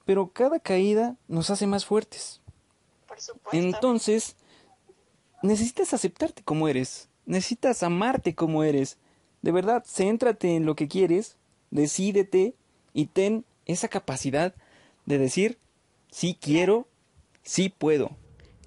pero 0.04 0.32
cada 0.32 0.58
caída 0.58 1.16
nos 1.28 1.50
hace 1.50 1.68
más 1.68 1.86
fuertes. 1.86 2.40
Por 3.06 3.20
supuesto. 3.20 3.56
Entonces, 3.56 4.34
necesitas 5.44 5.94
aceptarte 5.94 6.42
como 6.42 6.66
eres, 6.66 7.08
necesitas 7.26 7.84
amarte 7.84 8.34
como 8.34 8.64
eres. 8.64 8.98
De 9.42 9.52
verdad, 9.52 9.84
céntrate 9.86 10.56
en 10.56 10.66
lo 10.66 10.74
que 10.74 10.88
quieres, 10.88 11.36
decídete 11.70 12.56
y 12.92 13.06
ten 13.06 13.44
esa 13.66 13.86
capacidad 13.86 14.52
de 15.06 15.18
decir, 15.18 15.58
sí 16.10 16.36
quiero, 16.40 16.88
sí 17.44 17.68
puedo. 17.68 18.16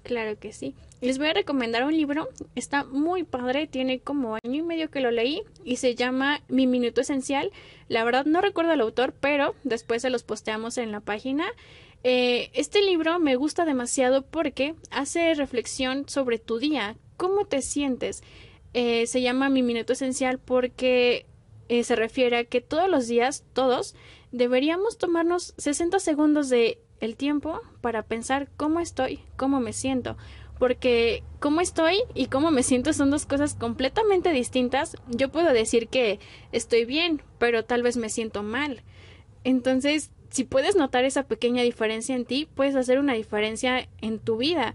Claro 0.02 0.38
que 0.38 0.54
sí. 0.54 0.74
Les 1.04 1.18
voy 1.18 1.26
a 1.26 1.34
recomendar 1.34 1.84
un 1.84 1.94
libro, 1.94 2.30
está 2.54 2.84
muy 2.84 3.24
padre, 3.24 3.66
tiene 3.66 4.00
como 4.00 4.36
año 4.36 4.54
y 4.54 4.62
medio 4.62 4.90
que 4.90 5.00
lo 5.00 5.10
leí 5.10 5.42
y 5.62 5.76
se 5.76 5.94
llama 5.94 6.40
Mi 6.48 6.66
Minuto 6.66 7.02
Esencial. 7.02 7.52
La 7.88 8.04
verdad 8.04 8.24
no 8.24 8.40
recuerdo 8.40 8.72
el 8.72 8.80
autor, 8.80 9.12
pero 9.20 9.54
después 9.64 10.00
se 10.00 10.08
los 10.08 10.22
posteamos 10.22 10.78
en 10.78 10.92
la 10.92 11.00
página. 11.00 11.44
Eh, 12.04 12.48
este 12.54 12.80
libro 12.80 13.18
me 13.18 13.36
gusta 13.36 13.66
demasiado 13.66 14.22
porque 14.22 14.76
hace 14.90 15.34
reflexión 15.34 16.08
sobre 16.08 16.38
tu 16.38 16.58
día, 16.58 16.96
cómo 17.18 17.44
te 17.44 17.60
sientes. 17.60 18.22
Eh, 18.72 19.06
se 19.06 19.20
llama 19.20 19.50
Mi 19.50 19.62
Minuto 19.62 19.92
Esencial 19.92 20.38
porque 20.38 21.26
eh, 21.68 21.84
se 21.84 21.96
refiere 21.96 22.38
a 22.38 22.44
que 22.44 22.62
todos 22.62 22.88
los 22.88 23.08
días, 23.08 23.44
todos, 23.52 23.94
deberíamos 24.32 24.96
tomarnos 24.96 25.52
60 25.58 25.98
segundos 25.98 26.48
de 26.48 26.78
el 27.00 27.16
tiempo 27.16 27.60
para 27.82 28.04
pensar 28.04 28.48
cómo 28.56 28.80
estoy, 28.80 29.20
cómo 29.36 29.60
me 29.60 29.74
siento 29.74 30.16
porque 30.58 31.22
cómo 31.40 31.60
estoy 31.60 31.96
y 32.14 32.26
cómo 32.26 32.50
me 32.50 32.62
siento 32.62 32.92
son 32.92 33.10
dos 33.10 33.26
cosas 33.26 33.54
completamente 33.54 34.30
distintas. 34.32 34.96
Yo 35.08 35.30
puedo 35.30 35.52
decir 35.52 35.88
que 35.88 36.18
estoy 36.52 36.84
bien, 36.84 37.22
pero 37.38 37.64
tal 37.64 37.82
vez 37.82 37.96
me 37.96 38.08
siento 38.08 38.42
mal. 38.42 38.82
Entonces, 39.42 40.10
si 40.30 40.44
puedes 40.44 40.74
notar 40.74 41.04
esa 41.04 41.24
pequeña 41.24 41.62
diferencia 41.62 42.16
en 42.16 42.24
ti, 42.24 42.48
puedes 42.54 42.74
hacer 42.76 42.98
una 42.98 43.14
diferencia 43.14 43.88
en 44.00 44.18
tu 44.18 44.36
vida. 44.36 44.74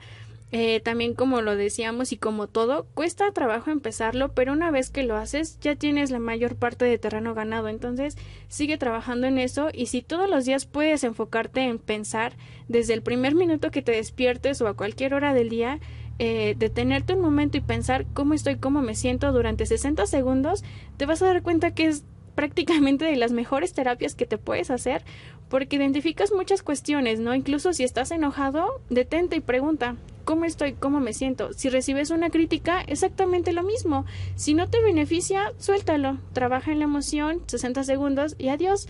Eh, 0.51 0.79
también 0.79 1.13
como 1.13 1.41
lo 1.41 1.55
decíamos 1.55 2.11
y 2.11 2.17
como 2.17 2.47
todo, 2.47 2.87
cuesta 2.95 3.31
trabajo 3.31 3.69
empezarlo, 3.69 4.33
pero 4.33 4.53
una 4.53 4.71
vez 4.71 4.89
que 4.89 5.03
lo 5.03 5.15
haces 5.15 5.59
ya 5.59 5.75
tienes 5.75 6.09
la 6.09 6.17
mayor 6.17 6.55
parte 6.55 6.85
de 6.85 6.97
terreno 6.97 7.35
ganado. 7.35 7.67
Entonces 7.67 8.17
sigue 8.47 8.77
trabajando 8.77 9.27
en 9.27 9.37
eso 9.37 9.69
y 9.71 9.87
si 9.87 10.01
todos 10.01 10.29
los 10.29 10.45
días 10.45 10.65
puedes 10.65 11.03
enfocarte 11.03 11.61
en 11.61 11.77
pensar 11.77 12.33
desde 12.67 12.93
el 12.95 13.03
primer 13.03 13.35
minuto 13.35 13.69
que 13.69 13.83
te 13.83 13.91
despiertes 13.91 14.61
o 14.61 14.67
a 14.67 14.75
cualquier 14.75 15.13
hora 15.13 15.33
del 15.35 15.49
día, 15.49 15.79
eh, 16.17 16.55
detenerte 16.57 17.13
un 17.13 17.21
momento 17.21 17.57
y 17.57 17.61
pensar 17.61 18.05
cómo 18.13 18.33
estoy, 18.33 18.57
cómo 18.57 18.81
me 18.81 18.95
siento 18.95 19.31
durante 19.31 19.65
60 19.65 20.05
segundos, 20.07 20.63
te 20.97 21.05
vas 21.05 21.21
a 21.21 21.27
dar 21.27 21.43
cuenta 21.43 21.73
que 21.73 21.85
es 21.85 22.03
prácticamente 22.35 23.05
de 23.05 23.17
las 23.17 23.31
mejores 23.31 23.73
terapias 23.73 24.15
que 24.15 24.25
te 24.25 24.37
puedes 24.37 24.71
hacer 24.71 25.03
porque 25.49 25.75
identificas 25.75 26.31
muchas 26.31 26.63
cuestiones, 26.63 27.19
¿no? 27.19 27.35
Incluso 27.35 27.73
si 27.73 27.83
estás 27.83 28.11
enojado, 28.11 28.81
detente 28.89 29.35
y 29.35 29.41
pregunta, 29.41 29.95
¿cómo 30.23 30.45
estoy? 30.45 30.73
¿Cómo 30.73 30.99
me 30.99 31.13
siento? 31.13 31.53
Si 31.53 31.69
recibes 31.69 32.11
una 32.11 32.29
crítica, 32.29 32.81
exactamente 32.81 33.51
lo 33.51 33.63
mismo. 33.63 34.05
Si 34.35 34.53
no 34.53 34.69
te 34.69 34.81
beneficia, 34.81 35.53
suéltalo. 35.57 36.19
Trabaja 36.33 36.71
en 36.71 36.79
la 36.79 36.85
emoción, 36.85 37.41
60 37.47 37.83
segundos 37.83 38.35
y 38.37 38.49
adiós. 38.49 38.87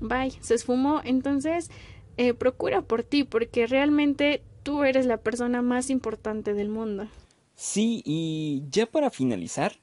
Bye, 0.00 0.32
se 0.40 0.54
esfumó. 0.54 1.00
Entonces, 1.02 1.70
eh, 2.18 2.34
procura 2.34 2.82
por 2.82 3.04
ti, 3.04 3.24
porque 3.24 3.66
realmente 3.66 4.42
tú 4.62 4.84
eres 4.84 5.06
la 5.06 5.16
persona 5.16 5.62
más 5.62 5.88
importante 5.88 6.52
del 6.52 6.68
mundo. 6.68 7.08
Sí, 7.54 8.02
y 8.04 8.64
ya 8.70 8.84
para 8.84 9.10
finalizar, 9.10 9.78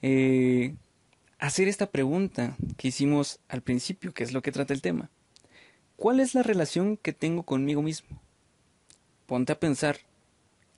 eh, 0.00 0.74
hacer 1.38 1.68
esta 1.68 1.90
pregunta 1.90 2.56
que 2.76 2.88
hicimos 2.88 3.38
al 3.48 3.62
principio, 3.62 4.12
que 4.12 4.24
es 4.24 4.32
lo 4.32 4.42
que 4.42 4.50
trata 4.50 4.74
el 4.74 4.82
tema. 4.82 5.10
¿Cuál 6.02 6.18
es 6.18 6.34
la 6.34 6.42
relación 6.42 6.96
que 6.96 7.12
tengo 7.12 7.44
conmigo 7.44 7.80
mismo? 7.80 8.20
Ponte 9.26 9.52
a 9.52 9.60
pensar 9.60 9.98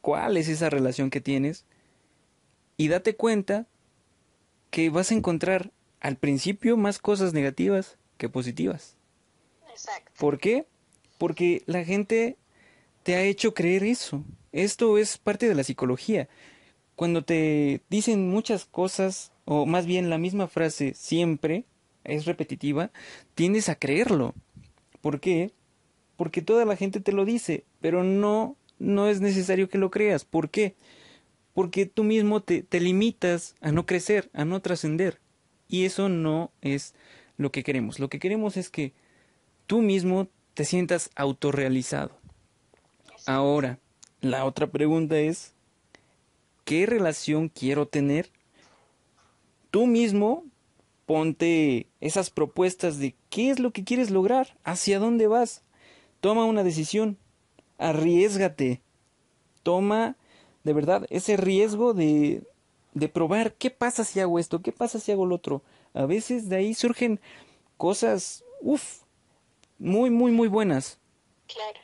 cuál 0.03 0.37
es 0.37 0.51
esa 0.51 0.69
relación 0.69 1.09
que 1.09 1.23
tienes 1.23 1.65
y 2.77 2.89
date 2.89 3.17
cuenta 3.17 3.67
que 4.69 4.91
vas 4.91 5.11
a 5.11 5.15
encontrar 5.15 5.73
al 6.01 6.17
principio 6.17 6.77
más 6.77 6.99
cosas 6.99 7.33
negativas 7.33 7.97
que 8.19 8.29
positivas. 8.29 8.99
Exacto. 9.71 10.13
¿Por 10.19 10.39
qué? 10.39 10.67
Porque 11.17 11.63
la 11.65 11.87
gente 11.87 12.37
te 13.03 13.15
ha 13.15 13.23
hecho 13.23 13.55
creer 13.55 13.83
eso. 13.83 14.23
Esto 14.53 14.99
es 14.99 15.17
parte 15.17 15.49
de 15.49 15.55
la 15.55 15.65
psicología. 15.65 16.29
Cuando 16.97 17.25
te 17.25 17.81
dicen 17.89 18.29
muchas 18.29 18.67
cosas, 18.67 19.33
o 19.47 19.65
más 19.65 19.87
bien 19.87 20.11
la 20.11 20.19
misma 20.19 20.49
frase 20.49 20.93
siempre 20.95 21.65
es 22.05 22.27
repetitiva, 22.27 22.91
tiendes 23.35 23.71
a 23.71 23.77
creerlo. 23.77 24.35
¿Por 25.05 25.21
qué? 25.21 25.53
Porque 26.17 26.41
toda 26.41 26.65
la 26.65 26.77
gente 26.77 26.99
te 26.99 27.13
lo 27.13 27.27
dice, 27.27 27.65
pero 27.83 28.03
no, 28.05 28.57
no 28.79 29.07
es 29.07 29.21
necesario 29.21 29.69
que 29.69 29.77
lo 29.77 29.91
creas. 29.91 30.25
¿Por 30.25 30.49
qué? 30.49 30.77
Porque 31.53 31.85
tú 31.85 32.05
mismo 32.05 32.41
te, 32.41 32.63
te 32.63 32.81
limitas 32.81 33.55
a 33.61 33.71
no 33.71 33.85
crecer, 33.85 34.31
a 34.33 34.47
no 34.47 34.63
trascender. 34.63 35.21
Y 35.69 35.85
eso 35.85 36.09
no 36.09 36.53
es 36.63 36.95
lo 37.37 37.53
que 37.53 37.63
queremos. 37.63 37.99
Lo 37.99 38.09
que 38.09 38.19
queremos 38.19 38.57
es 38.57 38.71
que 38.71 38.95
tú 39.67 39.83
mismo 39.83 40.27
te 40.55 40.65
sientas 40.65 41.11
autorrealizado. 41.17 42.17
Ahora, 43.27 43.79
la 44.23 44.47
otra 44.47 44.69
pregunta 44.69 45.19
es, 45.19 45.53
¿qué 46.65 46.87
relación 46.87 47.51
quiero 47.51 47.87
tener? 47.87 48.31
Tú 49.71 49.87
mismo 49.87 50.47
ponte 51.07 51.89
esas 52.01 52.31
propuestas 52.31 52.99
de 52.99 53.15
qué 53.31 53.51
es 53.51 53.59
lo 53.59 53.73
que 53.73 53.85
quieres 53.85 54.11
lograr, 54.11 54.57
hacia 54.65 54.99
dónde 54.99 55.27
vas. 55.27 55.63
Toma 56.21 56.45
una 56.45 56.65
decisión, 56.65 57.19
arriesgate, 57.79 58.81
toma 59.63 60.17
de 60.63 60.73
verdad 60.73 61.07
ese 61.11 61.37
riesgo 61.37 61.93
de, 61.93 62.43
de 62.95 63.09
probar 63.09 63.55
qué 63.55 63.71
pasa 63.71 64.05
si 64.05 64.21
hago 64.21 64.39
esto, 64.39 64.63
qué 64.63 64.73
pasa 64.73 64.99
si 64.99 65.13
hago 65.13 65.27
lo 65.27 65.37
otro. 65.37 65.63
A 65.93 66.07
veces 66.07 66.49
de 66.49 66.57
ahí 66.57 66.75
surgen 66.75 67.21
cosas, 67.77 68.45
uff, 68.61 69.03
muy, 69.79 70.11
muy, 70.11 70.33
muy 70.33 70.49
buenas. 70.49 70.99
Claro. 71.47 71.81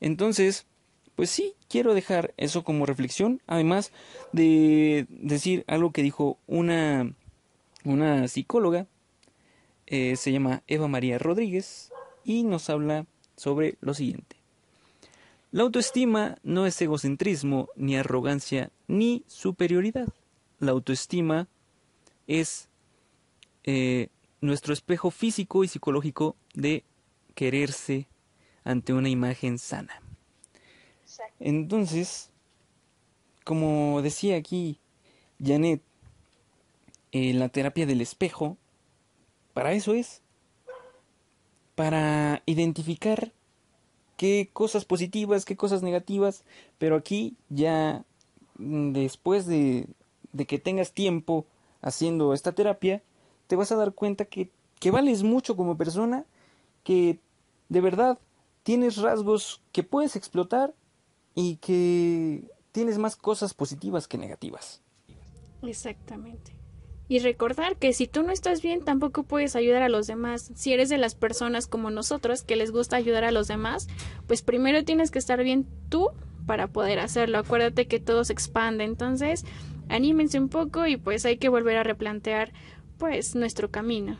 Entonces, 0.00 0.66
pues 1.14 1.30
sí, 1.30 1.54
quiero 1.68 1.94
dejar 1.94 2.34
eso 2.36 2.62
como 2.62 2.86
reflexión, 2.86 3.42
además 3.46 3.92
de 4.32 5.06
decir 5.08 5.64
algo 5.66 5.90
que 5.90 6.02
dijo 6.02 6.38
una 6.46 7.14
una 7.84 8.28
psicóloga, 8.28 8.86
eh, 9.86 10.16
se 10.16 10.32
llama 10.32 10.62
Eva 10.66 10.88
María 10.88 11.18
Rodríguez 11.18 11.92
y 12.24 12.42
nos 12.42 12.68
habla 12.68 13.06
sobre 13.36 13.76
lo 13.80 13.94
siguiente. 13.94 14.36
La 15.50 15.62
autoestima 15.62 16.36
no 16.42 16.66
es 16.66 16.80
egocentrismo, 16.82 17.68
ni 17.74 17.96
arrogancia, 17.96 18.70
ni 18.86 19.24
superioridad. 19.26 20.08
La 20.58 20.72
autoestima 20.72 21.48
es 22.26 22.68
eh, 23.64 24.08
nuestro 24.42 24.74
espejo 24.74 25.10
físico 25.10 25.64
y 25.64 25.68
psicológico 25.68 26.36
de 26.52 26.84
quererse 27.34 28.08
ante 28.64 28.92
una 28.92 29.08
imagen 29.08 29.58
sana. 29.58 30.02
Entonces, 31.40 32.30
como 33.44 34.02
decía 34.02 34.36
aquí 34.36 34.78
Janet, 35.42 35.80
eh, 37.12 37.32
la 37.34 37.48
terapia 37.48 37.86
del 37.86 38.00
espejo, 38.00 38.56
para 39.54 39.72
eso 39.72 39.94
es, 39.94 40.22
para 41.74 42.42
identificar 42.46 43.32
qué 44.16 44.50
cosas 44.52 44.84
positivas, 44.84 45.44
qué 45.44 45.56
cosas 45.56 45.82
negativas, 45.82 46.44
pero 46.78 46.96
aquí 46.96 47.36
ya 47.48 48.04
mm, 48.58 48.92
después 48.92 49.46
de, 49.46 49.86
de 50.32 50.46
que 50.46 50.58
tengas 50.58 50.92
tiempo 50.92 51.46
haciendo 51.80 52.34
esta 52.34 52.52
terapia, 52.52 53.02
te 53.46 53.56
vas 53.56 53.72
a 53.72 53.76
dar 53.76 53.92
cuenta 53.92 54.24
que 54.24 54.50
que 54.78 54.90
vales 54.90 55.22
mucho 55.22 55.56
como 55.56 55.76
persona, 55.76 56.24
que 56.84 57.18
de 57.68 57.80
verdad 57.80 58.18
tienes 58.62 58.96
rasgos 58.96 59.62
que 59.72 59.82
puedes 59.82 60.16
explotar 60.16 60.74
y 61.34 61.56
que 61.56 62.50
tienes 62.72 62.98
más 62.98 63.16
cosas 63.16 63.54
positivas 63.54 64.08
que 64.08 64.18
negativas. 64.18 64.82
Exactamente. 65.62 66.57
Y 67.08 67.20
recordar 67.20 67.76
que 67.76 67.92
si 67.94 68.06
tú 68.06 68.22
no 68.22 68.32
estás 68.32 68.60
bien, 68.60 68.84
tampoco 68.84 69.22
puedes 69.22 69.56
ayudar 69.56 69.82
a 69.82 69.88
los 69.88 70.06
demás. 70.06 70.52
Si 70.54 70.72
eres 70.72 70.90
de 70.90 70.98
las 70.98 71.14
personas 71.14 71.66
como 71.66 71.90
nosotros 71.90 72.42
que 72.42 72.56
les 72.56 72.70
gusta 72.70 72.96
ayudar 72.96 73.24
a 73.24 73.32
los 73.32 73.48
demás, 73.48 73.88
pues 74.26 74.42
primero 74.42 74.84
tienes 74.84 75.10
que 75.10 75.18
estar 75.18 75.42
bien 75.42 75.66
tú 75.88 76.10
para 76.46 76.66
poder 76.68 76.98
hacerlo. 76.98 77.38
Acuérdate 77.38 77.86
que 77.86 77.98
todo 77.98 78.24
se 78.24 78.34
expande. 78.34 78.84
Entonces, 78.84 79.44
anímense 79.88 80.38
un 80.38 80.50
poco 80.50 80.86
y 80.86 80.98
pues 80.98 81.24
hay 81.24 81.38
que 81.38 81.48
volver 81.48 81.78
a 81.78 81.82
replantear 81.82 82.52
pues 82.98 83.34
nuestro 83.34 83.70
camino. 83.70 84.18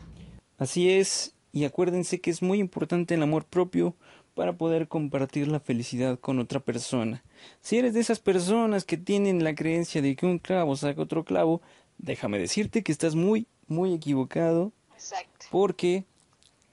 Así 0.57 0.91
es, 0.91 1.35
y 1.53 1.65
acuérdense 1.65 2.21
que 2.21 2.31
es 2.31 2.43
muy 2.43 2.59
importante 2.59 3.15
el 3.15 3.23
amor 3.23 3.45
propio 3.45 3.97
para 4.35 4.57
poder 4.57 4.89
compartir 4.89 5.49
la 5.49 5.61
felicidad 5.61 6.19
con 6.19 6.39
otra 6.39 6.61
persona. 6.61 7.25
Si 7.61 7.77
eres 7.77 7.95
de 7.95 8.01
esas 8.01 8.21
personas 8.21 8.85
que 8.85 8.97
tienen 8.97 9.43
la 9.43 9.55
creencia 9.55 10.01
de 10.01 10.15
que 10.15 10.27
un 10.27 10.39
clavo 10.39 10.77
saca 10.77 11.03
otro 11.03 11.25
clavo, 11.25 11.61
déjame 11.99 12.39
decirte 12.39 12.83
que 12.83 12.93
estás 12.93 13.15
muy, 13.15 13.47
muy 13.67 13.93
equivocado. 13.93 14.73
Exacto. 14.95 15.47
Porque 15.51 16.05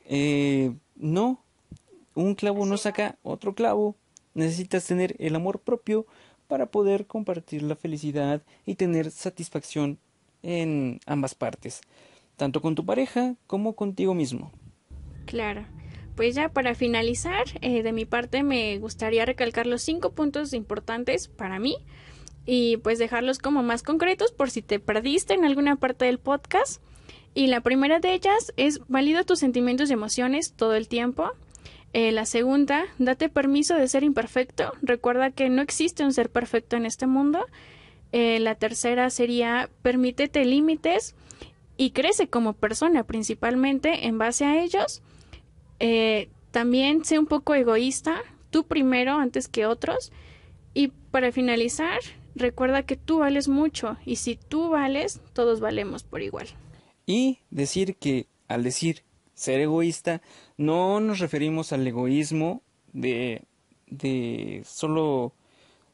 eh, 0.05 0.73
no, 0.95 1.43
un 2.13 2.35
clavo 2.35 2.65
no 2.65 2.77
saca 2.77 3.17
otro 3.23 3.53
clavo. 3.53 3.95
Necesitas 4.33 4.85
tener 4.85 5.15
el 5.19 5.35
amor 5.35 5.59
propio 5.59 6.05
para 6.47 6.67
poder 6.67 7.05
compartir 7.07 7.63
la 7.63 7.75
felicidad 7.75 8.41
y 8.65 8.75
tener 8.75 9.11
satisfacción 9.11 9.97
en 10.43 10.99
ambas 11.05 11.33
partes, 11.33 11.81
tanto 12.35 12.61
con 12.61 12.75
tu 12.75 12.85
pareja 12.85 13.35
como 13.47 13.75
contigo 13.75 14.13
mismo. 14.13 14.51
Claro. 15.25 15.65
Pues 16.15 16.35
ya 16.35 16.49
para 16.49 16.75
finalizar, 16.75 17.43
eh, 17.61 17.83
de 17.83 17.91
mi 17.91 18.05
parte 18.05 18.43
me 18.43 18.77
gustaría 18.77 19.25
recalcar 19.25 19.67
los 19.67 19.81
cinco 19.81 20.13
puntos 20.13 20.53
importantes 20.53 21.27
para 21.27 21.59
mí 21.59 21.77
y 22.45 22.77
pues 22.77 22.99
dejarlos 22.99 23.39
como 23.39 23.63
más 23.63 23.83
concretos 23.83 24.31
por 24.31 24.49
si 24.49 24.61
te 24.61 24.79
perdiste 24.79 25.33
en 25.33 25.45
alguna 25.45 25.75
parte 25.75 26.05
del 26.05 26.19
podcast. 26.19 26.81
Y 27.33 27.47
la 27.47 27.61
primera 27.61 27.99
de 27.99 28.13
ellas 28.13 28.53
es 28.55 28.79
valida 28.87 29.23
tus 29.23 29.39
sentimientos 29.39 29.89
y 29.89 29.93
emociones 29.93 30.53
todo 30.53 30.75
el 30.75 30.87
tiempo. 30.87 31.31
Eh, 31.93 32.11
la 32.11 32.25
segunda, 32.25 32.85
date 32.97 33.29
permiso 33.29 33.75
de 33.75 33.87
ser 33.87 34.03
imperfecto. 34.03 34.73
Recuerda 34.81 35.31
que 35.31 35.49
no 35.49 35.61
existe 35.61 36.03
un 36.03 36.13
ser 36.13 36.29
perfecto 36.29 36.75
en 36.75 36.85
este 36.85 37.07
mundo. 37.07 37.45
Eh, 38.11 38.39
la 38.39 38.55
tercera 38.55 39.09
sería 39.09 39.69
permítete 39.81 40.45
límites 40.45 41.15
y 41.77 41.91
crece 41.91 42.27
como 42.27 42.53
persona 42.53 43.03
principalmente 43.03 44.07
en 44.07 44.17
base 44.17 44.45
a 44.45 44.61
ellos. 44.61 45.01
Eh, 45.79 46.29
también 46.51 47.03
sé 47.03 47.19
un 47.19 47.25
poco 47.25 47.53
egoísta, 47.53 48.21
tú 48.49 48.65
primero 48.65 49.15
antes 49.15 49.47
que 49.47 49.65
otros. 49.65 50.11
Y 50.73 50.89
para 51.11 51.31
finalizar, 51.31 51.99
recuerda 52.35 52.83
que 52.83 52.97
tú 52.97 53.19
vales 53.19 53.47
mucho 53.47 53.97
y 54.05 54.17
si 54.17 54.35
tú 54.35 54.69
vales, 54.69 55.21
todos 55.33 55.59
valemos 55.59 56.03
por 56.03 56.21
igual. 56.21 56.47
Y 57.05 57.39
decir 57.49 57.95
que 57.95 58.27
al 58.47 58.63
decir 58.63 59.03
ser 59.33 59.59
egoísta, 59.59 60.21
no 60.57 60.99
nos 60.99 61.19
referimos 61.19 61.73
al 61.73 61.85
egoísmo 61.85 62.61
de, 62.93 63.43
de 63.87 64.63
solo, 64.65 65.33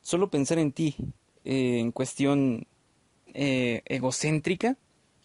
solo 0.01 0.29
pensar 0.29 0.59
en 0.59 0.71
ti, 0.71 0.95
eh, 1.43 1.79
en 1.79 1.91
cuestión 1.91 2.67
eh, 3.33 3.81
egocéntrica, 3.85 4.77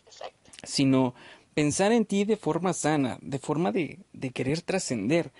Exacto. 0.07 0.51
sino 0.65 1.15
pensar 1.55 1.93
en 1.93 2.07
ti 2.07 2.25
de 2.25 2.37
forma 2.37 2.73
sana, 2.73 3.19
de 3.21 3.39
forma 3.39 3.71
de, 3.71 3.99
de 4.13 4.31
querer 4.31 4.63
trascender, 4.63 5.31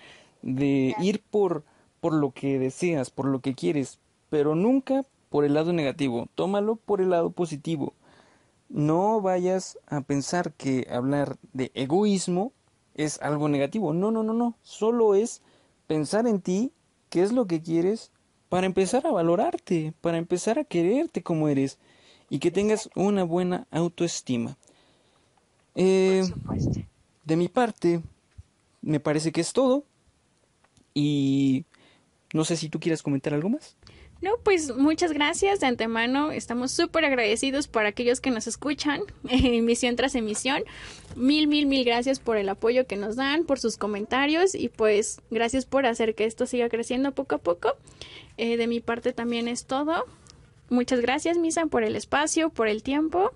de 0.43 0.95
ir 0.99 1.21
por, 1.21 1.63
por 1.99 2.13
lo 2.13 2.31
que 2.31 2.59
deseas, 2.59 3.09
por 3.09 3.25
lo 3.25 3.39
que 3.39 3.55
quieres, 3.55 3.97
pero 4.29 4.53
nunca 4.53 5.05
por 5.37 5.45
el 5.45 5.53
lado 5.53 5.71
negativo, 5.71 6.29
tómalo 6.33 6.77
por 6.77 6.99
el 6.99 7.11
lado 7.11 7.29
positivo. 7.29 7.93
No 8.69 9.21
vayas 9.21 9.77
a 9.85 10.01
pensar 10.01 10.51
que 10.53 10.87
hablar 10.89 11.37
de 11.53 11.69
egoísmo 11.75 12.53
es 12.95 13.21
algo 13.21 13.47
negativo. 13.47 13.93
No, 13.93 14.09
no, 14.09 14.23
no, 14.23 14.33
no. 14.33 14.57
Solo 14.63 15.13
es 15.13 15.43
pensar 15.85 16.25
en 16.25 16.41
ti, 16.41 16.71
qué 17.11 17.21
es 17.21 17.33
lo 17.33 17.45
que 17.45 17.61
quieres, 17.61 18.09
para 18.49 18.65
empezar 18.65 19.05
a 19.05 19.11
valorarte, 19.11 19.93
para 20.01 20.17
empezar 20.17 20.57
a 20.57 20.63
quererte 20.63 21.21
como 21.21 21.49
eres 21.49 21.77
y 22.31 22.39
que 22.39 22.49
tengas 22.49 22.89
una 22.95 23.23
buena 23.23 23.67
autoestima. 23.69 24.57
Eh, 25.75 26.25
Por 26.27 26.39
supuesto. 26.39 26.79
de 27.25 27.35
mi 27.35 27.47
parte, 27.47 28.01
me 28.81 28.99
parece 28.99 29.31
que 29.31 29.41
es 29.41 29.53
todo. 29.53 29.83
Y 30.95 31.65
no 32.33 32.43
sé 32.43 32.57
si 32.57 32.69
tú 32.69 32.79
quieres 32.79 33.03
comentar 33.03 33.35
algo 33.35 33.49
más. 33.49 33.76
No, 34.21 34.31
pues 34.43 34.75
muchas 34.75 35.13
gracias 35.13 35.59
de 35.59 35.67
antemano. 35.67 36.31
Estamos 36.31 36.71
súper 36.71 37.05
agradecidos 37.05 37.67
por 37.67 37.85
aquellos 37.85 38.19
que 38.19 38.31
nos 38.31 38.47
escuchan 38.47 39.01
emisión 39.29 39.95
tras 39.95 40.15
emisión. 40.15 40.63
Mil, 41.15 41.47
mil, 41.47 41.67
mil 41.67 41.85
gracias 41.85 42.19
por 42.19 42.37
el 42.37 42.49
apoyo 42.49 42.87
que 42.87 42.95
nos 42.95 43.15
dan, 43.15 43.43
por 43.43 43.59
sus 43.59 43.77
comentarios 43.77 44.55
y 44.55 44.69
pues 44.69 45.21
gracias 45.29 45.65
por 45.65 45.85
hacer 45.85 46.15
que 46.15 46.25
esto 46.25 46.45
siga 46.47 46.69
creciendo 46.69 47.11
poco 47.11 47.35
a 47.35 47.39
poco. 47.39 47.75
Eh, 48.37 48.57
de 48.57 48.67
mi 48.67 48.79
parte 48.79 49.13
también 49.13 49.47
es 49.47 49.65
todo. 49.65 50.05
Muchas 50.69 50.99
gracias, 50.99 51.37
Misa, 51.37 51.67
por 51.67 51.83
el 51.83 51.95
espacio, 51.95 52.49
por 52.49 52.67
el 52.67 52.83
tiempo. 52.83 53.31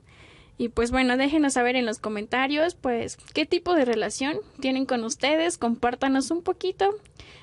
Y 0.62 0.70
pues 0.70 0.92
bueno, 0.92 1.18
déjenos 1.18 1.54
saber 1.54 1.76
en 1.76 1.88
los 1.88 1.98
comentarios, 1.98 2.76
pues, 2.76 3.18
qué 3.34 3.48
tipo 3.48 3.74
de 3.74 3.84
relación 3.84 4.38
tienen 4.60 4.86
con 4.86 5.04
ustedes. 5.04 5.58
Compártanos 5.58 6.30
un 6.30 6.44
poquito 6.44 6.94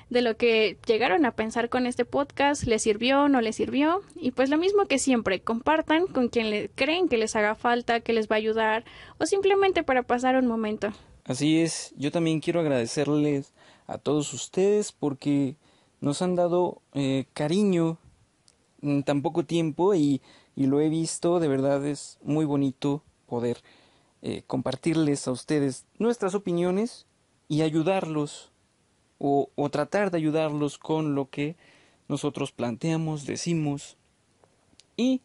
de 0.09 0.21
lo 0.21 0.37
que 0.37 0.77
llegaron 0.87 1.25
a 1.25 1.33
pensar 1.33 1.67
con 1.67 1.85
este 1.85 2.05
podcast, 2.05 2.63
les 2.63 2.81
sirvió, 2.81 3.27
no 3.27 3.41
les 3.41 3.57
sirvió. 3.57 4.03
Y 4.15 4.31
pues 4.31 4.49
lo 4.49 4.57
mismo 4.57 4.85
que 4.85 4.99
siempre, 4.99 5.41
compartan 5.41 6.07
con 6.07 6.29
quien 6.29 6.49
le 6.49 6.69
creen 6.69 7.09
que 7.09 7.17
les 7.17 7.35
haga 7.35 7.55
falta, 7.55 7.99
que 7.99 8.13
les 8.13 8.29
va 8.29 8.35
a 8.35 8.37
ayudar, 8.37 8.85
o 9.17 9.25
simplemente 9.25 9.83
para 9.83 10.03
pasar 10.03 10.37
un 10.37 10.47
momento. 10.47 10.93
Así 11.25 11.59
es, 11.59 11.93
yo 11.97 12.13
también 12.13 12.39
quiero 12.39 12.61
agradecerles 12.61 13.51
a 13.85 13.97
todos 13.97 14.33
ustedes 14.33 14.93
porque 14.93 15.57
nos 15.99 16.21
han 16.21 16.35
dado 16.35 16.81
eh, 16.93 17.25
cariño 17.33 17.97
en 18.81 19.03
tan 19.03 19.21
poco 19.21 19.43
tiempo 19.43 19.93
y, 19.93 20.21
y 20.55 20.67
lo 20.67 20.79
he 20.79 20.87
visto, 20.87 21.41
de 21.41 21.49
verdad 21.49 21.85
es 21.85 22.17
muy 22.23 22.45
bonito 22.45 23.03
poder 23.29 23.61
eh, 24.21 24.43
compartirles 24.47 25.27
a 25.27 25.31
ustedes 25.31 25.85
nuestras 25.97 26.35
opiniones 26.35 27.05
y 27.47 27.61
ayudarlos 27.61 28.51
o, 29.17 29.49
o 29.55 29.69
tratar 29.69 30.11
de 30.11 30.17
ayudarlos 30.17 30.77
con 30.77 31.15
lo 31.15 31.29
que 31.29 31.55
nosotros 32.09 32.51
planteamos, 32.51 33.25
decimos 33.25 33.95
y 34.97 35.21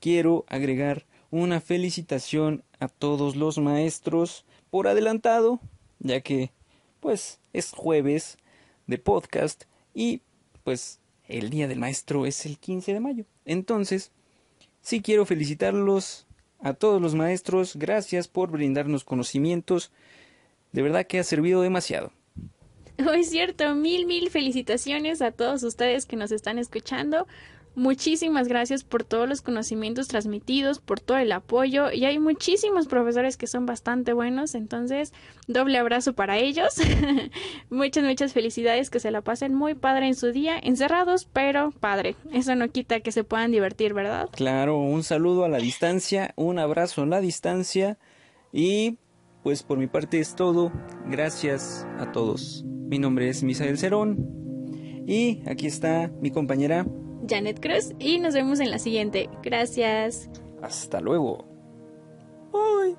quiero 0.00 0.44
agregar 0.48 1.06
una 1.30 1.60
felicitación 1.60 2.62
a 2.78 2.86
todos 2.86 3.34
los 3.34 3.58
maestros 3.58 4.44
por 4.70 4.86
adelantado, 4.86 5.58
ya 5.98 6.20
que 6.20 6.52
pues 7.00 7.40
es 7.52 7.72
jueves 7.72 8.38
de 8.86 8.98
podcast 8.98 9.64
y 9.94 10.20
pues 10.62 11.00
el 11.26 11.50
día 11.50 11.68
del 11.68 11.78
maestro 11.78 12.26
es 12.26 12.46
el 12.46 12.58
15 12.58 12.92
de 12.92 13.00
mayo. 13.00 13.24
Entonces, 13.44 14.12
sí 14.80 15.00
quiero 15.00 15.26
felicitarlos 15.26 16.26
a 16.60 16.74
todos 16.74 17.00
los 17.00 17.14
maestros, 17.14 17.76
gracias 17.76 18.28
por 18.28 18.50
brindarnos 18.50 19.04
conocimientos, 19.04 19.90
de 20.72 20.82
verdad 20.82 21.06
que 21.06 21.18
ha 21.18 21.24
servido 21.24 21.62
demasiado. 21.62 22.12
Oh, 22.98 23.12
es 23.14 23.30
cierto, 23.30 23.74
mil, 23.74 24.06
mil 24.06 24.30
felicitaciones 24.30 25.22
a 25.22 25.32
todos 25.32 25.62
ustedes 25.62 26.06
que 26.06 26.16
nos 26.16 26.32
están 26.32 26.58
escuchando. 26.58 27.26
Muchísimas 27.76 28.46
gracias 28.46 28.84
por 28.84 29.02
todos 29.02 29.28
los 29.28 29.42
conocimientos 29.42 30.06
transmitidos, 30.06 30.78
por 30.78 31.00
todo 31.00 31.18
el 31.18 31.32
apoyo 31.32 31.90
y 31.90 32.04
hay 32.04 32.20
muchísimos 32.20 32.86
profesores 32.86 33.36
que 33.36 33.48
son 33.48 33.66
bastante 33.66 34.12
buenos, 34.12 34.54
entonces 34.54 35.12
doble 35.48 35.78
abrazo 35.78 36.12
para 36.12 36.38
ellos. 36.38 36.76
muchas, 37.70 38.04
muchas 38.04 38.32
felicidades, 38.32 38.90
que 38.90 39.00
se 39.00 39.10
la 39.10 39.22
pasen 39.22 39.54
muy 39.54 39.74
padre 39.74 40.06
en 40.06 40.14
su 40.14 40.30
día, 40.30 40.56
encerrados, 40.62 41.26
pero 41.32 41.72
padre. 41.72 42.14
Eso 42.32 42.54
no 42.54 42.68
quita 42.68 43.00
que 43.00 43.10
se 43.10 43.24
puedan 43.24 43.50
divertir, 43.50 43.92
¿verdad? 43.92 44.28
Claro, 44.32 44.78
un 44.78 45.02
saludo 45.02 45.44
a 45.44 45.48
la 45.48 45.58
distancia, 45.58 46.32
un 46.36 46.60
abrazo 46.60 47.02
a 47.02 47.06
la 47.06 47.20
distancia 47.20 47.98
y 48.52 48.98
pues 49.42 49.64
por 49.64 49.78
mi 49.78 49.88
parte 49.88 50.20
es 50.20 50.36
todo. 50.36 50.72
Gracias 51.06 51.86
a 51.98 52.12
todos. 52.12 52.64
Mi 52.64 53.00
nombre 53.00 53.28
es 53.28 53.42
Misael 53.42 53.78
Cerón 53.78 54.44
y 55.06 55.42
aquí 55.46 55.66
está 55.66 56.12
mi 56.20 56.30
compañera. 56.30 56.86
Janet 57.28 57.60
Cruz 57.60 57.92
y 57.98 58.18
nos 58.18 58.34
vemos 58.34 58.60
en 58.60 58.70
la 58.70 58.78
siguiente. 58.78 59.28
Gracias. 59.42 60.30
Hasta 60.62 61.00
luego. 61.00 61.44
Bye. 62.52 62.96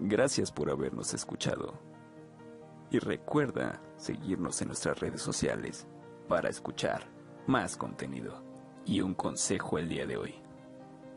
Gracias 0.00 0.50
por 0.52 0.70
habernos 0.70 1.14
escuchado. 1.14 1.74
Y 2.90 2.98
recuerda 2.98 3.80
seguirnos 3.96 4.60
en 4.62 4.68
nuestras 4.68 4.98
redes 4.98 5.22
sociales 5.22 5.86
para 6.28 6.48
escuchar 6.48 7.04
más 7.46 7.76
contenido. 7.76 8.42
Y 8.84 9.00
un 9.00 9.14
consejo 9.14 9.78
el 9.78 9.88
día 9.88 10.06
de 10.06 10.16
hoy. 10.16 10.34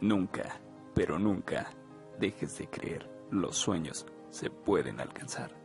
Nunca 0.01 0.59
Pero 0.93 1.17
nunca 1.17 1.71
dejes 2.19 2.57
de 2.59 2.67
creer, 2.67 3.09
los 3.31 3.57
sueños 3.57 4.05
se 4.29 4.49
pueden 4.49 4.99
alcanzar. 4.99 5.62